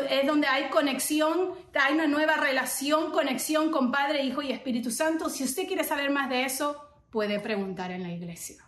es 0.09 0.27
donde 0.27 0.47
hay 0.47 0.69
conexión, 0.69 1.51
hay 1.73 1.93
una 1.93 2.07
nueva 2.07 2.37
relación, 2.37 3.11
conexión 3.11 3.71
con 3.71 3.91
Padre, 3.91 4.23
Hijo 4.23 4.41
y 4.41 4.51
Espíritu 4.51 4.91
Santo. 4.91 5.29
Si 5.29 5.43
usted 5.43 5.67
quiere 5.67 5.83
saber 5.83 6.11
más 6.11 6.29
de 6.29 6.45
eso, 6.45 6.79
puede 7.09 7.39
preguntar 7.39 7.91
en 7.91 8.03
la 8.03 8.11
iglesia. 8.11 8.63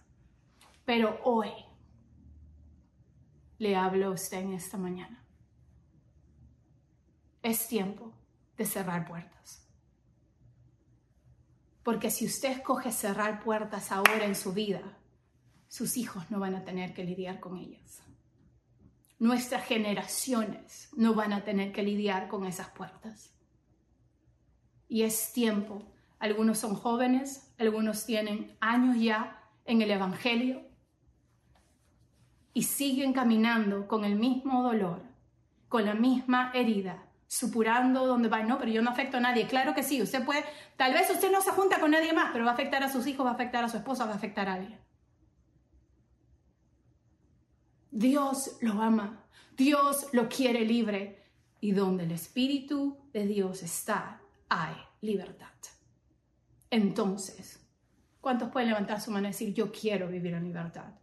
Pero 0.86 1.20
hoy 1.24 1.52
le 3.60 3.76
hablo 3.76 4.08
a 4.08 4.12
usted 4.12 4.40
en 4.40 4.54
esta 4.54 4.78
mañana 4.78 5.28
es 7.48 7.68
tiempo 7.68 8.14
de 8.58 8.66
cerrar 8.66 9.08
puertas. 9.08 9.37
Porque 11.88 12.12
si 12.12 12.26
usted 12.26 12.52
escoge 12.52 12.92
cerrar 12.92 13.42
puertas 13.42 13.94
ahora 13.94 14.26
en 14.26 14.36
su 14.36 14.52
vida, 14.52 14.82
sus 15.70 15.96
hijos 15.96 16.30
no 16.30 16.38
van 16.38 16.54
a 16.54 16.66
tener 16.66 16.94
que 16.94 17.06
lidiar 17.06 17.40
con 17.40 17.56
ellas. 17.56 18.04
Nuestras 19.20 19.64
generaciones 19.64 20.90
no 20.98 21.14
van 21.14 21.32
a 21.32 21.46
tener 21.46 21.72
que 21.72 21.84
lidiar 21.84 22.28
con 22.28 22.46
esas 22.46 22.68
puertas. 22.72 23.34
Y 24.90 25.04
es 25.04 25.32
tiempo. 25.32 25.82
Algunos 26.20 26.58
son 26.58 26.76
jóvenes, 26.76 27.54
algunos 27.58 28.06
tienen 28.06 28.58
años 28.60 29.02
ya 29.02 29.42
en 29.64 29.82
el 29.82 29.90
Evangelio 29.90 30.68
y 32.54 32.64
siguen 32.64 33.14
caminando 33.14 33.88
con 33.88 34.04
el 34.04 34.18
mismo 34.18 34.62
dolor, 34.62 35.04
con 35.70 35.86
la 35.86 35.94
misma 35.94 36.52
herida, 36.54 37.07
supurando 37.28 38.06
donde 38.06 38.30
va, 38.30 38.44
no, 38.44 38.58
pero 38.58 38.72
yo 38.72 38.82
no 38.82 38.90
afecto 38.90 39.18
a 39.18 39.20
nadie. 39.20 39.48
Claro 39.48 39.74
que 39.74 39.84
sí, 39.84 40.02
usted 40.02 40.24
puede, 40.26 40.46
tal 40.78 40.94
vez 40.94 41.10
usted 41.10 41.32
no 41.32 41.42
se 41.42 41.52
junta 41.52 41.80
con 41.80 41.92
nadie 41.92 42.14
más, 42.14 42.32
pero 42.32 42.46
va 42.46 42.52
a 42.52 42.54
afectar 42.54 42.84
a 42.84 42.92
sus 42.92 43.06
hijos, 43.08 43.26
va 43.26 43.32
a 43.32 43.34
afectar 43.34 43.64
a 43.64 43.70
su 43.70 43.78
esposa, 43.78 44.06
va 44.06 44.14
a 44.14 44.16
afectar 44.16 44.48
a 44.48 44.54
alguien. 44.54 44.80
Dios 47.92 48.58
lo 48.62 48.82
ama, 48.82 49.26
Dios 49.56 50.08
lo 50.14 50.30
quiere 50.30 50.62
libre 50.62 51.24
y 51.60 51.72
donde 51.72 52.04
el 52.04 52.12
Espíritu 52.12 52.98
de 53.12 53.26
Dios 53.26 53.64
está, 53.64 54.22
hay 54.50 54.76
libertad. 55.02 55.48
Entonces, 56.70 57.66
¿cuántos 58.22 58.50
pueden 58.50 58.70
levantar 58.70 59.02
su 59.02 59.12
mano 59.12 59.28
y 59.28 59.32
decir, 59.32 59.54
yo 59.54 59.72
quiero 59.72 60.08
vivir 60.08 60.34
en 60.34 60.44
libertad? 60.44 60.94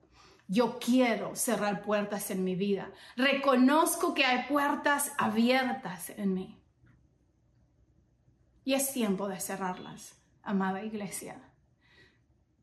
Yo 0.47 0.79
quiero 0.79 1.35
cerrar 1.37 1.83
puertas 1.83 2.31
en 2.31 2.45
mi 2.45 2.55
vida. 2.55 2.91
Reconozco 3.17 4.15
que 4.15 4.25
hay 4.25 4.47
puertas 4.49 5.13
abiertas 5.19 6.11
en 6.11 6.35
mí. 6.35 6.61
Y 8.65 8.75
es 8.75 8.93
tiempo 8.93 9.29
de 9.29 9.41
cerrarlas, 9.41 10.15
amada 10.43 10.83
iglesia. 10.83 11.37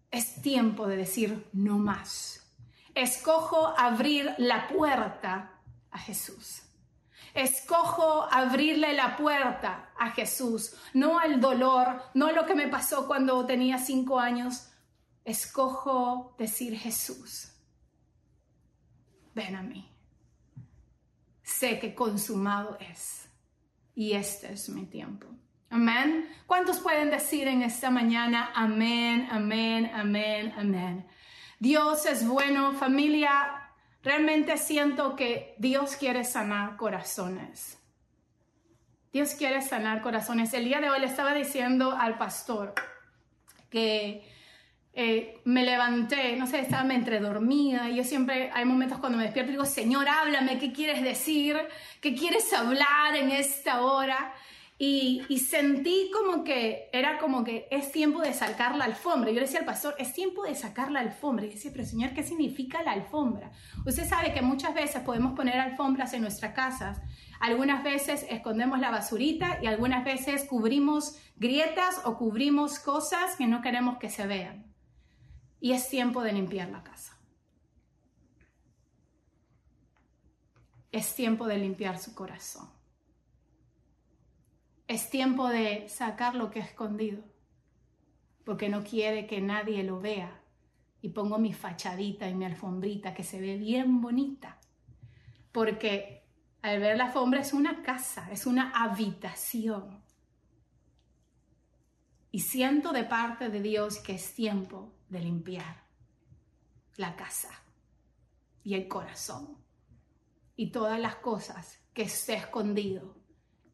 Es 0.09 0.41
tiempo 0.41 0.87
de 0.87 0.97
decir 0.97 1.47
no 1.53 1.77
más. 1.77 2.41
Escojo 2.93 3.73
abrir 3.77 4.33
la 4.37 4.67
puerta 4.67 5.61
a 5.89 5.97
Jesús. 5.97 6.63
Escojo 7.33 8.27
abrirle 8.29 8.93
la 8.93 9.15
puerta 9.15 9.91
a 9.97 10.11
Jesús, 10.11 10.75
no 10.93 11.17
al 11.17 11.39
dolor, 11.39 12.01
no 12.13 12.31
lo 12.31 12.45
que 12.45 12.55
me 12.55 12.67
pasó 12.67 13.07
cuando 13.07 13.45
tenía 13.45 13.77
cinco 13.77 14.19
años. 14.19 14.67
Escojo 15.23 16.35
decir 16.37 16.77
Jesús, 16.77 17.50
ven 19.33 19.55
a 19.55 19.61
mí. 19.61 19.89
Sé 21.43 21.79
que 21.79 21.93
consumado 21.93 22.77
es 22.79 23.29
y 23.95 24.13
este 24.13 24.53
es 24.53 24.69
mi 24.69 24.85
tiempo. 24.85 25.27
Amén. 25.69 26.29
¿Cuántos 26.47 26.79
pueden 26.79 27.09
decir 27.09 27.47
en 27.47 27.61
esta 27.61 27.89
mañana 27.89 28.51
amén, 28.53 29.27
amén, 29.31 29.89
amén, 29.93 30.53
amén? 30.57 31.07
Dios 31.59 32.05
es 32.05 32.27
bueno, 32.27 32.73
familia. 32.73 33.71
Realmente 34.03 34.57
siento 34.57 35.15
que 35.15 35.55
Dios 35.59 35.95
quiere 35.95 36.23
sanar 36.23 36.75
corazones. 36.75 37.77
Dios 39.13 39.35
quiere 39.35 39.61
sanar 39.61 40.01
corazones. 40.01 40.53
El 40.53 40.65
día 40.65 40.81
de 40.81 40.89
hoy 40.89 40.99
le 40.99 41.05
estaba 41.05 41.33
diciendo 41.33 41.91
al 41.91 42.17
pastor 42.17 42.73
que 43.69 44.27
eh, 44.93 45.39
me 45.45 45.63
levanté, 45.63 46.35
no 46.35 46.47
sé, 46.47 46.59
estaba 46.59 46.93
entre 46.93 47.21
dormida 47.21 47.89
y 47.89 47.95
yo 47.95 48.03
siempre, 48.03 48.51
hay 48.53 48.65
momentos 48.65 48.99
cuando 48.99 49.17
me 49.17 49.23
despierto 49.23 49.51
y 49.51 49.53
digo, 49.53 49.65
Señor, 49.65 50.07
háblame, 50.09 50.59
¿qué 50.59 50.73
quieres 50.73 51.01
decir? 51.01 51.57
¿Qué 52.01 52.13
quieres 52.13 52.51
hablar 52.51 53.15
en 53.15 53.31
esta 53.31 53.83
hora? 53.83 54.33
Y, 54.77 55.21
y, 55.29 55.37
sentí 55.37 56.09
como 56.11 56.43
que 56.43 56.89
era 56.91 57.19
como 57.19 57.43
que 57.43 57.67
es 57.69 57.91
tiempo 57.91 58.19
de 58.19 58.33
sacar 58.33 58.75
la 58.75 58.85
alfombra. 58.85 59.29
Yo 59.29 59.35
le 59.35 59.41
decía 59.41 59.59
al 59.59 59.65
pastor, 59.65 59.93
es 59.99 60.11
tiempo 60.11 60.43
de 60.43 60.55
sacar 60.55 60.91
la 60.91 61.01
alfombra. 61.01 61.45
Y 61.45 61.49
decía, 61.49 61.69
pero 61.71 61.85
Señor, 61.85 62.15
¿qué 62.15 62.23
significa 62.23 62.81
la 62.81 62.93
alfombra? 62.93 63.51
Usted 63.85 64.09
sabe 64.09 64.33
que 64.33 64.41
muchas 64.41 64.73
veces 64.73 65.03
podemos 65.03 65.33
poner 65.33 65.59
alfombras 65.59 66.13
en 66.13 66.21
nuestras 66.21 66.55
casas. 66.55 66.99
Algunas 67.39 67.83
veces 67.83 68.25
escondemos 68.27 68.79
la 68.79 68.89
basurita 68.89 69.59
y 69.61 69.67
algunas 69.67 70.03
veces 70.03 70.45
cubrimos 70.45 71.15
grietas 71.35 72.01
o 72.03 72.17
cubrimos 72.17 72.79
cosas 72.79 73.35
que 73.35 73.45
no 73.45 73.61
queremos 73.61 73.99
que 73.99 74.09
se 74.09 74.25
vean 74.25 74.70
y 75.61 75.73
es 75.73 75.87
tiempo 75.87 76.23
de 76.23 76.33
limpiar 76.33 76.69
la 76.69 76.83
casa. 76.83 77.17
Es 80.91 81.15
tiempo 81.15 81.47
de 81.47 81.57
limpiar 81.57 81.99
su 81.99 82.15
corazón. 82.15 82.67
Es 84.87 85.09
tiempo 85.09 85.47
de 85.47 85.87
sacar 85.87 86.35
lo 86.35 86.49
que 86.49 86.61
ha 86.61 86.65
escondido, 86.65 87.23
porque 88.43 88.67
no 88.67 88.83
quiere 88.83 89.27
que 89.27 89.39
nadie 89.39 89.83
lo 89.83 90.01
vea. 90.01 90.41
Y 91.03 91.09
pongo 91.09 91.37
mi 91.37 91.53
fachadita 91.53 92.27
y 92.27 92.33
mi 92.33 92.45
alfombrita 92.45 93.13
que 93.13 93.23
se 93.23 93.39
ve 93.39 93.57
bien 93.57 94.01
bonita, 94.01 94.59
porque 95.51 96.25
al 96.61 96.79
ver 96.79 96.97
la 96.97 97.05
alfombra 97.05 97.39
es 97.39 97.53
una 97.53 97.81
casa, 97.83 98.29
es 98.31 98.45
una 98.45 98.71
habitación. 98.71 100.03
Y 102.31 102.39
siento 102.39 102.93
de 102.93 103.03
parte 103.03 103.49
de 103.49 103.61
Dios 103.61 103.99
que 103.99 104.13
es 104.13 104.33
tiempo 104.33 104.93
de 105.09 105.19
limpiar 105.19 105.83
la 106.95 107.15
casa 107.15 107.49
y 108.63 108.75
el 108.75 108.87
corazón 108.87 109.57
y 110.55 110.71
todas 110.71 110.99
las 110.99 111.15
cosas 111.15 111.79
que 111.93 112.03
esté 112.03 112.35
escondido 112.35 113.17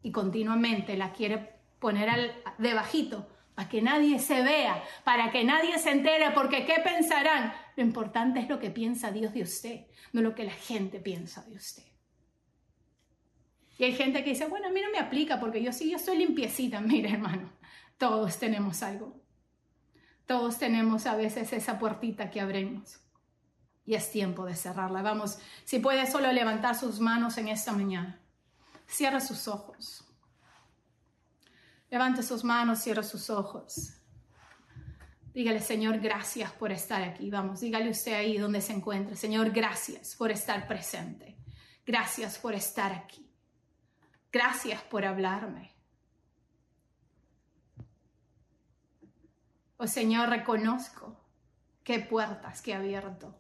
y 0.01 0.11
continuamente 0.11 0.97
la 0.97 1.11
quiere 1.11 1.59
poner 1.79 2.09
al, 2.09 2.31
debajito 2.57 3.27
para 3.53 3.69
que 3.69 3.81
nadie 3.81 4.19
se 4.19 4.41
vea, 4.43 4.83
para 5.03 5.31
que 5.31 5.43
nadie 5.43 5.77
se 5.79 5.91
entere, 5.91 6.31
porque 6.31 6.65
¿qué 6.65 6.75
pensarán? 6.83 7.53
Lo 7.75 7.83
importante 7.83 8.39
es 8.39 8.47
lo 8.47 8.59
que 8.59 8.69
piensa 8.69 9.11
Dios 9.11 9.33
de 9.33 9.41
usted, 9.41 9.87
no 10.13 10.21
lo 10.21 10.35
que 10.35 10.43
la 10.43 10.53
gente 10.53 10.99
piensa 10.99 11.43
de 11.43 11.55
usted. 11.55 11.83
Y 13.79 13.83
hay 13.83 13.93
gente 13.93 14.23
que 14.23 14.31
dice, 14.31 14.47
bueno, 14.47 14.67
a 14.67 14.71
mí 14.71 14.81
no 14.81 14.91
me 14.91 14.99
aplica 14.99 15.39
porque 15.39 15.61
yo 15.61 15.71
sí, 15.71 15.91
yo 15.91 15.99
soy 15.99 16.17
limpiecita. 16.17 16.81
Mire, 16.81 17.09
hermano, 17.09 17.51
todos 17.97 18.37
tenemos 18.37 18.83
algo. 18.83 19.21
Todos 20.25 20.57
tenemos 20.57 21.05
a 21.05 21.15
veces 21.15 21.53
esa 21.53 21.79
puertita 21.79 22.29
que 22.29 22.41
abrimos 22.41 22.99
y 23.85 23.95
es 23.95 24.11
tiempo 24.11 24.45
de 24.45 24.55
cerrarla. 24.55 25.01
Vamos, 25.01 25.39
si 25.63 25.79
puede 25.79 26.05
solo 26.05 26.31
levantar 26.33 26.75
sus 26.75 26.99
manos 26.99 27.37
en 27.37 27.47
esta 27.47 27.71
mañana. 27.71 28.19
Cierra 28.85 29.21
sus 29.21 29.47
ojos. 29.47 30.03
Levante 31.89 32.21
sus 32.21 32.43
manos, 32.43 32.79
cierra 32.79 33.03
sus 33.03 33.29
ojos. 33.29 33.93
Dígale, 35.33 35.61
Señor, 35.61 35.99
gracias 35.99 36.51
por 36.51 36.73
estar 36.73 37.01
aquí. 37.01 37.29
Vamos, 37.29 37.61
dígale 37.61 37.89
usted 37.89 38.13
ahí 38.13 38.37
donde 38.37 38.59
se 38.59 38.73
encuentre. 38.73 39.15
Señor, 39.15 39.51
gracias 39.51 40.15
por 40.15 40.31
estar 40.31 40.67
presente. 40.67 41.37
Gracias 41.85 42.37
por 42.37 42.53
estar 42.53 42.91
aquí. 42.91 43.31
Gracias 44.31 44.81
por 44.81 45.05
hablarme. 45.05 45.76
Oh 49.78 49.88
Señor, 49.88 50.30
reconozco 50.30 51.15
que 51.84 51.93
hay 51.93 52.03
puertas 52.03 52.61
que 52.61 52.71
he 52.71 52.75
abierto 52.75 53.36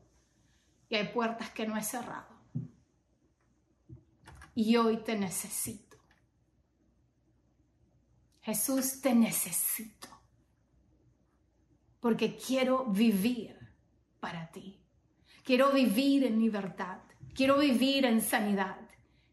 y 0.89 0.95
hay 0.95 1.07
puertas 1.07 1.49
que 1.49 1.67
no 1.67 1.75
he 1.75 1.83
cerrado. 1.83 2.37
Y 4.53 4.75
hoy 4.77 4.97
te 4.97 5.17
necesito. 5.17 5.97
Jesús, 8.41 9.01
te 9.01 9.13
necesito. 9.13 10.07
Porque 11.99 12.37
quiero 12.37 12.85
vivir 12.85 13.57
para 14.19 14.49
ti. 14.51 14.79
Quiero 15.43 15.71
vivir 15.71 16.23
en 16.23 16.39
libertad. 16.39 16.99
Quiero 17.33 17.57
vivir 17.57 18.05
en 18.05 18.21
sanidad. 18.21 18.79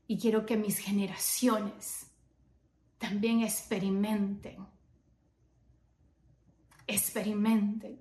Y 0.07 0.19
quiero 0.19 0.45
que 0.45 0.57
mis 0.57 0.79
generaciones 0.79 2.07
también 2.99 3.43
experimenten 3.43 4.67
experimenten 6.87 8.01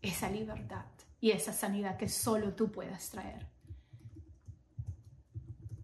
esa 0.00 0.30
libertad 0.30 0.86
y 1.20 1.30
esa 1.30 1.52
sanidad 1.52 1.96
que 1.96 2.08
solo 2.08 2.54
tú 2.54 2.70
puedas 2.70 3.10
traer. 3.10 3.46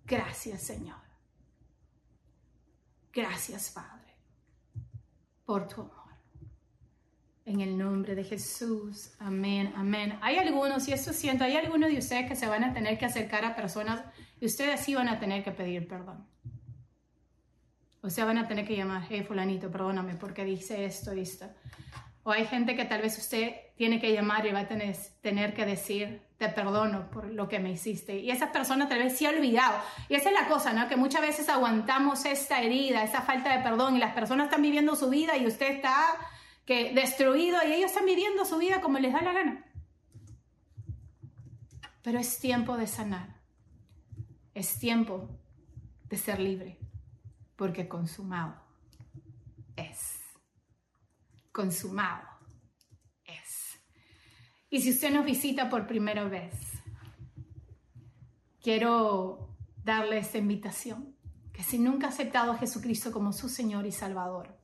Gracias 0.05 0.62
Señor. 0.62 0.99
Gracias 3.12 3.70
Padre 3.70 3.99
por 5.45 5.66
tu 5.66 5.80
amor. 5.80 5.95
En 7.47 7.62
el 7.62 7.78
nombre 7.78 8.14
de 8.14 8.22
Jesús. 8.22 9.12
Amén, 9.18 9.72
amén. 9.74 10.18
Hay 10.20 10.36
algunos, 10.36 10.86
y 10.89 10.93
eso 10.93 11.14
siento, 11.14 11.45
hay 11.45 11.57
algunos 11.57 11.91
de 11.91 11.97
ustedes 11.97 12.28
que 12.28 12.36
se 12.36 12.47
van 12.47 12.64
a 12.64 12.74
tener 12.74 12.99
que 12.99 13.07
acercar 13.07 13.47
a 13.47 13.57
personas 13.57 14.05
y 14.39 14.45
ustedes 14.45 14.80
sí 14.80 14.95
van 14.95 15.09
a 15.09 15.18
tener 15.18 15.43
que 15.43 15.53
pedir 15.53 15.89
perdón. 15.89 16.26
O 18.03 18.11
sea, 18.11 18.26
van 18.26 18.39
a 18.39 18.47
tener 18.47 18.66
que 18.66 18.76
llamar, 18.76 19.07
hey 19.09 19.24
fulanito, 19.26 19.70
perdóname 19.70 20.14
porque 20.14 20.45
dice 20.45 20.84
esto 20.84 21.14
y 21.14 21.20
esto. 21.20 21.47
O 22.23 22.31
hay 22.31 22.47
gente 22.47 22.77
que 22.77 22.85
tal 22.85 23.03
vez 23.03 23.16
usted 23.16 23.55
tiene 23.77 24.01
que 24.01 24.12
llamar 24.12 24.47
y 24.47 24.53
va 24.53 24.61
a 24.61 24.69
tener, 24.69 25.55
que 25.55 25.64
decir, 25.64 26.23
te 26.37 26.49
perdono 26.49 27.11
por 27.11 27.27
lo 27.27 27.49
que 27.49 27.59
me 27.59 27.71
hiciste. 27.71 28.19
Y 28.19 28.31
esa 28.31 28.53
persona 28.53 28.89
tal 28.89 28.99
vez 28.99 29.16
se 29.16 29.27
ha 29.27 29.31
olvidado. 29.31 29.81
Y 30.09 30.14
esa 30.14 30.29
es 30.31 30.35
la 30.35 30.49
cosa, 30.49 30.73
¿no? 30.73 30.89
Que 30.89 30.97
muchas 30.97 31.23
veces 31.23 31.49
aguantamos 31.49 32.25
esta 32.27 32.61
herida, 32.61 33.03
esa 33.03 33.23
falta 33.23 33.57
de 33.57 33.62
perdón 33.62 33.97
y 33.97 33.99
las 33.99 34.14
personas 34.14 34.47
están 34.47 34.62
viviendo 34.62 34.97
su 34.97 35.09
vida 35.09 35.37
y 35.37 35.47
usted 35.47 35.77
está 35.77 36.16
que 36.66 36.93
destruido 36.93 37.57
y 37.66 37.73
ellos 37.73 37.91
están 37.91 38.05
viviendo 38.05 38.45
su 38.45 38.59
vida 38.59 38.83
como 38.83 38.99
les 38.99 39.12
da 39.12 39.23
la 39.23 39.33
gana. 39.33 39.64
Pero 42.03 42.19
es 42.19 42.39
tiempo 42.41 42.77
de 42.77 42.87
sanar. 42.87 43.41
Es 44.55 44.79
tiempo 44.79 45.29
de 46.05 46.16
ser 46.16 46.41
libre, 46.41 46.79
porque 47.57 47.89
consumado. 47.89 48.68
Consumado 51.59 52.23
es. 53.25 53.81
Y 54.71 54.81
si 54.81 54.93
usted 54.93 55.13
nos 55.13 55.25
visita 55.25 55.69
por 55.69 55.89
primera 55.89 56.23
vez, 56.23 56.55
quiero 58.63 59.57
darle 59.83 60.19
esta 60.19 60.39
invitación, 60.39 61.17
que 61.53 61.65
si 61.65 61.81
nunca 61.81 62.07
ha 62.07 62.11
aceptado 62.11 62.53
a 62.53 62.59
Jesucristo 62.59 63.11
como 63.11 63.33
su 63.33 63.49
Señor 63.49 63.87
y 63.87 63.91
Salvador, 63.91 64.57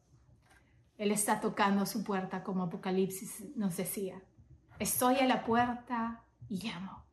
Él 0.96 1.10
está 1.10 1.40
tocando 1.40 1.84
su 1.84 2.04
puerta 2.04 2.44
como 2.44 2.62
Apocalipsis 2.62 3.42
nos 3.56 3.76
decía. 3.76 4.22
Estoy 4.78 5.16
a 5.16 5.26
la 5.26 5.44
puerta 5.44 6.22
y 6.48 6.64
llamo. 6.64 7.06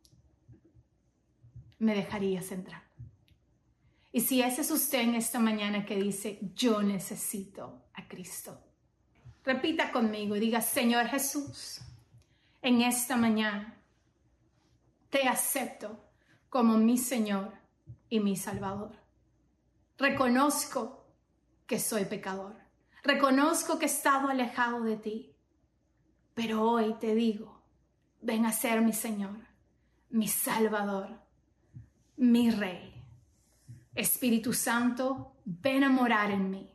¿Me 1.80 1.96
dejarías 1.96 2.52
entrar? 2.52 2.84
Y 4.12 4.22
si 4.22 4.44
ese 4.44 4.62
es 4.62 4.70
usted 4.70 5.02
en 5.02 5.16
esta 5.16 5.40
mañana 5.40 5.88
que 5.88 5.96
dice, 5.96 6.38
yo 6.54 6.84
necesito 6.84 7.88
a 7.96 8.08
Cristo, 8.08 8.68
repita 9.44 9.92
conmigo 9.92 10.36
y 10.36 10.40
diga, 10.40 10.62
Señor 10.62 11.08
Jesús, 11.08 11.82
en 12.62 12.82
esta 12.82 13.18
mañana 13.18 13.78
te 15.10 15.28
acepto 15.28 16.00
como 16.50 16.78
mi 16.78 16.98
Señor 16.98 17.54
y 18.10 18.20
mi 18.20 18.36
Salvador. 18.36 18.92
Reconozco 19.98 21.06
que 21.66 21.80
soy 21.80 22.06
pecador. 22.06 22.56
Reconozco 23.04 23.80
que 23.80 23.86
he 23.86 23.90
estado 23.90 24.30
alejado 24.30 24.82
de 24.82 24.98
ti. 24.98 25.36
Pero 26.34 26.64
hoy 26.64 26.96
te 27.00 27.16
digo, 27.16 27.62
ven 28.22 28.46
a 28.46 28.52
ser 28.52 28.82
mi 28.82 28.94
Señor, 28.94 29.38
mi 30.10 30.28
Salvador, 30.28 31.10
mi 32.18 32.52
Rey. 32.52 32.94
Espíritu 33.94 34.54
Santo, 34.54 35.34
ven 35.46 35.84
a 35.84 35.90
morar 35.90 36.32
en 36.32 36.50
mí. 36.50 36.71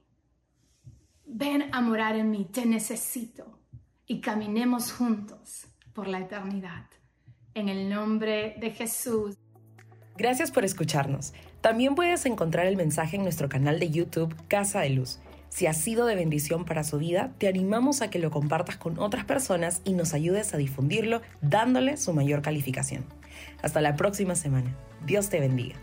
Ven 1.27 1.68
a 1.72 1.81
morar 1.81 2.16
en 2.16 2.31
mí, 2.31 2.49
te 2.51 2.64
necesito. 2.64 3.59
Y 4.07 4.20
caminemos 4.20 4.93
juntos 4.93 5.66
por 5.93 6.07
la 6.07 6.20
eternidad. 6.20 6.87
En 7.55 7.68
el 7.68 7.91
nombre 7.91 8.55
de 8.61 8.70
Jesús. 8.70 9.37
Gracias 10.16 10.51
por 10.51 10.64
escucharnos. 10.64 11.35
También 11.61 11.95
puedes 11.95 12.24
encontrar 12.27 12.66
el 12.66 12.77
mensaje 12.77 13.16
en 13.16 13.22
nuestro 13.22 13.49
canal 13.49 13.81
de 13.81 13.91
YouTube 13.91 14.35
Casa 14.47 14.81
de 14.81 14.91
Luz. 14.91 15.18
Si 15.49 15.66
ha 15.66 15.72
sido 15.72 16.07
de 16.07 16.14
bendición 16.14 16.64
para 16.64 16.85
su 16.85 16.99
vida, 16.99 17.33
te 17.39 17.49
animamos 17.49 18.03
a 18.03 18.11
que 18.11 18.18
lo 18.18 18.31
compartas 18.31 18.77
con 18.77 18.99
otras 18.99 19.24
personas 19.24 19.83
y 19.85 19.95
nos 19.95 20.14
ayudes 20.14 20.55
a 20.55 20.59
difundirlo 20.59 21.22
dándole 21.41 21.97
su 21.97 22.12
mayor 22.12 22.41
calificación. 22.41 23.05
Hasta 23.62 23.81
la 23.81 23.97
próxima 23.97 24.37
semana. 24.37 24.77
Dios 25.05 25.29
te 25.29 25.41
bendiga. 25.41 25.77